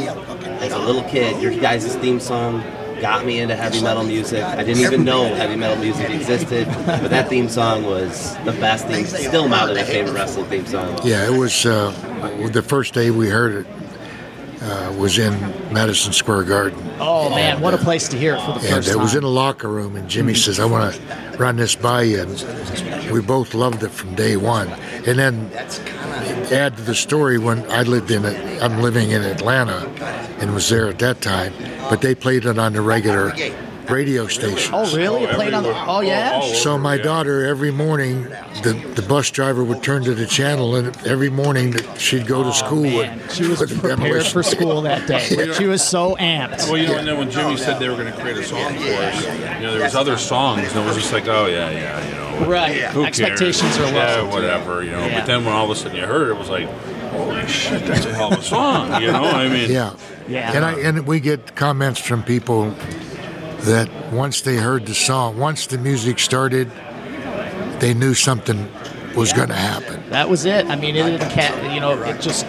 as 0.61 0.73
a 0.73 0.79
little 0.79 1.03
kid, 1.05 1.40
your 1.42 1.53
guys' 1.59 1.94
theme 1.97 2.20
song 2.20 2.62
got 3.01 3.25
me 3.27 3.40
into 3.40 3.55
heavy 3.57 3.83
metal 3.83 4.05
music. 4.05 4.42
I 4.42 4.62
didn't 4.64 4.83
even 4.83 5.05
know 5.05 5.25
heavy 5.35 5.57
metal 5.57 5.77
music 5.77 6.11
existed, 6.11 6.66
but 6.66 7.11
that 7.11 7.29
theme 7.29 7.49
song 7.49 7.85
was 7.85 8.35
the 8.44 8.53
best 8.53 8.87
theme. 8.87 9.07
Still 9.07 9.49
my 9.49 9.66
my 9.66 9.83
favorite 9.83 10.12
wrestling 10.14 10.47
theme 10.47 10.66
song. 10.66 10.99
Yeah, 11.05 11.27
it 11.27 11.38
was 11.38 11.66
uh, 11.66 11.90
the 12.53 12.62
first 12.62 12.94
day 12.94 13.11
we 13.11 13.29
heard 13.29 13.66
it 13.66 13.66
uh, 14.64 14.94
was 14.98 15.18
in 15.18 15.33
Madison 15.72 16.12
Square 16.12 16.44
Garden. 16.44 16.79
Oh 16.98 17.31
man, 17.31 17.61
what 17.61 17.74
a 17.74 17.79
place 17.79 18.09
to 18.09 18.16
hear 18.16 18.35
it 18.35 18.40
for 18.40 18.53
the 18.53 18.61
first 18.61 18.68
time! 18.68 18.79
And 18.79 18.87
it 18.87 18.96
was 18.96 19.14
in 19.14 19.22
a 19.22 19.29
locker 19.29 19.68
room, 19.68 19.96
and 19.96 20.09
Jimmy 20.09 20.35
says, 20.35 20.59
"I 20.59 20.64
want 20.64 20.94
to 20.94 21.37
run 21.38 21.57
this 21.57 21.74
by 21.74 22.03
you." 22.03 22.22
And 22.22 23.11
we 23.11 23.20
both 23.20 23.55
loved 23.55 23.83
it 23.83 23.90
from 23.90 24.14
day 24.14 24.37
one. 24.37 24.68
And 25.07 25.18
then 25.18 25.50
add 26.53 26.77
to 26.77 26.83
the 26.83 26.94
story 26.94 27.38
when 27.38 27.70
I 27.70 27.83
lived 27.83 28.11
in 28.11 28.24
it, 28.24 28.62
I'm 28.62 28.81
living 28.81 29.11
in 29.11 29.22
Atlanta, 29.22 29.87
and 30.40 30.55
was 30.55 30.68
there 30.68 30.88
at 30.88 30.98
that 31.00 31.20
time. 31.20 31.53
But 31.90 32.00
they 32.00 32.14
played 32.14 32.46
it 32.46 32.59
on 32.59 32.72
the 32.72 32.81
regular 32.81 33.35
radio 33.90 34.27
station. 34.27 34.73
oh 34.75 34.94
really? 34.97 35.27
Oh, 35.27 35.31
it 35.31 35.35
played 35.35 35.55
on 35.55 35.62
the. 35.62 35.75
Oh 35.87 36.01
yeah. 36.01 36.40
So 36.40 36.79
my 36.79 36.97
daughter 36.99 37.44
every 37.44 37.70
morning, 37.70 38.23
the, 38.62 38.73
the 38.94 39.03
bus 39.03 39.31
driver 39.31 39.62
would 39.64 39.83
turn 39.83 40.05
to 40.05 40.14
the 40.14 40.27
channel, 40.27 40.77
and 40.77 40.97
every 41.07 41.31
morning 41.31 41.73
that 41.73 42.01
she'd 42.01 42.27
go 42.27 42.42
to 42.42 42.49
oh, 42.49 42.53
school. 42.53 42.83
Man, 42.83 43.18
with, 43.18 43.35
she 43.35 43.47
was 43.47 43.61
with 43.61 43.70
prepared 43.81 43.99
demolition. 44.01 44.33
for 44.33 44.42
school 44.42 44.83
that 44.83 45.07
day. 45.09 45.53
She 45.55 45.66
was 45.66 45.87
so 45.87 46.16
amped. 46.16 46.68
Well, 46.68 46.79
you 46.79 46.88
know, 46.88 46.97
and 46.99 47.07
then 47.07 47.18
when 47.18 47.31
Jimmy 47.31 47.57
said 47.57 47.79
they 47.79 47.88
were 47.88 47.97
going 47.97 48.12
to 48.12 48.18
create 48.20 48.37
a 48.37 48.42
song 48.42 48.75
for 48.75 48.92
us, 48.92 49.25
you 49.25 49.31
know, 49.62 49.75
there 49.75 49.85
was 49.85 49.94
other 49.94 50.16
songs, 50.16 50.73
and 50.73 50.81
it 50.85 50.87
was 50.87 50.97
just 50.97 51.12
like, 51.12 51.29
oh 51.29 51.47
yeah, 51.47 51.70
yeah, 51.70 52.09
you 52.09 52.14
know, 52.14 52.47
Right. 52.51 52.83
who 52.83 53.03
cares? 53.05 53.20
Expectations 53.20 53.79
are 53.79 53.87
low. 53.87 53.92
Yeah, 53.92 54.23
whatever, 54.33 54.83
you 54.83 54.90
know. 54.90 55.07
Yeah. 55.07 55.20
But 55.20 55.27
then 55.27 55.44
when 55.44 55.55
all 55.55 55.64
of 55.64 55.70
a 55.70 55.77
sudden 55.77 55.97
you 55.97 56.05
heard 56.07 56.29
it, 56.29 56.33
it 56.33 56.38
was 56.38 56.49
like, 56.51 56.68
holy 57.11 57.47
shit, 57.47 57.85
that's 57.87 58.05
a 58.07 58.14
hell 58.14 58.33
of 58.33 58.40
a 58.40 58.42
song. 58.42 59.01
You 59.01 59.12
know, 59.12 59.23
I 59.25 59.49
mean, 59.49 59.70
Yeah. 59.70 59.94
Yeah. 60.27 60.53
And 60.57 60.64
I 60.64 60.73
and 60.81 61.07
we 61.07 61.20
get 61.20 61.55
comments 61.55 62.01
from 62.01 62.23
people 62.23 62.75
that 63.64 63.88
once 64.12 64.40
they 64.42 64.57
heard 64.57 64.87
the 64.87 64.94
song, 64.94 65.38
once 65.38 65.66
the 65.66 65.79
music 65.79 66.18
started, 66.18 66.70
they 67.81 67.94
knew 67.94 68.14
something 68.14 68.68
was 69.16 69.33
going 69.33 69.48
to 69.48 69.55
happen. 69.55 70.03
That 70.11 70.29
was 70.29 70.44
it. 70.44 70.66
I 70.66 70.77
mean, 70.77 70.96
it, 70.96 71.20
ca- 71.20 71.72
you 71.72 71.81
know, 71.81 72.00
it 72.03 72.20
just 72.20 72.46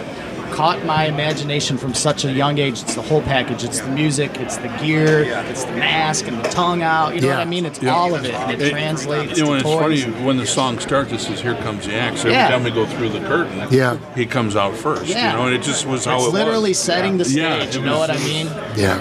caught 0.52 0.82
my 0.84 1.04
imagination 1.06 1.76
from 1.76 1.92
such 1.94 2.24
a 2.24 2.32
young 2.32 2.58
age. 2.58 2.80
It's 2.82 2.94
the 2.94 3.02
whole 3.02 3.20
package. 3.22 3.62
It's 3.64 3.80
the 3.80 3.90
music, 3.90 4.36
it's 4.40 4.56
the 4.56 4.68
gear, 4.80 5.22
it's 5.46 5.64
the 5.64 5.72
mask 5.72 6.26
and 6.28 6.38
the 6.42 6.48
tongue 6.48 6.82
out. 6.82 7.14
You 7.14 7.20
know 7.22 7.28
what 7.28 7.38
I 7.38 7.44
mean? 7.44 7.66
It's 7.66 7.82
Yeah. 7.82 7.94
all 7.94 8.14
of 8.14 8.24
it, 8.24 8.32
and 8.34 8.52
it, 8.52 8.60
It- 8.62 8.70
translates 8.70 9.38
You 9.38 9.44
know, 9.44 9.50
to 9.50 9.54
it's 9.56 9.62
toys. 9.64 10.04
funny 10.04 10.24
when 10.24 10.36
the 10.38 10.46
song 10.46 10.78
starts. 10.78 11.12
It 11.12 11.20
says, 11.20 11.40
"Here 11.40 11.54
comes 11.56 11.86
the 11.86 11.94
axe." 11.94 12.20
Every 12.20 12.32
Yeah. 12.32 12.48
time 12.48 12.64
we 12.64 12.70
go 12.70 12.86
through 12.86 13.10
the 13.10 13.20
curtain, 13.20 13.66
Yeah. 13.70 13.96
he 14.14 14.24
comes 14.26 14.56
out 14.56 14.74
first. 14.76 15.06
Yeah. 15.06 15.32
You 15.32 15.36
know, 15.38 15.46
and 15.46 15.54
it 15.54 15.62
just 15.62 15.86
was 15.86 16.04
how 16.04 16.16
It's 16.18 16.26
it 16.28 16.32
literally 16.32 16.70
was. 16.70 16.78
setting 16.78 17.18
the 17.18 17.24
stage. 17.24 17.36
Yeah, 17.36 17.64
you 17.70 17.80
know 17.84 17.98
was- 17.98 18.08
what 18.08 18.10
I 18.18 18.24
mean? 18.24 18.48
Yeah. 18.76 19.00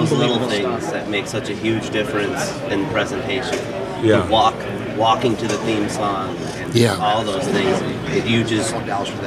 Those 0.00 0.12
little 0.12 0.38
things 0.48 0.82
stuff. 0.82 0.92
that 0.92 1.08
make 1.08 1.26
such 1.26 1.48
a 1.50 1.54
huge 1.54 1.90
difference 1.90 2.50
in 2.70 2.84
presentation. 2.90 3.58
Yeah. 4.04 4.20
The 4.22 4.30
walk, 4.32 4.54
walking 4.96 5.36
to 5.36 5.46
the 5.48 5.56
theme 5.58 5.88
song, 5.88 6.36
and 6.58 6.74
Yeah. 6.74 6.96
all 6.96 7.22
those 7.24 7.44
things. 7.44 7.80
That 8.06 8.28
you 8.28 8.44
just 8.44 8.74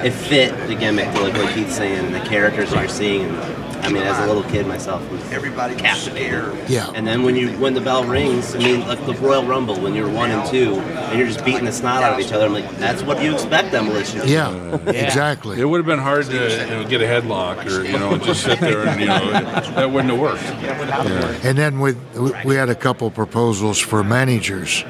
it 0.03 0.11
fit 0.11 0.67
the 0.67 0.75
gimmick, 0.75 1.07
like 1.21 1.33
what 1.35 1.53
Keith's 1.53 1.75
saying, 1.75 2.11
the 2.11 2.19
characters 2.21 2.71
you're 2.73 2.87
seeing. 2.87 3.35
And, 3.77 3.85
I 3.85 3.89
mean, 3.89 4.03
as 4.03 4.17
a 4.19 4.27
little 4.27 4.43
kid 4.49 4.67
myself, 4.67 5.09
was 5.11 5.21
Everybody 5.31 5.73
was 5.73 5.81
captivated. 5.81 6.69
Yeah. 6.69 6.91
And 6.95 7.05
then 7.07 7.23
when 7.23 7.35
you 7.35 7.49
when 7.59 7.73
the 7.73 7.81
bell 7.81 8.03
rings, 8.03 8.55
I 8.55 8.59
mean, 8.59 8.87
like 8.87 9.05
the 9.05 9.13
Royal 9.13 9.43
Rumble, 9.43 9.79
when 9.79 9.93
you're 9.93 10.09
one 10.09 10.31
and 10.31 10.49
two, 10.49 10.75
and 10.75 11.17
you're 11.17 11.27
just 11.27 11.43
beating 11.45 11.65
the 11.65 11.71
snot 11.71 12.03
out 12.03 12.13
of 12.13 12.19
each 12.19 12.31
other. 12.31 12.45
I'm 12.45 12.53
like, 12.53 12.69
that's 12.77 13.03
what 13.03 13.21
you 13.21 13.33
expect, 13.33 13.71
demolition. 13.71 14.21
Yeah. 14.27 14.75
Exactly. 14.87 15.59
It 15.59 15.65
would 15.65 15.77
have 15.77 15.85
been 15.85 15.99
hard 15.99 16.25
to 16.27 16.33
you 16.33 16.67
know, 16.67 16.87
get 16.87 17.01
a 17.01 17.05
headlock 17.05 17.65
or 17.65 17.83
you 17.85 17.97
know 17.97 18.17
just 18.17 18.43
sit 18.43 18.59
there 18.59 18.87
and 18.87 18.99
you 18.99 19.07
know 19.07 19.31
that 19.31 19.91
wouldn't 19.91 20.11
have 20.11 20.19
worked. 20.19 20.43
Yeah. 20.43 21.39
And 21.43 21.57
then 21.57 21.79
with 21.79 21.97
we 22.45 22.55
had 22.55 22.69
a 22.69 22.75
couple 22.75 23.09
proposals 23.11 23.79
for 23.79 24.03
managers, 24.03 24.83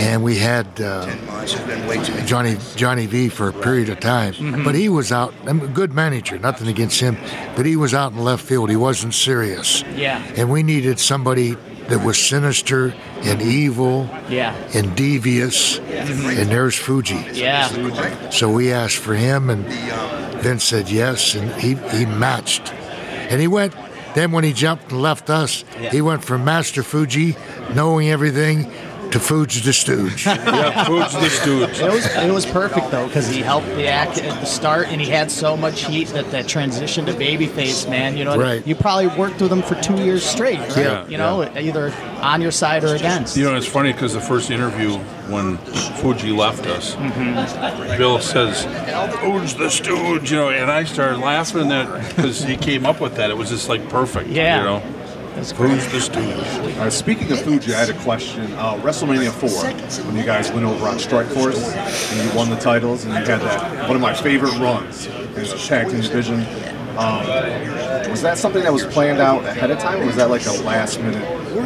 and 0.00 0.22
we 0.24 0.38
had 0.38 0.66
uh, 0.80 1.04
Ten 1.06 1.26
months 1.26 1.52
has 1.52 1.66
been 1.66 1.86
way 1.86 2.02
too 2.02 2.14
many. 2.14 2.26
Johnny 2.26 2.56
Johnny 2.76 3.06
V 3.06 3.28
for 3.28 3.48
a 3.48 3.52
period 3.52 3.88
of 3.90 4.00
time. 4.00 4.34
But 4.64 4.74
he 4.74 4.88
was 4.88 5.12
out. 5.12 5.34
I'm 5.46 5.60
a 5.60 5.66
good 5.66 5.92
manager, 5.92 6.38
nothing 6.38 6.68
against 6.68 7.00
him, 7.00 7.16
but 7.56 7.66
he 7.66 7.76
was 7.76 7.92
out 7.94 8.12
in 8.12 8.18
left 8.18 8.44
field. 8.44 8.70
He 8.70 8.76
wasn't 8.76 9.14
serious. 9.14 9.82
Yeah. 9.94 10.22
And 10.36 10.50
we 10.50 10.62
needed 10.62 10.98
somebody 10.98 11.56
that 11.88 12.04
was 12.04 12.16
sinister 12.18 12.94
and 13.22 13.42
evil 13.42 14.08
Yeah. 14.28 14.54
and 14.74 14.94
devious. 14.96 15.78
And 15.78 16.48
there's 16.50 16.76
Fuji. 16.76 17.22
Yeah. 17.32 18.30
So 18.30 18.50
we 18.50 18.72
asked 18.72 18.96
for 18.98 19.14
him, 19.14 19.50
and 19.50 19.64
Vince 20.42 20.64
said 20.64 20.88
yes, 20.88 21.34
and 21.34 21.50
he, 21.60 21.74
he 21.96 22.06
matched. 22.06 22.72
And 23.30 23.40
he 23.40 23.48
went, 23.48 23.74
then 24.14 24.32
when 24.32 24.42
he 24.44 24.52
jumped 24.52 24.90
and 24.92 25.02
left 25.02 25.30
us, 25.30 25.64
he 25.90 26.00
went 26.00 26.24
from 26.24 26.44
Master 26.44 26.82
Fuji, 26.82 27.36
knowing 27.74 28.08
everything, 28.10 28.70
to 29.12 29.20
Fuji 29.20 29.60
the 29.60 29.72
Stooge. 29.72 30.26
Yeah, 30.26 30.84
Fuji 30.84 31.18
the 31.20 31.30
Stooge. 31.30 31.80
It 31.80 31.90
was 31.92 32.06
it 32.06 32.32
was 32.32 32.46
perfect 32.46 32.90
though 32.90 33.06
because 33.06 33.28
he 33.28 33.40
helped 33.40 33.66
the 33.68 33.86
act 33.88 34.18
at 34.18 34.40
the 34.40 34.46
start 34.46 34.88
and 34.88 35.00
he 35.00 35.08
had 35.10 35.30
so 35.30 35.56
much 35.56 35.84
heat 35.84 36.08
that 36.08 36.30
that 36.30 36.48
transition 36.48 37.06
to 37.06 37.12
babyface 37.12 37.88
man 37.88 38.16
you 38.16 38.24
know 38.24 38.36
Right. 38.38 38.66
you 38.66 38.74
probably 38.74 39.08
worked 39.08 39.40
with 39.40 39.52
him 39.52 39.62
for 39.62 39.74
two 39.76 39.96
years 40.02 40.24
straight 40.24 40.58
right? 40.60 40.76
Yeah, 40.76 41.06
you 41.08 41.18
know 41.18 41.42
either 41.56 41.92
on 42.20 42.40
your 42.40 42.50
side 42.52 42.84
or 42.84 42.94
against 42.94 43.36
You 43.36 43.44
know, 43.44 43.56
it's 43.56 43.66
funny 43.66 43.92
because 43.92 44.12
the 44.14 44.20
first 44.20 44.50
interview 44.50 44.98
when 45.30 45.56
Fuji 46.00 46.32
left 46.32 46.66
us, 46.66 46.94
Mm-hmm. 46.96 47.96
Bill 47.98 48.18
says, 48.20 48.64
"Who's 49.20 49.54
the 49.54 49.70
Stooge?" 49.70 50.30
You 50.30 50.36
know, 50.38 50.50
and 50.50 50.70
I 50.70 50.84
started 50.84 51.18
laughing 51.18 51.68
that 51.68 52.08
because 52.08 52.42
he 52.42 52.56
came 52.56 52.84
up 52.84 53.00
with 53.00 53.16
that. 53.16 53.30
It 53.30 53.36
was 53.36 53.48
just 53.48 53.68
like 53.68 53.88
perfect. 53.88 54.28
Yeah. 54.28 54.58
You 54.58 54.64
know, 54.64 54.99
That's 55.34 55.52
great. 55.52 55.70
who's 55.70 55.90
the 55.92 56.00
Stooge? 56.00 56.76
Uh, 56.78 56.90
speaking 56.90 57.30
of 57.32 57.40
Fuji, 57.40 57.72
I 57.74 57.80
had 57.80 57.90
a 57.90 57.98
question. 58.00 58.52
Uh, 58.54 58.74
WrestleMania 58.76 59.30
4, 59.30 60.04
when 60.06 60.16
you 60.16 60.24
guys 60.24 60.50
went 60.52 60.66
over 60.66 60.86
on 60.88 60.98
Strike 60.98 61.28
Force 61.28 61.62
and 61.74 62.28
you 62.30 62.36
won 62.36 62.50
the 62.50 62.56
titles, 62.56 63.04
and 63.04 63.14
you 63.14 63.20
had 63.20 63.40
that 63.40 63.86
one 63.86 63.96
of 63.96 64.02
my 64.02 64.12
favorite 64.12 64.58
runs 64.58 65.06
in 65.06 65.32
the 65.34 65.64
tag 65.66 65.88
team 65.88 66.00
division. 66.00 66.40
Um, 66.98 68.10
was 68.10 68.22
that 68.22 68.36
something 68.36 68.62
that 68.64 68.72
was 68.72 68.84
planned 68.86 69.20
out 69.20 69.44
ahead 69.44 69.70
of 69.70 69.78
time, 69.78 70.02
or 70.02 70.06
was 70.06 70.16
that 70.16 70.28
like 70.30 70.44
a 70.46 70.52
last 70.62 71.00
minute 71.00 71.24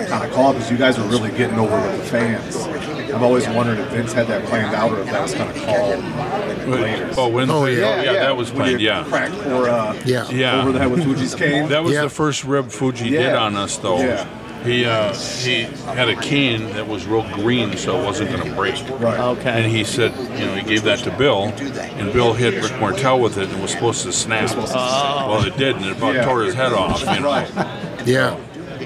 kind 0.08 0.24
of 0.24 0.30
call? 0.32 0.52
Because 0.52 0.70
you 0.70 0.76
guys 0.76 0.98
were 0.98 1.06
really 1.06 1.30
getting 1.30 1.58
over 1.58 1.74
with 1.74 1.98
the 1.98 2.06
fans. 2.06 2.93
I've 3.14 3.22
always 3.22 3.46
wondered 3.48 3.78
if 3.78 3.88
Vince 3.88 4.12
had 4.12 4.26
that 4.28 4.44
planned 4.46 4.74
out 4.74 4.92
or 4.92 5.00
if 5.00 5.06
that 5.10 5.22
was 5.22 5.34
kind 5.34 5.50
of 5.50 5.62
called 5.64 6.68
later. 6.68 7.10
Oh, 7.16 7.28
Wednesday. 7.28 7.54
Oh, 7.54 7.66
yeah. 7.66 8.02
yeah, 8.02 8.12
that 8.14 8.36
was 8.36 8.50
planned. 8.50 8.80
Yeah. 8.80 9.04
Cracked 9.04 9.36
or 9.46 9.68
uh, 9.68 9.94
Yeah. 10.04 10.28
Yeah. 10.30 10.60
over 10.62 10.72
the 10.72 10.78
head 10.78 10.90
with 10.90 11.04
Fuji's 11.04 11.34
cane. 11.34 11.68
That 11.68 11.82
was 11.84 11.92
Yeah. 11.92 12.02
the 12.02 12.10
first 12.10 12.44
rib 12.44 12.70
Fuji 12.70 13.08
Yeah. 13.10 13.20
did 13.22 13.34
on 13.34 13.56
us, 13.56 13.76
though. 13.78 13.98
Yeah. 13.98 14.26
He 14.64 14.86
uh, 14.86 15.12
he 15.14 15.64
had 15.94 16.08
a 16.08 16.16
cane 16.16 16.70
that 16.72 16.88
was 16.88 17.04
real 17.06 17.22
green, 17.34 17.76
so 17.76 18.00
it 18.00 18.04
wasn't 18.04 18.30
going 18.30 18.48
to 18.48 18.54
break. 18.56 18.74
Right. 18.98 19.20
okay 19.20 19.62
And 19.62 19.70
he 19.70 19.84
said, 19.84 20.12
you 20.40 20.46
know, 20.46 20.54
he 20.54 20.62
gave 20.62 20.84
that 20.84 21.00
to 21.00 21.10
Bill, 21.10 21.52
and 21.98 22.12
Bill 22.14 22.32
hit 22.32 22.54
Rick 22.62 22.80
Martel 22.80 23.20
with 23.20 23.36
it 23.36 23.50
and 23.50 23.60
was 23.60 23.72
supposed 23.72 24.04
to 24.04 24.12
snap. 24.12 24.50
Oh. 24.56 25.28
Well, 25.28 25.44
it 25.44 25.58
did, 25.58 25.76
and 25.76 25.84
it 25.84 25.98
about 25.98 26.14
Yeah. 26.14 26.24
tore 26.24 26.44
his 26.44 26.54
head 26.54 26.72
off. 26.72 27.00
You 27.02 27.20
know, 27.20 27.28
Right. 27.28 28.06
Yeah. 28.06 28.36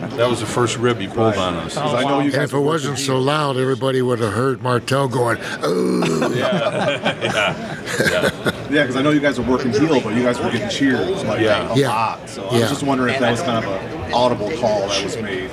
That 0.00 0.28
was 0.28 0.40
the 0.40 0.46
first 0.46 0.76
rib 0.78 0.98
he 0.98 1.06
pulled 1.08 1.34
on 1.36 1.54
us. 1.54 1.76
I 1.76 2.02
know 2.02 2.20
you 2.20 2.30
if 2.32 2.52
it 2.52 2.58
wasn't 2.58 2.98
so 2.98 3.18
loud, 3.18 3.56
everybody 3.56 4.02
would 4.02 4.18
have 4.20 4.32
heard 4.32 4.62
Martel 4.62 5.08
going, 5.08 5.38
oh. 5.62 6.32
Yeah, 6.34 8.30
because 8.68 8.96
I 8.96 9.02
know 9.02 9.10
you 9.10 9.20
guys 9.20 9.38
were 9.40 9.46
working 9.50 9.72
heel, 9.72 10.00
but 10.00 10.14
you 10.14 10.22
guys 10.22 10.38
were 10.38 10.50
getting 10.50 10.68
cheers 10.68 11.24
like 11.24 11.40
Yeah. 11.40 11.72
a 11.72 11.76
Yeah. 11.76 11.88
lot. 11.88 12.28
So 12.28 12.46
I 12.48 12.60
was 12.60 12.68
just 12.70 12.82
wondering 12.82 13.14
if 13.14 13.20
that 13.20 13.30
was 13.30 13.42
kind 13.42 13.64
of 13.64 13.70
an 13.72 14.12
audible 14.12 14.50
call 14.58 14.88
that 14.88 15.02
was 15.04 15.16
made. 15.16 15.50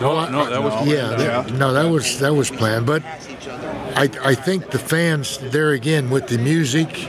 No, 0.00 0.28
no, 0.30 0.48
that 0.48 0.62
was 0.62 0.86
Yeah, 0.86 1.08
that- 1.08 1.52
no, 1.54 1.72
that 1.72 1.88
was 1.90 2.18
that 2.20 2.34
was 2.34 2.50
planned. 2.50 2.86
But 2.86 3.02
I 3.96 4.08
I 4.24 4.34
think 4.34 4.70
the 4.70 4.78
fans 4.78 5.38
there 5.38 5.70
again 5.70 6.10
with 6.10 6.28
the 6.28 6.38
music 6.38 7.08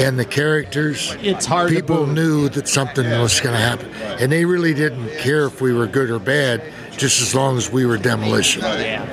and 0.00 0.18
the 0.18 0.24
characters, 0.24 1.16
It's 1.20 1.46
hard 1.46 1.70
people 1.70 2.06
boo. 2.06 2.12
knew 2.12 2.48
that 2.50 2.68
something 2.68 3.08
was 3.20 3.40
going 3.40 3.54
to 3.54 3.60
happen, 3.60 3.88
and 4.20 4.30
they 4.32 4.44
really 4.44 4.74
didn't 4.74 5.08
care 5.18 5.46
if 5.46 5.60
we 5.60 5.72
were 5.72 5.86
good 5.86 6.10
or 6.10 6.18
bad, 6.18 6.62
just 6.96 7.20
as 7.22 7.34
long 7.34 7.56
as 7.56 7.70
we 7.70 7.84
were 7.86 7.96
demolition. 7.98 8.62
yeah 8.62 9.04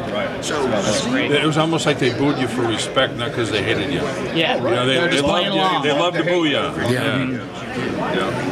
That's 0.42 1.06
great. 1.08 1.32
It 1.32 1.46
was 1.46 1.58
almost 1.58 1.86
like 1.86 2.00
they 2.00 2.14
booed 2.18 2.38
you 2.40 2.48
for 2.48 2.62
respect, 2.64 3.16
not 3.16 3.30
because 3.30 3.52
they 3.52 3.64
hated 3.64 3.92
you. 3.92 4.00
yeah 4.38 4.58
You 4.58 4.64
know, 4.64 4.86
they, 4.86 4.96
they're 4.96 5.06
they 5.08 5.12
just 5.18 5.24
loved 5.26 5.46
you. 5.48 5.84
They 5.92 5.98
loved 6.00 6.18
to 6.18 6.24
boo 6.24 6.46
you. 6.46 6.52
Yeah. 6.54 7.26
Yeah, 7.30 8.49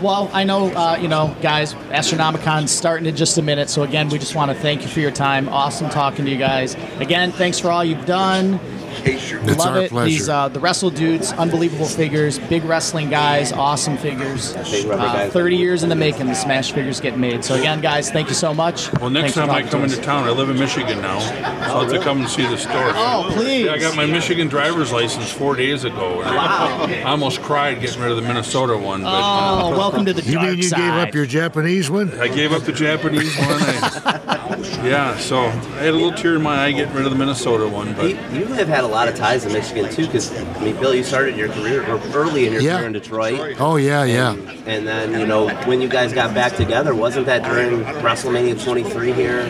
well, 0.00 0.30
I 0.32 0.44
know, 0.44 0.66
uh, 0.72 0.96
you 1.00 1.08
know, 1.08 1.34
guys, 1.42 1.74
Astronomicon 1.90 2.68
starting 2.68 3.06
in 3.06 3.16
just 3.16 3.38
a 3.38 3.42
minute. 3.42 3.70
So, 3.70 3.82
again, 3.82 4.08
we 4.08 4.18
just 4.18 4.34
want 4.34 4.50
to 4.50 4.56
thank 4.56 4.82
you 4.82 4.88
for 4.88 5.00
your 5.00 5.10
time. 5.10 5.48
Awesome 5.48 5.88
talking 5.90 6.24
to 6.24 6.30
you 6.30 6.38
guys. 6.38 6.74
Again, 6.98 7.32
thanks 7.32 7.58
for 7.58 7.70
all 7.70 7.84
you've 7.84 8.06
done. 8.06 8.60
It's 9.04 9.58
Love 9.58 9.76
our 9.76 9.82
it. 9.82 9.90
pleasure. 9.90 10.08
These 10.08 10.28
uh, 10.28 10.48
the 10.48 10.60
Wrestle 10.60 10.90
Dudes, 10.90 11.32
unbelievable 11.32 11.86
figures, 11.86 12.38
big 12.38 12.62
wrestling 12.64 13.10
guys, 13.10 13.52
awesome 13.52 13.96
figures. 13.96 14.54
Uh, 14.54 15.28
30 15.32 15.56
years 15.56 15.82
in 15.82 15.88
the 15.88 15.96
making, 15.96 16.26
the 16.26 16.34
Smash 16.34 16.72
figures 16.72 17.00
get 17.00 17.18
made. 17.18 17.44
So, 17.44 17.54
again, 17.54 17.80
guys, 17.80 18.10
thank 18.10 18.28
you 18.28 18.34
so 18.34 18.54
much. 18.54 18.92
Well, 19.00 19.10
next 19.10 19.34
Thanks 19.34 19.48
time 19.48 19.50
I 19.50 19.62
come 19.62 19.80
to 19.80 19.84
into 19.84 20.00
town, 20.00 20.24
I 20.24 20.30
live 20.30 20.50
in 20.50 20.58
Michigan 20.58 21.00
now, 21.00 21.18
so 21.18 21.34
I'll 21.34 21.80
have 21.80 21.92
to 21.92 22.00
come 22.00 22.20
and 22.20 22.28
see 22.28 22.42
the 22.42 22.56
store. 22.56 22.72
Oh, 22.74 23.30
please. 23.32 23.66
Yeah, 23.66 23.72
I 23.72 23.78
got 23.78 23.96
my 23.96 24.06
Michigan 24.06 24.48
driver's 24.48 24.92
license 24.92 25.32
four 25.32 25.56
days 25.56 25.84
ago. 25.84 26.22
And 26.22 26.30
I 26.38 27.02
almost 27.02 27.42
cried 27.42 27.80
getting 27.80 28.00
rid 28.02 28.10
of 28.10 28.16
the 28.16 28.22
Minnesota 28.22 28.76
one, 28.76 29.02
but 29.02 29.21
Oh, 29.24 29.70
welcome 29.78 30.04
to 30.06 30.12
the 30.12 30.20
dark 30.22 30.32
You 30.32 30.40
mean 30.40 30.56
you 30.58 30.62
side. 30.64 30.78
gave 30.78 30.92
up 31.08 31.14
your 31.14 31.26
Japanese 31.26 31.88
one? 31.88 32.18
I 32.20 32.26
gave 32.26 32.52
up 32.52 32.62
the 32.62 32.72
Japanese 32.72 33.36
one. 33.38 33.48
I, 33.50 34.80
yeah, 34.84 35.16
so 35.18 35.38
I 35.44 35.50
had 35.50 35.90
a 35.90 35.92
little 35.92 36.12
tear 36.12 36.34
in 36.34 36.42
my 36.42 36.64
eye 36.64 36.72
getting 36.72 36.92
rid 36.92 37.04
of 37.04 37.12
the 37.12 37.16
Minnesota 37.18 37.68
one, 37.68 37.94
but 37.94 38.10
You, 38.10 38.16
you 38.40 38.44
have 38.46 38.66
had 38.66 38.82
a 38.82 38.86
lot 38.88 39.06
of 39.08 39.14
ties 39.14 39.44
in 39.44 39.52
Michigan 39.52 39.88
too, 39.92 40.06
because 40.06 40.36
I 40.36 40.60
mean, 40.64 40.74
Bill, 40.76 40.92
you 40.94 41.04
started 41.04 41.36
your 41.36 41.48
career 41.50 41.82
or 41.88 42.00
early 42.14 42.46
in 42.46 42.52
your 42.52 42.62
Yeah. 42.62 42.76
career 42.78 42.86
in 42.88 42.92
Detroit, 42.94 43.56
Oh 43.60 43.76
yeah, 43.76 44.02
yeah. 44.04 44.32
and 44.66 44.86
then 44.88 45.12
you 45.18 45.24
know 45.26 45.48
when 45.66 45.80
you 45.80 45.88
guys 45.88 46.12
got 46.12 46.34
back 46.34 46.56
together, 46.56 46.92
wasn't 46.94 47.26
that 47.26 47.44
during 47.44 47.84
WrestleMania 48.02 48.62
23 48.62 49.12
here? 49.12 49.42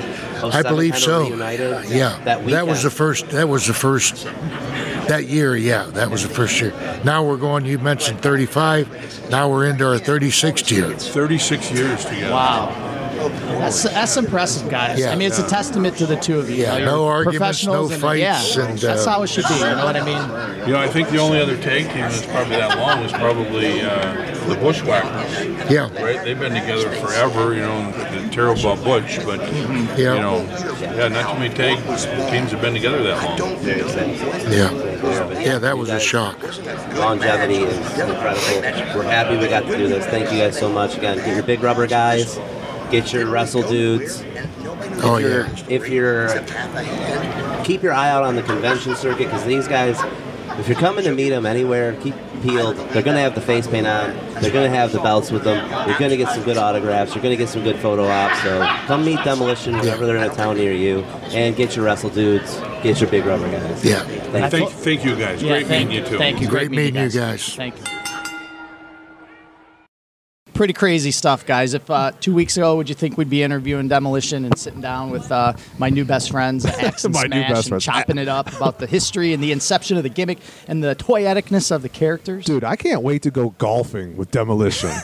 I 0.42 0.50
07 0.50 0.62
believe 0.72 0.92
kinda 0.92 1.06
so. 1.06 1.22
reunited? 1.24 1.84
Yeah, 1.88 2.18
that 2.24 2.44
that, 2.46 2.66
was 2.66 2.82
the 2.82 2.90
first. 2.90 3.28
That 3.30 3.48
was 3.48 3.66
the 3.66 3.74
first. 3.74 4.26
That 5.08 5.26
year, 5.26 5.56
yeah, 5.56 5.84
that 5.90 6.10
was 6.10 6.22
the 6.22 6.28
first 6.32 6.60
year. 6.60 6.72
Now 7.04 7.24
we're 7.24 7.36
going. 7.36 7.64
You 7.66 7.78
mentioned 7.78 8.20
35. 8.22 9.30
Now 9.30 9.50
we're 9.50 9.66
into 9.66 9.86
our 9.86 9.98
36th 9.98 10.70
year. 10.70 10.92
36 10.92 11.70
years 11.72 12.04
together. 12.04 12.32
Wow. 12.32 12.88
That's, 13.22 13.84
that's 13.84 14.16
impressive, 14.16 14.68
guys. 14.68 14.98
Yeah. 14.98 15.10
I 15.12 15.16
mean, 15.16 15.28
it's 15.28 15.38
a 15.38 15.46
testament 15.46 15.96
to 15.98 16.06
the 16.06 16.16
two 16.16 16.40
of 16.40 16.50
you. 16.50 16.56
Yeah, 16.56 16.78
you 16.78 16.84
no 16.84 16.90
know, 16.92 17.02
you're 17.04 17.12
arguments, 17.12 17.64
no 17.64 17.72
professionals 17.86 17.92
and- 17.92 18.00
fights, 18.02 18.56
Yeah, 18.56 18.64
and, 18.68 18.78
that's 18.78 19.06
uh, 19.06 19.10
how 19.12 19.22
it 19.22 19.28
should 19.28 19.44
be. 19.46 19.54
You 19.54 19.60
know 19.60 19.84
what 19.84 19.96
I 19.96 20.04
mean? 20.04 20.66
You 20.66 20.72
know, 20.72 20.80
I 20.80 20.88
think 20.88 21.08
the 21.10 21.18
only 21.18 21.38
other 21.40 21.56
tag 21.56 21.84
team 21.86 22.00
that's 22.00 22.26
probably 22.26 22.56
that 22.56 22.76
long 22.78 23.04
is 23.04 23.12
probably 23.12 23.80
uh, 23.82 24.48
the 24.48 24.56
Bushwhackers. 24.56 25.70
Yeah. 25.70 25.82
Right? 26.02 26.24
They've 26.24 26.38
been 26.38 26.52
together 26.54 26.90
forever, 26.96 27.54
you 27.54 27.60
know, 27.60 27.92
the 27.92 28.28
terrible 28.32 28.60
about 28.72 28.82
Butch, 28.84 29.24
but, 29.24 29.38
Yeah. 29.96 30.14
you 30.14 30.20
know, 30.20 30.38
yeah, 30.80 31.06
not 31.08 31.32
too 31.34 31.38
many 31.38 31.54
tag 31.54 31.78
teams 32.32 32.50
have 32.50 32.60
been 32.60 32.74
together 32.74 33.04
that 33.04 33.38
long. 33.38 33.38
Yeah. 34.50 34.91
Yeah, 35.02 35.58
that 35.58 35.76
was 35.76 35.90
a 35.90 36.00
shock. 36.00 36.40
Longevity 36.94 37.56
is 37.56 37.76
incredible. 37.98 38.98
We're 38.98 39.02
happy 39.04 39.36
we 39.36 39.48
got 39.48 39.66
to 39.66 39.76
do 39.76 39.88
this. 39.88 40.06
Thank 40.06 40.30
you 40.32 40.38
guys 40.38 40.58
so 40.58 40.70
much. 40.70 40.96
Again, 40.96 41.16
get 41.18 41.34
your 41.34 41.42
big 41.42 41.62
rubber 41.62 41.86
guys, 41.86 42.38
get 42.90 43.12
your 43.12 43.26
wrestle 43.26 43.62
dudes. 43.62 44.22
Oh, 45.04 45.16
if 45.16 45.22
you're, 45.22 45.46
yeah. 45.46 45.64
if 45.68 45.88
you're 45.88 47.64
keep 47.64 47.82
your 47.82 47.92
eye 47.92 48.10
out 48.10 48.22
on 48.22 48.36
the 48.36 48.42
convention 48.42 48.94
circuit 48.94 49.24
because 49.24 49.44
these 49.44 49.66
guys, 49.66 49.98
if 50.58 50.68
you're 50.68 50.78
coming 50.78 51.04
to 51.04 51.12
meet 51.12 51.30
them 51.30 51.46
anywhere, 51.46 51.94
keep 52.00 52.14
peeled. 52.42 52.76
They're 52.90 53.02
gonna 53.02 53.20
have 53.20 53.34
the 53.34 53.40
face 53.40 53.66
paint 53.66 53.86
on. 53.86 54.14
They're 54.40 54.52
gonna 54.52 54.68
have 54.68 54.92
the 54.92 55.00
belts 55.00 55.30
with 55.30 55.44
them. 55.44 55.68
You're 55.88 55.98
gonna 55.98 56.16
get 56.16 56.28
some 56.28 56.44
good 56.44 56.56
autographs. 56.56 57.14
You're 57.14 57.22
gonna 57.22 57.36
get 57.36 57.48
some 57.48 57.64
good 57.64 57.76
photo 57.76 58.06
ops. 58.06 58.42
So 58.42 58.64
come 58.86 59.04
meet 59.04 59.22
Demolition 59.24 59.76
whenever 59.76 60.06
they're 60.06 60.16
in 60.16 60.30
a 60.30 60.34
town 60.34 60.56
near 60.56 60.72
you, 60.72 61.00
and 61.32 61.56
get 61.56 61.74
your 61.74 61.84
wrestle 61.84 62.10
dudes. 62.10 62.60
Get 62.82 63.00
your 63.00 63.10
big 63.10 63.24
rubber 63.24 63.48
guys. 63.50 63.84
Yeah. 63.84 64.00
Thank 64.02 64.52
you. 64.52 64.58
Thank, 64.58 64.70
thank 64.70 65.04
you 65.04 65.16
guys. 65.16 65.42
Yeah, 65.42 65.48
Great 65.50 65.66
thank, 65.68 65.88
meeting 65.88 66.04
you 66.04 66.10
too. 66.10 66.18
Thank 66.18 66.40
you. 66.40 66.48
Great 66.48 66.70
meeting 66.70 66.96
you 66.96 67.00
guys. 67.02 67.14
guys. 67.14 67.54
Thank 67.54 67.78
you. 67.78 68.11
Pretty 70.62 70.74
crazy 70.74 71.10
stuff, 71.10 71.44
guys. 71.44 71.74
If 71.74 71.90
uh, 71.90 72.12
two 72.20 72.32
weeks 72.32 72.56
ago, 72.56 72.76
would 72.76 72.88
you 72.88 72.94
think 72.94 73.18
we'd 73.18 73.28
be 73.28 73.42
interviewing 73.42 73.88
Demolition 73.88 74.44
and 74.44 74.56
sitting 74.56 74.80
down 74.80 75.10
with 75.10 75.32
uh, 75.32 75.54
my 75.76 75.90
new 75.90 76.04
best 76.04 76.30
friends, 76.30 76.64
Axe 76.78 77.04
and 77.04 77.12
My 77.12 77.22
new 77.24 77.30
Smash, 77.30 77.48
best 77.50 77.70
and 77.72 77.80
chopping 77.80 78.16
it 78.16 78.28
up 78.28 78.46
about 78.54 78.78
the 78.78 78.86
history 78.86 79.32
and 79.32 79.42
the 79.42 79.50
inception 79.50 79.96
of 79.96 80.04
the 80.04 80.08
gimmick 80.08 80.38
and 80.68 80.80
the 80.84 80.94
toyeticness 80.94 81.72
of 81.74 81.82
the 81.82 81.88
characters? 81.88 82.44
Dude, 82.44 82.62
I 82.62 82.76
can't 82.76 83.02
wait 83.02 83.22
to 83.22 83.32
go 83.32 83.50
golfing 83.58 84.16
with 84.16 84.30
Demolition. 84.30 84.90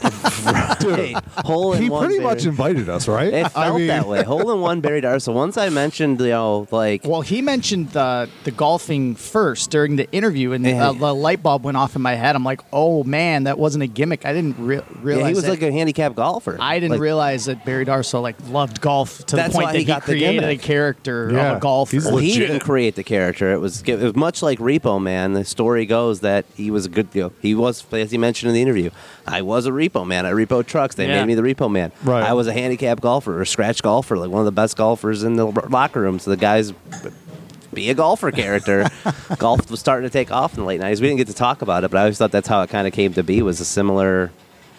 Hey, 0.79 1.15
hole 1.39 1.73
in 1.75 1.83
he 1.83 1.91
one 1.91 2.07
pretty 2.07 2.23
much 2.23 2.47
invited 2.47 2.89
us, 2.89 3.09
right? 3.09 3.33
It 3.33 3.49
felt 3.49 3.79
that 3.79 4.07
way. 4.07 4.23
Hole 4.23 4.53
in 4.53 4.61
one 4.61 4.81
Barry 4.81 5.01
Darsow. 5.03 5.23
So 5.23 5.33
once 5.33 5.57
I 5.57 5.69
mentioned, 5.69 6.21
you 6.21 6.29
know, 6.29 6.69
like 6.71 7.05
Well, 7.05 7.21
he 7.21 7.43
mentioned 7.43 7.91
the 7.91 8.29
the 8.45 8.53
golfing 8.53 9.17
first 9.17 9.71
during 9.71 9.97
the 9.97 10.11
interview, 10.13 10.53
and 10.53 10.65
Yeah. 10.65 10.91
uh, 10.91 10.93
the 10.93 11.15
light 11.15 11.43
bulb 11.43 11.65
went 11.65 11.77
off 11.77 11.97
in 11.97 12.03
my 12.03 12.15
head. 12.15 12.37
I'm 12.37 12.45
like, 12.45 12.61
oh 12.73 13.03
man, 13.05 13.45
that 13.45 13.59
wasn't 13.59 13.83
a 13.83 13.87
gimmick. 13.89 14.25
I 14.25 14.33
didn't 14.33 14.57
re- 14.59 14.81
realize 15.03 15.23
yeah, 15.23 15.29
he 15.29 15.35
was 15.35 15.47
that. 15.49 15.61
like 15.61 15.62
a 15.62 15.72
handicap 15.72 16.14
golfer. 16.14 16.57
I 16.61 16.78
didn't 16.78 16.92
Like, 16.92 17.01
realize 17.01 17.46
that 17.46 17.64
Barry 17.64 17.84
Darsow 17.84 18.22
like 18.22 18.36
loved 18.49 18.80
golf 18.80 19.24
to 19.26 19.36
the 19.36 19.42
point 19.51 19.66
that 19.68 19.74
he 19.74 19.80
he, 19.80 19.84
got 19.84 20.03
the 20.07 20.12
created 20.12 20.38
a 20.38 20.40
gimmick. 20.49 20.62
character 20.62 21.30
Yeah, 21.32 21.53
of 21.53 21.57
a 21.59 21.61
golfer. 21.61 21.92
he's 21.96 22.05
Well, 22.07 22.16
he 22.18 22.32
didn't 22.38 22.61
create 22.61 22.94
the 22.94 23.03
character. 23.05 23.53
It 23.53 23.59
was, 23.61 23.82
it 23.82 23.99
was 23.99 24.14
much 24.16 24.42
like 24.42 24.59
Repo 24.59 25.01
Man. 25.03 25.32
The 25.32 25.44
story 25.44 25.86
goes 25.86 26.20
that 26.20 26.44
he 26.55 26.70
was 26.70 26.86
a 26.86 26.88
good. 26.88 27.09
You 27.12 27.22
know, 27.22 27.32
he 27.42 27.55
was, 27.55 27.84
as 27.92 28.11
he 28.11 28.18
mentioned 28.18 28.49
in 28.51 28.55
the 28.55 28.62
interview, 28.62 28.90
I 29.26 29.42
was 29.42 29.66
a 29.66 29.70
Repo 29.70 30.07
Man. 30.07 30.26
I 30.26 30.32
repo 30.32 30.64
trucks. 30.66 30.94
They 30.94 31.07
Yeah. 31.09 31.20
made 31.24 31.26
me 31.26 31.34
the 31.34 31.42
Repo 31.42 31.70
Man. 31.70 31.92
Right. 32.05 32.22
I 32.22 32.32
was 32.34 32.46
a 32.46 32.53
handicap 32.53 33.01
golfer 33.01 33.40
or 33.40 33.44
scratch 33.44 33.82
golfer, 33.82 34.16
like 34.16 34.30
one 34.30 34.40
of 34.40 34.46
the 34.46 34.53
best 34.53 34.76
golfers 34.76 35.22
in 35.24 35.34
the 35.36 35.46
locker 35.46 36.01
room. 36.01 36.18
So 36.18 36.30
the 36.30 36.36
guys. 36.36 36.72
Be 37.74 37.90
a 37.90 37.94
golfer 37.94 38.30
character. 38.30 38.88
Golf 39.38 39.70
was 39.70 39.78
starting 39.78 40.09
to 40.09 40.12
take 40.12 40.32
off 40.32 40.55
in 40.55 40.61
the 40.61 40.66
late 40.66 40.80
'90s. 40.80 41.01
We 41.03 41.07
didn't 41.09 41.18
get 41.18 41.26
to 41.28 41.34
talk 41.34 41.61
about 41.61 41.84
it, 41.84 41.90
but 41.90 41.99
I 41.99 42.01
always 42.01 42.16
thought 42.16 42.32
that's 42.32 42.49
how 42.49 42.62
it 42.62 42.70
kind 42.70 42.86
of 42.86 42.94
came 42.94 43.12
to 43.12 43.22
be. 43.22 43.42
Was 43.42 43.61
a 43.61 43.64
similar 43.66 44.32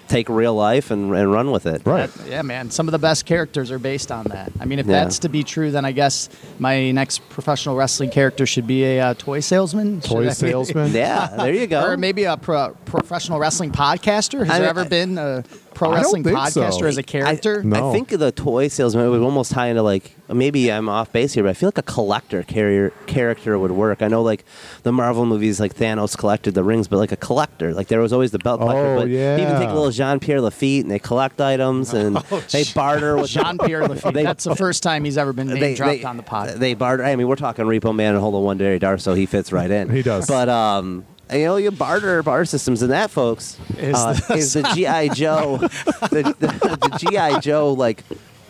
take 0.10 0.28
real 0.28 0.56
life 0.56 0.92
and, 0.92 1.14
and 1.16 1.32
run 1.32 1.52
with 1.52 1.66
it. 1.66 1.82
right. 1.86 2.12
That- 2.14 2.28
yeah, 2.28 2.42
man. 2.42 2.70
Some 2.72 2.88
of 2.88 2.92
the 2.92 3.00
best 3.00 3.26
characters 3.26 3.72
are 3.72 3.80
based 3.80 4.12
on 4.12 4.26
that. 4.26 4.52
I 4.60 4.66
mean, 4.66 4.80
if 4.80 4.88
Yeah. 4.88 5.04
that's 5.04 5.20
to 5.20 5.30
be 5.30 5.44
true, 5.44 5.72
then 5.72 5.86
I 5.86 5.92
guess 5.92 6.30
my 6.58 6.92
next 6.92 7.28
professional 7.30 7.76
wrestling 7.76 8.10
character 8.10 8.46
should 8.46 8.68
be 8.68 8.84
a 8.84 9.00
uh, 9.02 9.14
toy 9.14 9.40
salesman. 9.40 10.02
Toy 10.02 10.30
salesman. 10.30 10.92
Yeah, 11.00 11.28
there 11.38 11.54
you 11.54 11.68
go. 11.68 11.84
Or 11.86 11.96
maybe 11.98 12.24
a 12.24 12.36
pro- 12.38 12.76
professional 12.86 13.40
wrestling 13.40 13.72
podcaster. 13.72 14.40
Has 14.40 14.50
I- 14.50 14.60
there 14.60 14.70
ever 14.70 14.82
I- 14.82 14.88
been 14.88 15.18
a 15.18 15.44
pro 15.80 15.92
I 15.92 15.96
wrestling 15.96 16.24
think 16.26 16.38
podcaster 16.38 16.80
so. 16.82 16.86
as 16.86 16.98
a 16.98 17.04
character? 17.04 17.62
I, 17.62 17.64
No. 17.64 17.90
I 17.90 17.94
think 17.94 18.10
the 18.10 18.32
toy 18.34 18.68
salesman 18.68 19.10
would 19.10 19.22
almost 19.22 19.52
tie 19.52 19.68
into 19.68 19.82
like 19.82 20.14
maybe 20.28 20.72
I'm 20.72 20.90
off 20.90 21.12
base 21.14 21.34
here, 21.34 21.44
but 21.44 21.50
I 21.50 21.54
feel 21.54 21.68
like 21.68 21.78
a 21.78 21.82
collector 21.84 22.44
carrier 22.44 22.92
character 23.08 23.58
would 23.58 23.72
work. 23.72 24.02
I 24.02 24.10
know 24.10 24.22
like 24.22 24.44
the 24.84 24.92
Marvel 24.92 25.26
movies, 25.26 25.60
like 25.60 25.74
Thanos 25.74 26.18
collected 26.18 26.54
the 26.54 26.64
rings, 26.64 26.88
but 26.90 26.98
like 26.98 27.14
a 27.14 27.18
collector, 27.18 27.74
like 27.74 27.88
there 27.88 28.02
was 28.02 28.12
always 28.12 28.32
the 28.32 28.40
belt 28.40 28.60
collector. 28.60 28.86
Oh, 28.96 29.00
but 29.00 29.08
you 29.10 29.18
even 29.20 29.58
take 29.58 29.70
a 29.70 29.74
little 29.74 29.90
Jean 29.92 30.20
Pierre 30.20 30.42
Lafitte 30.42 30.84
and 30.84 30.92
they 30.92 31.00
collect 31.00 31.40
items 31.40 31.94
and 31.94 32.18
they 32.52 32.66
barter 32.76 33.16
with 33.16 33.30
Jean 33.30 33.58
Pierre 33.58 33.88
Lafitte. 33.88 34.14
They- 34.20 34.24
That's 34.24 34.44
the 34.44 34.56
first 34.56 34.84
time 34.84 35.06
he's 35.06 35.18
ever 35.18 35.32
been 35.34 35.48
name 35.50 35.60
they, 35.60 35.76
dropped 35.76 36.00
they- 36.00 36.04
on 36.04 36.18
the 36.18 36.24
pod. 36.24 36.50
They 36.50 36.74
barter. 36.74 37.06
I 37.06 37.16
mean, 37.16 37.28
we're 37.30 37.36
talking 37.38 37.64
Repo 37.66 37.96
Man 37.96 38.14
and 38.16 38.22
Hold 38.22 38.36
on 38.36 38.44
One 38.44 38.58
Day 38.58 38.78
Dar, 38.80 38.98
so 38.98 39.14
he 39.14 39.26
fits 39.26 39.52
right 39.54 39.72
in. 39.72 39.90
He 39.90 40.02
does. 40.02 40.28
But 40.28 40.50
um, 40.50 41.06
you 41.32 41.46
know, 41.46 41.58
you 41.58 41.72
barter 41.72 42.22
barter 42.24 42.46
systems, 42.46 42.82
and 42.82 42.92
that, 42.92 43.12
folks, 43.12 43.58
Is 43.78 43.96
uh, 43.96 44.14
the- 44.14 44.36
is 44.36 44.54
the 44.54 44.64
GI 44.64 45.10
Joe. 45.16 45.58
the, 45.58 46.36
the, 46.40 46.48
the 46.90 46.98
GI 46.98 47.40
Joe 47.42 47.74
like 47.74 48.04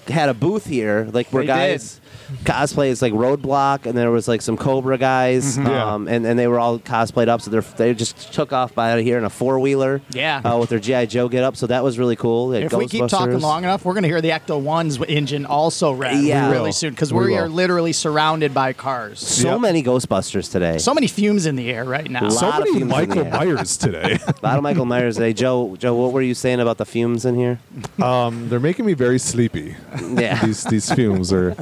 had 0.08 0.30
a 0.30 0.34
booth 0.34 0.66
here, 0.66 1.08
like 1.14 1.28
where 1.34 1.44
They 1.44 1.48
guys 1.48 2.00
cosplay 2.44 2.88
is 2.88 3.02
like 3.02 3.14
Roadblock, 3.14 3.86
and 3.86 3.98
there 3.98 4.12
was 4.12 4.28
like 4.28 4.42
some 4.42 4.58
Cobra 4.58 4.98
guys, 4.98 5.58
Yeah. 5.58 5.94
um, 5.94 6.08
and, 6.08 6.26
and 6.26 6.38
they 6.38 6.48
were 6.48 6.60
all 6.60 6.80
cosplayed 6.80 7.28
up. 7.28 7.42
So 7.42 7.52
they 7.52 7.60
they 7.78 7.94
just 7.94 8.34
took 8.34 8.54
off 8.54 8.74
by 8.76 8.92
out 8.92 9.00
of 9.00 9.06
here 9.06 9.18
in 9.18 9.24
a 9.24 9.30
four 9.30 9.60
wheeler, 9.60 10.02
Yeah. 10.12 10.38
uh, 10.40 10.58
with 10.58 10.70
their 10.70 10.80
GI 10.80 11.08
Joe 11.08 11.28
get 11.30 11.44
up. 11.44 11.56
So 11.58 11.68
that 11.68 11.84
was 11.84 11.98
really 12.00 12.16
cool. 12.16 12.54
If 12.54 12.74
we 12.74 12.88
keep 12.88 13.08
talking 13.08 13.40
long 13.40 13.64
enough, 13.64 13.86
we're 13.86 13.94
going 13.94 14.04
to 14.04 14.10
hear 14.10 14.22
the 14.22 14.30
Ecto 14.30 14.60
One's 14.62 15.00
engine 15.02 15.46
also 15.46 15.92
rev 15.92 16.22
Yeah. 16.24 16.52
Really 16.52 16.72
soon 16.72 16.92
because 16.92 17.12
We 17.14 17.26
we 17.28 17.38
are 17.38 17.50
literally 17.50 17.94
surrounded 17.94 18.54
by 18.54 18.74
cars. 18.74 19.20
so 19.20 19.52
Yep. 19.54 19.62
many 19.62 19.84
Ghostbusters 19.84 20.52
today. 20.52 20.78
So 20.78 20.94
many 20.94 21.08
fumes 21.08 21.46
in 21.46 21.56
the 21.56 21.70
air 21.70 21.84
right 21.86 22.10
now. 22.10 22.24
Lot 22.24 22.34
So 22.34 22.50
of 22.50 22.60
many 22.60 22.72
fumes 22.78 22.92
Michael. 22.92 23.26
Myers 23.26 23.78
today. 23.78 24.20
A 24.28 24.34
lot 24.44 24.58
of 24.58 24.64
Michael 24.64 24.86
Myers 24.86 25.16
today. 25.16 25.34
Joe, 25.34 25.76
Joe, 25.78 25.96
what 25.96 26.12
were 26.14 26.22
you 26.22 26.34
saying 26.34 26.60
about 26.60 26.78
the 26.78 26.86
fumes 26.86 27.26
in 27.26 27.36
here? 27.36 27.60
um, 28.02 28.50
they're 28.50 28.60
making 28.60 28.86
me 28.86 28.94
very 28.94 29.20
sleepy. 29.20 29.76
Yeah. 30.14 30.44
These 30.46 30.64
these 30.66 30.92
fumes 30.92 31.32
are 31.34 31.56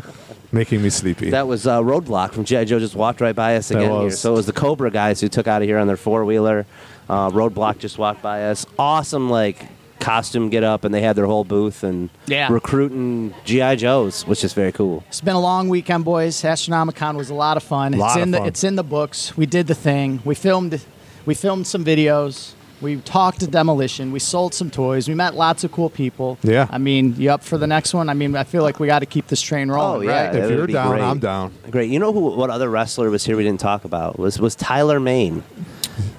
making 0.51 0.81
me 0.81 0.89
sleepy. 0.89 1.29
That 1.29 1.47
was 1.47 1.67
uh, 1.67 1.81
Roadblock 1.81 2.31
from 2.33 2.45
G.I. 2.45 2.65
Joe 2.65 2.79
just 2.79 2.95
walked 2.95 3.21
right 3.21 3.35
by 3.35 3.55
us 3.55 3.69
That 3.69 3.77
again 3.79 3.91
here. 4.01 4.11
So 4.11 4.33
it 4.33 4.37
was 4.37 4.45
the 4.45 4.53
Cobra 4.53 4.91
guys 4.91 5.21
who 5.21 5.27
took 5.27 5.47
out 5.47 5.61
of 5.61 5.67
here 5.67 5.77
on 5.77 5.87
their 5.87 5.97
four 5.97 6.25
wheeler. 6.25 6.65
Uh, 7.09 7.29
Roadblock 7.29 7.79
just 7.79 7.97
walked 7.97 8.21
by 8.21 8.45
us. 8.45 8.65
Awesome, 8.77 9.29
like 9.29 9.65
costume 9.99 10.49
get 10.49 10.63
up, 10.63 10.83
and 10.83 10.93
they 10.93 11.01
had 11.01 11.15
their 11.15 11.25
whole 11.25 11.43
booth 11.43 11.83
and 11.83 12.09
Yeah. 12.27 12.51
recruiting 12.51 13.33
G.I. 13.45 13.75
Joes, 13.77 14.25
which 14.27 14.43
is 14.43 14.53
very 14.53 14.71
cool. 14.71 15.03
It's 15.07 15.21
been 15.21 15.35
a 15.35 15.39
long 15.41 15.69
weekend, 15.69 16.05
boys. 16.05 16.41
Astronomicon 16.43 17.15
was 17.15 17.29
a 17.29 17.33
lot 17.33 17.57
of 17.57 17.63
fun. 17.63 17.93
Lot 17.93 18.07
it's 18.11 18.15
of 18.17 18.21
in 18.23 18.31
the 18.31 18.37
fun. 18.37 18.47
it's 18.47 18.63
in 18.63 18.75
the 18.75 18.83
books. 18.83 19.35
We 19.35 19.45
did 19.45 19.67
the 19.67 19.75
thing. 19.75 20.21
We 20.23 20.35
filmed 20.35 20.79
we 21.25 21.33
filmed 21.33 21.65
some 21.67 21.83
videos. 21.83 22.53
We 22.79 22.97
talked 22.97 23.39
to 23.39 23.47
demolition. 23.47 24.11
We 24.11 24.19
sold 24.19 24.53
some 24.53 24.69
toys. 24.69 25.07
We 25.07 25.15
met 25.15 25.33
lots 25.33 25.63
of 25.63 25.71
cool 25.71 25.89
people. 25.89 26.37
Yeah. 26.43 26.67
I 26.69 26.77
mean, 26.77 27.15
you 27.17 27.31
up 27.31 27.43
for 27.43 27.57
the 27.57 27.65
next 27.65 27.93
one? 27.93 28.07
I 28.07 28.13
mean, 28.13 28.35
I 28.35 28.43
feel 28.43 28.61
like 28.61 28.79
we 28.79 28.85
got 28.85 28.99
to 28.99 29.07
keep 29.07 29.27
this 29.27 29.41
train 29.41 29.69
rolling, 29.71 30.07
Oh, 30.07 30.11
yeah. 30.11 30.27
right? 30.27 30.35
if 30.35 30.49
you're 30.51 30.67
down, 30.67 30.89
great. 30.91 31.01
I'm 31.01 31.19
down. 31.19 31.53
Great. 31.71 31.89
You 31.89 31.97
know 31.99 32.13
who? 32.13 32.35
What 32.35 32.51
other 32.51 32.69
wrestler 32.69 33.09
was 33.09 33.25
here? 33.25 33.35
We 33.35 33.43
didn't 33.43 33.59
talk 33.61 33.83
about 33.83 34.19
was 34.19 34.39
was 34.39 34.55
Tyler 34.55 34.99
Mane. 34.99 35.43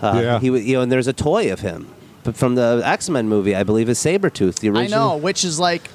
Uh, 0.03 0.21
Yeah. 0.23 0.41
He 0.41 0.51
was, 0.51 0.65
you 0.67 0.75
know, 0.75 0.83
and 0.83 0.91
there's 0.91 1.07
a 1.07 1.13
toy 1.13 1.53
of 1.53 1.61
him, 1.61 1.89
but 2.25 2.37
from 2.37 2.57
the 2.57 2.83
X 2.85 3.09
Men 3.09 3.29
movie, 3.29 3.55
I 3.55 3.63
believe, 3.63 3.89
is 3.89 3.99
Sabretooth, 4.01 4.59
the 4.59 4.71
original. 4.71 4.83
I 4.83 4.87
know, 5.13 5.17
which 5.17 5.45
is 5.45 5.61
like 5.61 5.89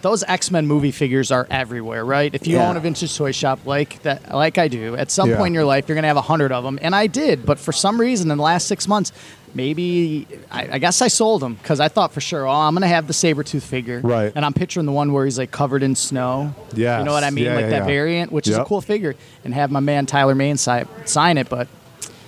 those 0.00 0.22
X 0.26 0.50
Men 0.50 0.66
movie 0.66 0.92
figures 0.92 1.30
are 1.30 1.46
everywhere, 1.50 2.04
right? 2.04 2.32
If 2.34 2.46
you 2.46 2.56
Yeah. 2.56 2.70
own 2.70 2.76
a 2.76 2.80
vintage 2.80 3.14
toy 3.16 3.32
shop 3.32 3.58
like 3.66 4.00
that, 4.04 4.32
like 4.34 4.56
I 4.56 4.68
do, 4.68 4.94
at 4.96 5.10
some 5.10 5.28
Yeah. 5.28 5.36
point 5.36 5.48
in 5.48 5.54
your 5.54 5.64
life, 5.64 5.86
you're 5.88 5.96
gonna 5.96 6.06
have 6.08 6.16
a 6.16 6.22
hundred 6.22 6.52
of 6.52 6.64
them, 6.64 6.78
and 6.80 6.94
I 6.94 7.08
did. 7.08 7.44
But 7.44 7.58
for 7.58 7.72
some 7.72 8.00
reason, 8.00 8.30
in 8.30 8.38
the 8.38 8.44
last 8.44 8.66
six 8.68 8.86
months, 8.88 9.12
maybe 9.54 10.26
I, 10.50 10.68
I 10.74 10.78
guess 10.78 11.02
I 11.02 11.08
sold 11.08 11.42
them 11.42 11.54
because 11.54 11.80
I 11.80 11.88
thought 11.88 12.12
for 12.12 12.20
sure, 12.20 12.46
oh, 12.46 12.50
I'm 12.52 12.74
gonna 12.74 12.86
have 12.88 13.06
the 13.06 13.12
saber 13.12 13.42
tooth 13.42 13.64
figure, 13.64 14.00
Right. 14.02 14.32
And 14.34 14.44
I'm 14.44 14.52
picturing 14.52 14.86
the 14.86 14.92
one 14.92 15.12
where 15.12 15.24
he's 15.24 15.38
like 15.38 15.50
covered 15.50 15.82
in 15.82 15.94
snow. 15.94 16.54
Yeah, 16.74 16.98
you 16.98 17.04
know 17.04 17.12
what 17.12 17.24
I 17.24 17.30
mean, 17.30 17.44
Yeah, 17.44 17.54
like 17.54 17.64
yeah, 17.64 17.70
that 17.70 17.76
yeah. 17.80 17.86
variant, 17.86 18.32
which 18.32 18.48
is 18.48 18.56
a 18.56 18.64
cool 18.64 18.80
figure, 18.80 19.14
and 19.44 19.52
have 19.54 19.70
my 19.70 19.80
man 19.80 20.06
Tyler 20.06 20.34
Mane 20.34 20.56
si- 20.56 20.82
sign 21.04 21.38
it, 21.38 21.48
but. 21.48 21.68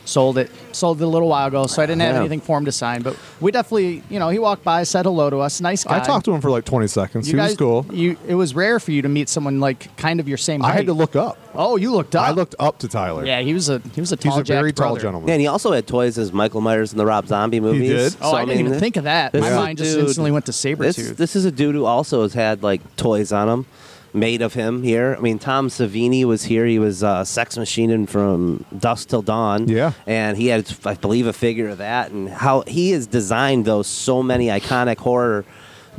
Sold 0.06 0.38
it. 0.38 0.50
Sold 0.72 1.00
it 1.00 1.04
a 1.04 1.06
little 1.06 1.28
while 1.28 1.46
ago, 1.48 1.66
so 1.66 1.82
I 1.82 1.86
didn't 1.86 2.00
have 2.02 2.14
Yeah. 2.14 2.20
anything 2.20 2.40
for 2.40 2.58
him 2.58 2.64
to 2.64 2.72
sign. 2.72 3.02
But 3.02 3.16
we 3.40 3.52
definitely, 3.52 4.02
you 4.08 4.18
know, 4.18 4.28
he 4.30 4.38
walked 4.38 4.64
by, 4.64 4.82
said 4.82 5.04
hello 5.04 5.30
to 5.30 5.38
us. 5.38 5.60
Nice 5.60 5.84
guy. 5.84 5.98
I 5.98 6.00
talked 6.00 6.24
to 6.24 6.32
him 6.32 6.40
for 6.40 6.50
like 6.50 6.64
20 6.64 6.88
seconds. 6.88 7.28
You 7.28 7.34
he 7.34 7.36
guys, 7.38 7.50
was 7.50 7.56
cool. 7.58 7.86
You, 7.92 8.16
it 8.26 8.34
was 8.34 8.54
rare 8.54 8.80
for 8.80 8.90
you 8.90 9.02
to 9.02 9.08
meet 9.08 9.28
someone 9.28 9.60
like 9.60 9.94
kind 9.96 10.18
of 10.18 10.26
your 10.28 10.38
same 10.38 10.60
height. 10.62 10.70
I 10.70 10.76
had 10.76 10.86
to 10.86 10.92
look 10.94 11.14
up. 11.14 11.38
Oh, 11.54 11.76
you 11.76 11.92
looked 11.92 12.16
up. 12.16 12.26
I 12.26 12.30
looked 12.32 12.54
up 12.58 12.78
to 12.78 12.88
Tyler. 12.88 13.24
Yeah, 13.24 13.40
he 13.40 13.52
was 13.54 13.68
a 13.68 13.80
he 13.94 14.00
was 14.00 14.10
a 14.12 14.16
He's 14.16 14.24
tall, 14.32 14.40
a 14.40 14.44
very 14.44 14.72
tall 14.72 14.88
brother. 14.90 15.00
gentleman. 15.00 15.28
Yeah, 15.28 15.34
and 15.34 15.40
he 15.40 15.46
also 15.48 15.72
had 15.72 15.86
toys 15.86 16.16
as 16.18 16.32
Michael 16.32 16.60
Myers 16.60 16.92
in 16.92 16.98
the 16.98 17.06
Rob 17.06 17.26
Zombie 17.26 17.60
movies. 17.60 17.88
did? 18.14 18.16
Oh, 18.22 18.30
So, 18.32 18.36
I 18.36 18.44
didn't 18.44 18.58
mean, 18.58 18.66
even 18.68 18.80
think 18.80 18.96
of 18.96 19.04
that. 19.04 19.32
this 19.32 19.42
My 19.42 19.48
is 19.48 19.52
a 19.54 19.56
mind 19.56 19.78
just 19.78 19.94
dude- 19.96 20.04
instantly 20.06 20.30
went 20.30 20.46
to 20.46 20.52
This, 20.52 20.62
Sabretooth. 20.64 21.16
this 21.16 21.36
is 21.36 21.44
a 21.44 21.50
dude 21.50 21.74
who 21.74 21.84
also 21.84 22.22
has 22.22 22.34
had 22.34 22.62
like 22.62 22.80
toys 22.96 23.32
on 23.32 23.48
him, 23.48 23.66
made 24.12 24.42
of 24.42 24.54
him 24.54 24.82
here. 24.82 25.14
I 25.16 25.20
mean, 25.20 25.38
Tom 25.38 25.68
Savini 25.68 26.24
was 26.24 26.44
here. 26.44 26.66
He 26.66 26.78
was 26.78 27.02
uh, 27.02 27.24
Sex 27.24 27.56
Machining 27.56 28.06
from 28.06 28.64
Dusk 28.76 29.08
Till 29.08 29.22
Dawn. 29.22 29.68
Yeah. 29.68 29.92
and 30.06 30.36
he 30.36 30.48
had, 30.48 30.72
I 30.84 30.94
believe, 30.94 31.26
a 31.26 31.32
figure 31.32 31.68
of 31.68 31.78
that, 31.78 32.10
and 32.10 32.28
how 32.28 32.62
he 32.66 32.90
has 32.92 33.06
designed 33.06 33.64
those 33.64 33.86
so 33.86 34.22
many 34.22 34.46
iconic 34.46 34.98
horror 34.98 35.44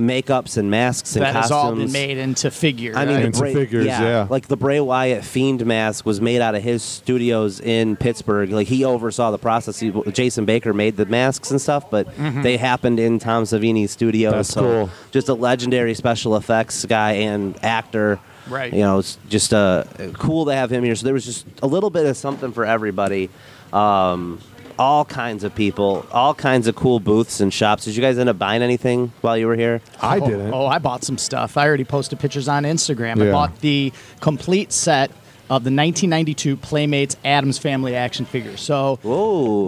makeups 0.08 0.58
and 0.58 0.70
masks 0.70 1.16
and 1.16 1.24
that 1.26 1.34
has 1.34 1.50
costumes. 1.50 1.54
all 1.54 1.76
been 1.76 1.92
made 1.92 2.18
into 2.18 2.52
figures. 2.52 2.96
I 2.96 3.06
mean, 3.06 3.16
right? 3.16 3.20
the 3.22 3.26
Into 3.28 3.40
Bray, 3.40 3.54
figures, 3.54 3.86
yeah. 3.86 4.28
Like 4.30 4.48
the 4.48 4.58
Bray 4.58 4.80
Wyatt 4.80 5.24
Fiend 5.24 5.66
mask 5.66 6.06
was 6.06 6.20
made 6.22 6.42
out 6.42 6.56
of 6.56 6.64
his 6.64 6.84
studios 6.84 7.60
in 7.60 7.96
Pittsburgh. 7.96 8.50
Like 8.52 8.68
he 8.68 8.84
oversaw 8.84 9.32
the 9.32 9.38
process. 9.38 9.80
He, 9.80 9.92
Jason 10.12 10.46
Baker 10.46 10.74
made 10.74 10.98
the 10.98 11.06
masks 11.06 11.52
and 11.52 11.62
stuff, 11.62 11.90
but 11.90 12.08
they 12.18 12.58
happened 12.58 13.00
in 13.00 13.20
Tom 13.20 13.44
Savini's 13.44 13.92
studio. 13.92 14.32
That's 14.32 14.50
so 14.50 14.62
cool. 14.62 14.90
Just 15.12 15.30
a 15.30 15.34
legendary 15.34 15.94
special 15.94 16.36
effects 16.36 16.84
guy 16.86 17.14
and 17.14 17.58
actor. 17.64 18.20
Right. 18.48 18.74
You 18.74 18.80
know, 18.80 19.00
it's 19.00 19.18
just 19.30 19.54
uh, 19.54 19.84
cool 20.14 20.46
to 20.46 20.54
have 20.56 20.72
him 20.72 20.84
here. 20.84 20.96
So 20.96 21.06
there 21.06 21.14
was 21.14 21.26
just 21.26 21.46
a 21.62 21.68
little 21.68 21.90
bit 21.90 22.06
of 22.06 22.18
something 22.18 22.52
for 22.52 22.66
everybody. 22.66 23.30
Um, 23.72 24.40
all 24.78 25.06
kinds 25.06 25.44
of 25.44 25.54
people, 25.56 26.06
all 26.12 26.34
kinds 26.34 26.68
of 26.68 26.76
cool 26.76 27.00
booths 27.00 27.40
and 27.40 27.54
shops. 27.54 27.86
Did 27.86 27.96
you 27.96 28.02
guys 28.02 28.18
end 28.18 28.30
up 28.30 28.38
buying 28.38 28.62
anything 28.62 29.12
while 29.22 29.38
you 29.38 29.48
were 29.48 29.56
here? 29.56 29.82
I 30.02 30.20
oh, 30.20 30.28
didn't. 30.28 30.54
Oh, 30.54 30.66
I 30.66 30.80
bought 30.80 31.04
some 31.04 31.18
stuff. 31.18 31.58
I 31.58 31.68
already 31.68 31.84
posted 31.84 32.20
pictures 32.20 32.48
on 32.48 32.64
Instagram. 32.64 33.22
I 33.22 33.32
bought 33.32 33.60
the 33.60 33.94
complete 34.20 34.72
set 34.72 35.12
of 35.52 35.66
the 35.66 35.70
1992 35.70 36.56
Playmates 36.56 37.18
Addams 37.26 37.58
Family 37.58 37.94
action 37.94 38.24
figures. 38.24 38.62
So 38.62 39.00
Whoa. 39.02 39.68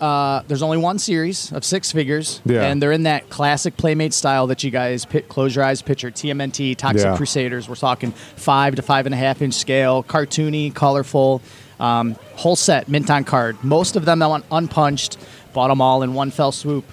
uh, 0.00 0.44
there's 0.46 0.62
only 0.62 0.76
one 0.76 1.00
series 1.00 1.50
of 1.50 1.64
six 1.64 1.90
figures, 1.90 2.40
Yeah. 2.44 2.62
and 2.62 2.80
they're 2.80 2.92
in 2.92 3.02
that 3.02 3.30
classic 3.30 3.76
Playmate 3.76 4.14
style 4.14 4.46
that 4.46 4.62
you 4.62 4.70
guys 4.70 5.04
pit, 5.04 5.28
close 5.28 5.56
your 5.56 5.64
eyes 5.64 5.82
picture. 5.82 6.12
TMNT, 6.12 6.76
Toxic 6.76 7.04
Yeah. 7.04 7.16
Crusaders. 7.16 7.68
We're 7.68 7.74
talking 7.74 8.12
five 8.12 8.76
to 8.76 8.82
five 8.82 9.06
and 9.06 9.14
a 9.14 9.18
half 9.18 9.42
inch 9.42 9.54
scale, 9.54 10.04
cartoony, 10.04 10.72
colorful. 10.72 11.42
Um, 11.84 12.16
whole 12.36 12.56
set, 12.56 12.88
mint 12.88 13.10
on 13.10 13.24
card. 13.24 13.62
Most 13.62 13.96
of 13.96 14.04
them 14.04 14.22
I 14.22 14.26
want 14.26 14.44
unpunched. 14.50 15.18
Bought 15.52 15.68
them 15.68 15.80
all 15.80 16.02
in 16.02 16.14
one 16.14 16.30
fell 16.30 16.52
swoop. 16.52 16.84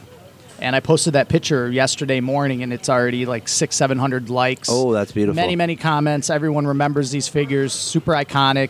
And 0.60 0.76
I 0.76 0.80
posted 0.80 1.14
that 1.14 1.28
picture 1.30 1.72
yesterday 1.72 2.20
morning, 2.20 2.62
and 2.62 2.72
it's 2.72 2.88
already 2.90 3.26
like 3.26 3.48
six, 3.48 3.76
seven 3.76 3.98
hundred 3.98 4.30
likes. 4.30 4.70
Oh, 4.72 4.92
that's 4.94 5.12
beautiful. 5.12 5.36
Many, 5.36 5.56
many 5.56 5.76
comments. 5.76 6.30
Everyone 6.30 6.68
remembers 6.68 7.10
these 7.10 7.28
figures. 7.28 7.74
Super 7.74 8.12
iconic. 8.14 8.70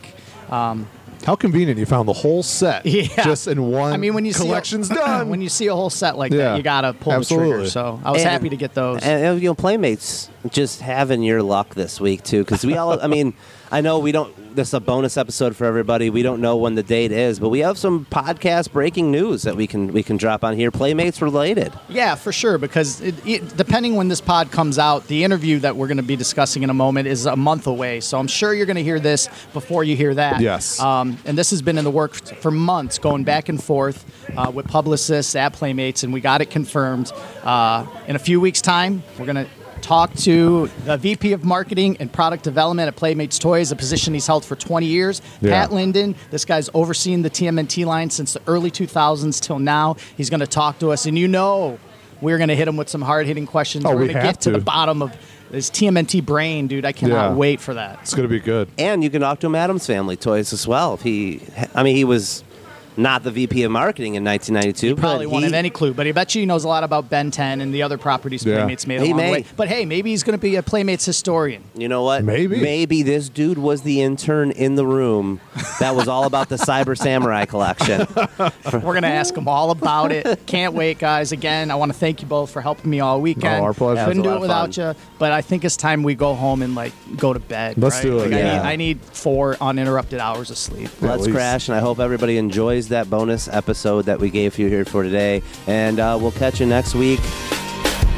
Um, 0.50 0.88
How 1.26 1.36
convenient 1.36 1.78
you 1.80 1.86
found 1.86 2.08
the 2.08 2.14
whole 2.14 2.44
set 2.44 2.86
Yeah. 2.86 3.08
just 3.24 3.48
in 3.48 3.70
one 3.70 3.92
I 3.94 3.98
mean, 3.98 4.14
when 4.14 4.24
you 4.26 4.34
collection's 4.34 4.88
see 4.88 4.94
a, 4.96 4.98
done. 5.06 5.30
when 5.30 5.42
you 5.42 5.50
see 5.50 5.68
a 5.68 5.76
whole 5.76 5.90
set 5.90 6.18
like 6.18 6.32
Yeah, 6.32 6.38
that, 6.52 6.58
you 6.58 6.64
gotta 6.64 6.94
pull 6.94 7.12
the 7.12 7.18
absolutely. 7.18 7.52
trigger. 7.52 7.70
So 7.70 8.00
I 8.06 8.12
was 8.12 8.22
And- 8.22 8.32
happy 8.32 8.50
to 8.50 8.58
get 8.58 8.74
those. 8.74 9.02
And, 9.04 9.24
and, 9.26 9.42
you 9.42 9.50
know, 9.50 9.54
Playmates 9.56 10.30
just 10.50 10.82
having 10.82 11.24
your 11.24 11.42
luck 11.44 11.76
this 11.76 12.00
week 12.00 12.24
too, 12.24 12.44
because 12.44 12.66
we 12.66 12.76
all. 12.78 13.00
I 13.02 13.08
mean, 13.08 13.34
I 13.74 13.80
know 13.80 14.00
we 14.00 14.12
don't. 14.12 14.36
This 14.54 14.68
is 14.68 14.74
a 14.74 14.82
bonus 14.82 15.16
episode 15.16 15.56
for 15.56 15.64
everybody. 15.64 16.10
We 16.10 16.24
don't 16.24 16.42
know 16.42 16.58
when 16.58 16.76
the 16.76 16.84
date 16.84 17.14
is, 17.14 17.40
but 17.40 17.48
we 17.48 17.60
have 17.60 17.78
some 17.78 18.04
podcast 18.04 18.74
breaking 18.74 19.10
news 19.10 19.44
that 19.44 19.56
we 19.56 19.66
can 19.66 19.94
we 19.94 20.04
can 20.04 20.18
drop 20.18 20.44
on 20.44 20.58
here. 20.58 20.72
Playmates 20.72 21.22
related. 21.22 21.72
Yeah, 21.88 22.16
for 22.16 22.34
sure. 22.34 22.58
Because 22.58 23.00
it, 23.00 23.16
it, 23.26 23.56
depending 23.56 23.96
when 23.96 24.10
this 24.10 24.20
pod 24.20 24.52
comes 24.52 24.78
out, 24.78 25.08
the 25.08 25.24
interview 25.24 25.60
that 25.60 25.78
we're 25.78 25.88
going 25.88 25.96
to 25.98 26.04
be 26.04 26.18
discussing 26.18 26.64
in 26.64 26.70
a 26.70 26.74
moment 26.74 27.08
is 27.08 27.26
a 27.26 27.38
month 27.38 27.66
away. 27.66 28.02
So 28.02 28.20
I'm 28.20 28.28
sure 28.28 28.54
you're 28.54 28.66
going 28.66 28.76
to 28.76 28.84
hear 28.84 29.00
this 29.00 29.30
before 29.54 29.86
you 29.86 29.96
hear 29.96 30.14
that. 30.16 30.42
Yes. 30.42 30.78
Um, 30.82 31.18
and 31.24 31.38
this 31.38 31.52
has 31.52 31.62
been 31.62 31.78
in 31.78 31.86
the 31.86 31.92
works 31.92 32.30
for 32.30 32.52
months, 32.52 33.00
going 33.00 33.24
back 33.24 33.48
and 33.48 33.64
forth 33.64 34.04
uh, 34.38 34.52
with 34.54 34.68
publicists 34.68 35.34
at 35.38 35.54
Playmates, 35.54 36.04
and 36.04 36.12
we 36.12 36.20
got 36.20 36.42
it 36.42 36.50
confirmed. 36.50 37.10
Uh, 37.44 37.86
in 38.06 38.18
a 38.18 38.20
few 38.20 38.42
weeks' 38.42 38.62
time, 38.62 39.02
we're 39.18 39.26
going 39.26 39.38
to 39.38 39.48
talk 39.82 40.14
to 40.16 40.68
the 40.86 40.98
VP 40.98 41.34
of 41.34 41.44
Marketing 41.44 41.98
and 42.00 42.12
Product 42.12 42.44
Development 42.44 42.88
at 42.88 42.96
Playmates 42.96 43.38
Toys, 43.40 43.72
a 43.72 43.76
position 43.76 44.14
he's 44.14 44.28
held 44.28 44.46
for 44.46 44.56
20 44.56 44.86
years. 44.86 45.22
Yeah. 45.42 45.52
Pat 45.52 45.74
Linden, 45.74 46.16
this 46.30 46.46
guy's 46.46 46.70
overseen 46.74 47.22
the 47.24 47.30
TMNT 47.30 47.86
line 47.86 48.10
since 48.10 48.34
the 48.34 48.42
early 48.48 48.72
2000s 48.72 49.40
till 49.42 49.60
now. 49.60 49.96
He's 50.16 50.30
going 50.30 50.40
to 50.42 50.48
talk 50.48 50.80
to 50.80 50.92
us, 50.92 51.06
and 51.06 51.18
you 51.18 51.28
know 51.28 51.80
we're 52.22 52.38
going 52.38 52.50
to 52.50 52.56
hit 52.56 52.68
him 52.68 52.78
with 52.78 52.88
some 52.90 53.02
hard 53.02 53.26
hitting 53.26 53.48
questions. 53.48 53.84
Oh, 53.86 53.90
we're 53.96 54.02
we 54.02 54.08
going 54.08 54.18
to 54.18 54.24
get 54.24 54.42
to. 54.42 54.52
to. 54.52 54.58
the 54.60 54.64
bottom 54.64 55.02
of 55.02 55.16
this 55.50 55.70
TMNT 55.70 56.24
brain, 56.26 56.68
dude. 56.68 56.86
I 56.86 56.92
cannot 56.94 57.32
Yeah. 57.32 57.36
wait 57.36 57.60
for 57.60 57.74
that. 57.74 58.00
it's 58.04 58.14
going 58.14 58.28
to 58.28 58.34
be 58.34 58.40
good. 58.40 58.70
And 58.78 59.04
you 59.04 59.10
can 59.10 59.22
talk 59.22 59.40
to 59.42 59.48
him 59.48 59.56
Addams 59.56 59.86
Family 59.88 60.16
Toys 60.16 60.54
as 60.54 60.66
well. 60.68 60.94
If 60.94 61.02
he, 61.02 61.42
I 61.76 61.84
mean, 61.84 61.96
he 61.96 62.04
was 62.06 62.44
not 62.98 63.24
the 63.24 63.32
VP 63.32 63.64
of 63.64 63.72
marketing 63.72 64.16
in 64.16 64.24
1992. 64.24 64.96
Probably 64.96 65.26
but 65.26 65.32
won't 65.32 65.44
he, 65.44 65.50
have 65.52 65.54
any 65.54 65.70
clue, 65.70 65.94
but 65.94 66.06
I 66.08 66.12
bet 66.12 66.36
you 66.36 66.42
he 66.42 66.46
knows 66.46 66.64
a 66.64 66.68
lot 66.68 66.84
about 66.84 67.10
Ben 67.10 67.32
10 67.32 67.62
and 67.62 67.74
the 67.74 67.84
other 67.84 67.98
properties 67.98 68.46
Yeah. 68.46 68.56
Playmates 68.58 68.86
made 68.88 69.02
He 69.02 69.08
along 69.08 69.18
the 69.18 69.24
may. 69.24 69.32
way. 69.32 69.46
But 69.56 69.68
hey, 69.70 69.86
maybe 69.86 70.10
he's 70.12 70.24
going 70.24 70.38
to 70.38 70.42
be 70.42 70.56
a 70.58 70.64
Playmates 70.64 71.06
historian. 71.06 71.64
You 71.76 71.88
know 71.88 72.04
what? 72.04 72.24
Maybe. 72.24 72.60
Maybe 72.60 73.04
this 73.04 73.30
dude 73.30 73.58
was 73.58 73.84
the 73.84 74.02
intern 74.02 74.52
in 74.52 74.76
the 74.76 74.86
room 74.86 75.40
that 75.80 75.96
was 75.96 76.08
all 76.08 76.26
about 76.26 76.50
the 76.50 76.56
Cyber 76.62 76.98
Samurai 76.98 77.46
collection. 77.46 78.08
We're 78.40 78.80
going 78.82 79.04
to 79.04 79.08
ask 79.08 79.36
him 79.36 79.48
all 79.48 79.72
about 79.72 80.12
it. 80.12 80.46
Can't 80.46 80.74
wait, 80.74 81.00
guys. 81.00 81.32
Again, 81.32 81.72
I 81.72 81.76
want 81.76 81.92
to 81.94 81.98
thank 81.98 82.22
you 82.22 82.28
both 82.28 82.52
for 82.52 82.62
helping 82.62 82.90
me 82.90 83.00
all 83.00 83.22
weekend. 83.22 83.62
Oh, 83.62 83.66
our 83.66 83.74
pleasure. 83.74 84.06
Couldn't 84.06 84.24
do 84.24 84.30
it 84.30 84.36
a 84.36 84.40
lot 84.40 84.64
of 84.64 84.68
without 84.70 84.96
you, 84.96 85.02
but 85.18 85.32
I 85.32 85.42
think 85.42 85.64
it's 85.66 85.78
time 85.78 86.04
we 86.04 86.16
go 86.16 86.34
home 86.36 86.62
and 86.62 86.76
like 86.76 86.94
go 87.18 87.34
to 87.34 87.40
bed. 87.40 87.78
Let's 87.78 87.96
right? 87.98 88.04
do 88.04 88.20
it, 88.20 88.32
Like, 88.32 88.34
I, 88.34 88.36
need, 88.42 88.60
I 88.60 88.76
need 88.76 89.02
four 89.02 89.56
uninterrupted 89.62 90.20
hours 90.20 90.50
of 90.50 90.58
sleep. 90.58 90.90
Let's 91.02 91.24
least. 91.24 91.34
crash, 91.36 91.68
and 91.70 91.76
I 91.76 91.80
hope 91.80 92.00
everybody 92.00 92.38
enjoys 92.38 92.88
that 92.92 93.10
bonus 93.10 93.48
episode 93.48 94.06
that 94.06 94.20
we 94.20 94.30
gave 94.30 94.58
you 94.58 94.68
here 94.68 94.86
for 94.86 95.04
today. 95.04 95.44
And 95.68 96.00
uh, 96.00 96.18
we'll 96.22 96.32
catch 96.32 96.60
you 96.60 96.66
next 96.66 96.96
week. 96.96 97.20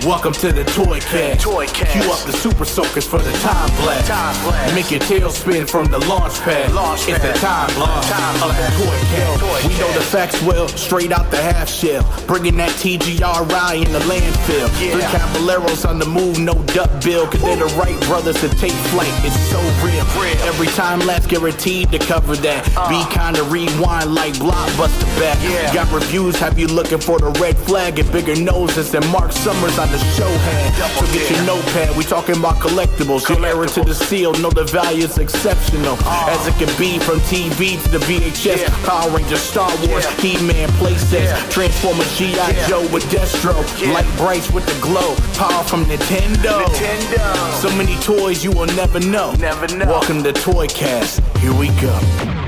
Welcome 0.05 0.33
to 0.33 0.51
the 0.51 0.65
Toy 0.65 0.99
Cast. 0.99 1.41
Toy 1.45 1.65
Cast. 1.67 1.93
Cue 1.93 2.11
up 2.11 2.19
the 2.25 2.33
super 2.33 2.65
soakers 2.65 3.07
for 3.07 3.19
the 3.19 3.31
time 3.39 3.69
blast. 3.77 4.09
Time 4.09 4.43
blast. 4.43 4.75
Make 4.75 4.91
your 4.91 4.99
tail 4.99 5.29
spin 5.29 5.65
from 5.65 5.85
the 5.89 5.99
launch 5.99 6.33
pad. 6.41 6.73
Launch 6.73 7.07
it's 7.07 7.19
pad. 7.19 7.33
the 7.35 7.39
time 7.39 7.73
blast 7.75 8.11
Time 8.11 8.35
of 8.35 8.41
blast. 8.41 8.77
the 8.77 8.83
Toy 8.83 8.97
Cast. 9.15 9.39
Toy 9.39 9.69
we 9.69 9.79
know 9.79 9.91
the 9.93 10.01
facts 10.01 10.41
well, 10.43 10.67
straight 10.67 11.13
out 11.13 11.31
the 11.31 11.37
half 11.37 11.69
shell. 11.69 12.03
Bringing 12.27 12.57
that 12.57 12.71
TGRI 12.71 13.85
in 13.85 13.91
the 13.93 13.99
landfill. 13.99 14.67
Yeah. 14.75 14.91
Three 14.91 15.03
Caballeros 15.03 15.85
on 15.85 15.99
the 15.99 16.05
move, 16.05 16.37
no 16.37 16.53
duck 16.75 16.91
bill. 17.01 17.25
Cause 17.27 17.41
they're 17.41 17.55
the 17.55 17.73
right 17.75 17.97
brothers 18.01 18.41
to 18.41 18.49
take 18.49 18.73
flight. 18.91 19.07
It's 19.23 19.39
so 19.51 19.59
real. 19.85 20.03
Real. 20.19 20.35
Every 20.43 20.67
time 20.67 20.99
lapse 21.07 21.27
guaranteed 21.27 21.91
to 21.93 21.99
cover 21.99 22.35
that. 22.37 22.67
Uh. 22.75 22.89
Be 22.89 22.99
kinda 23.15 23.41
rewind 23.43 24.13
like 24.13 24.33
blockbuster 24.33 25.07
back. 25.17 25.37
Yeah. 25.41 25.73
Got 25.73 25.93
reviews, 25.93 26.35
have 26.39 26.59
you 26.59 26.67
looking 26.67 26.99
for 26.99 27.19
the 27.19 27.29
red 27.39 27.55
flag 27.59 27.99
and 27.99 28.11
bigger 28.11 28.35
noses 28.35 28.91
than 28.91 29.07
Marc 29.07 29.31
Summers 29.31 29.79
on 29.79 29.92
the 29.93 29.99
show. 30.17 30.29
Double 30.77 31.07
So 31.07 31.13
get 31.13 31.29
your 31.29 31.45
notepad, 31.45 31.95
we 31.95 32.03
talking 32.03 32.37
about 32.37 32.55
collectibles. 32.55 33.29
Your 33.29 33.45
error 33.45 33.67
to 33.67 33.81
the 33.83 33.93
seal, 33.93 34.33
know 34.33 34.49
the 34.49 34.63
value 34.63 35.05
is 35.05 35.17
exceptional. 35.17 35.97
As 36.03 36.47
it 36.47 36.55
can 36.55 36.71
be 36.79 36.99
from 36.99 37.19
TV 37.31 37.81
to 37.83 37.89
the 37.89 37.99
VHS. 37.99 38.69
Power 38.85 39.09
Rangers, 39.11 39.41
Star 39.41 39.71
Wars. 39.87 40.05
He-Man 40.19 40.69
playsets. 40.81 41.49
Transformers, 41.51 42.17
G.I. 42.17 42.67
Joe 42.67 42.81
with 42.91 43.03
Destro. 43.05 43.53
Lite-Brites 43.93 44.51
with 44.53 44.65
the 44.65 44.79
glow, 44.81 45.15
power 45.35 45.63
from 45.63 45.85
Nintendo. 45.85 46.65
Nintendo. 46.65 47.61
So 47.61 47.69
many 47.77 47.95
toys 48.01 48.43
you 48.43 48.51
will 48.51 48.67
never 48.75 48.99
know. 48.99 49.33
Never 49.33 49.67
know. 49.75 49.85
Welcome 49.85 50.23
to 50.23 50.33
Toy 50.33 50.67
Cast. 50.67 51.21
Here 51.37 51.53
we 51.53 51.67
go. 51.79 52.42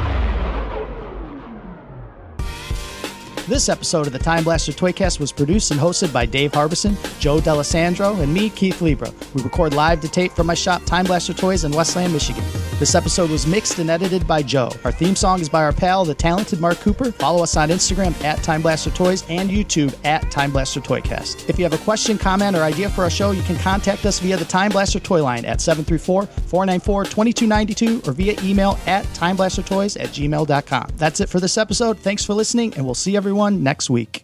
This 3.48 3.70
episode 3.70 4.08
of 4.08 4.14
the 4.14 4.18
Time 4.18 4.44
Blaster 4.44 4.72
Toycast 4.72 5.20
was 5.20 5.32
produced 5.32 5.70
and 5.70 5.80
hosted 5.80 6.12
by 6.12 6.26
Dave 6.26 6.52
Harbison, 6.52 6.98
Joe 7.20 7.40
D'Alessandro, 7.40 8.20
and 8.20 8.34
me, 8.34 8.50
Keith 8.50 8.82
Libra. 8.82 9.14
We 9.36 9.44
record 9.44 9.76
live 9.76 10.02
to 10.02 10.10
tape 10.10 10.32
from 10.32 10.48
my 10.48 10.56
shop, 10.56 10.84
Time 10.86 11.06
Blaster 11.06 11.32
Toys 11.32 11.64
in 11.64 11.72
Westland, 11.72 12.12
Michigan. 12.12 12.44
This 12.80 12.96
episode 12.96 13.30
was 13.30 13.46
mixed 13.46 13.78
and 13.78 13.92
edited 13.92 14.26
by 14.26 14.42
Joe. 14.42 14.72
Our 14.84 14.92
theme 14.92 15.16
song 15.16 15.42
is 15.42 15.48
by 15.48 15.64
our 15.64 15.72
pal, 15.72 16.06
the 16.06 16.16
talented 16.16 16.60
Mark 16.60 16.80
Cooper. 16.80 17.12
Follow 17.12 17.44
us 17.44 17.56
on 17.56 17.70
Instagram 17.70 18.20
at 18.24 18.42
Time 18.42 18.64
Blaster 18.64 18.90
Toys 18.90 19.24
and 19.30 19.52
YouTube 19.52 19.96
at 20.04 20.32
Time 20.32 20.52
Blaster 20.52 20.82
Toycast. 20.82 21.48
If 21.48 21.60
you 21.60 21.66
have 21.66 21.74
a 21.74 21.84
question, 21.84 22.18
comment, 22.18 22.56
or 22.56 22.64
idea 22.64 22.90
for 22.90 23.04
our 23.04 23.12
show, 23.12 23.30
you 23.30 23.44
can 23.44 23.58
contact 23.58 24.08
us 24.08 24.18
via 24.18 24.38
the 24.38 24.46
Time 24.46 24.72
Blaster 24.72 25.00
Toy 25.00 25.24
line 25.24 25.46
at 25.46 25.60
734-494-2292 25.60 28.08
or 28.08 28.12
via 28.12 28.36
email 28.42 28.80
at 28.88 29.06
timeblastertoys 29.14 30.02
at 30.02 30.10
gmail.com. 30.10 30.88
That's 30.98 31.20
it 31.20 31.30
for 31.30 31.40
this 31.40 31.60
episode. 31.60 32.00
Thanks 32.00 32.26
for 32.26 32.34
listening, 32.34 32.74
and 32.74 32.84
we'll 32.84 32.96
see 32.96 33.16
everyone 33.36 33.64
next 33.64 33.90
week. 33.90 34.24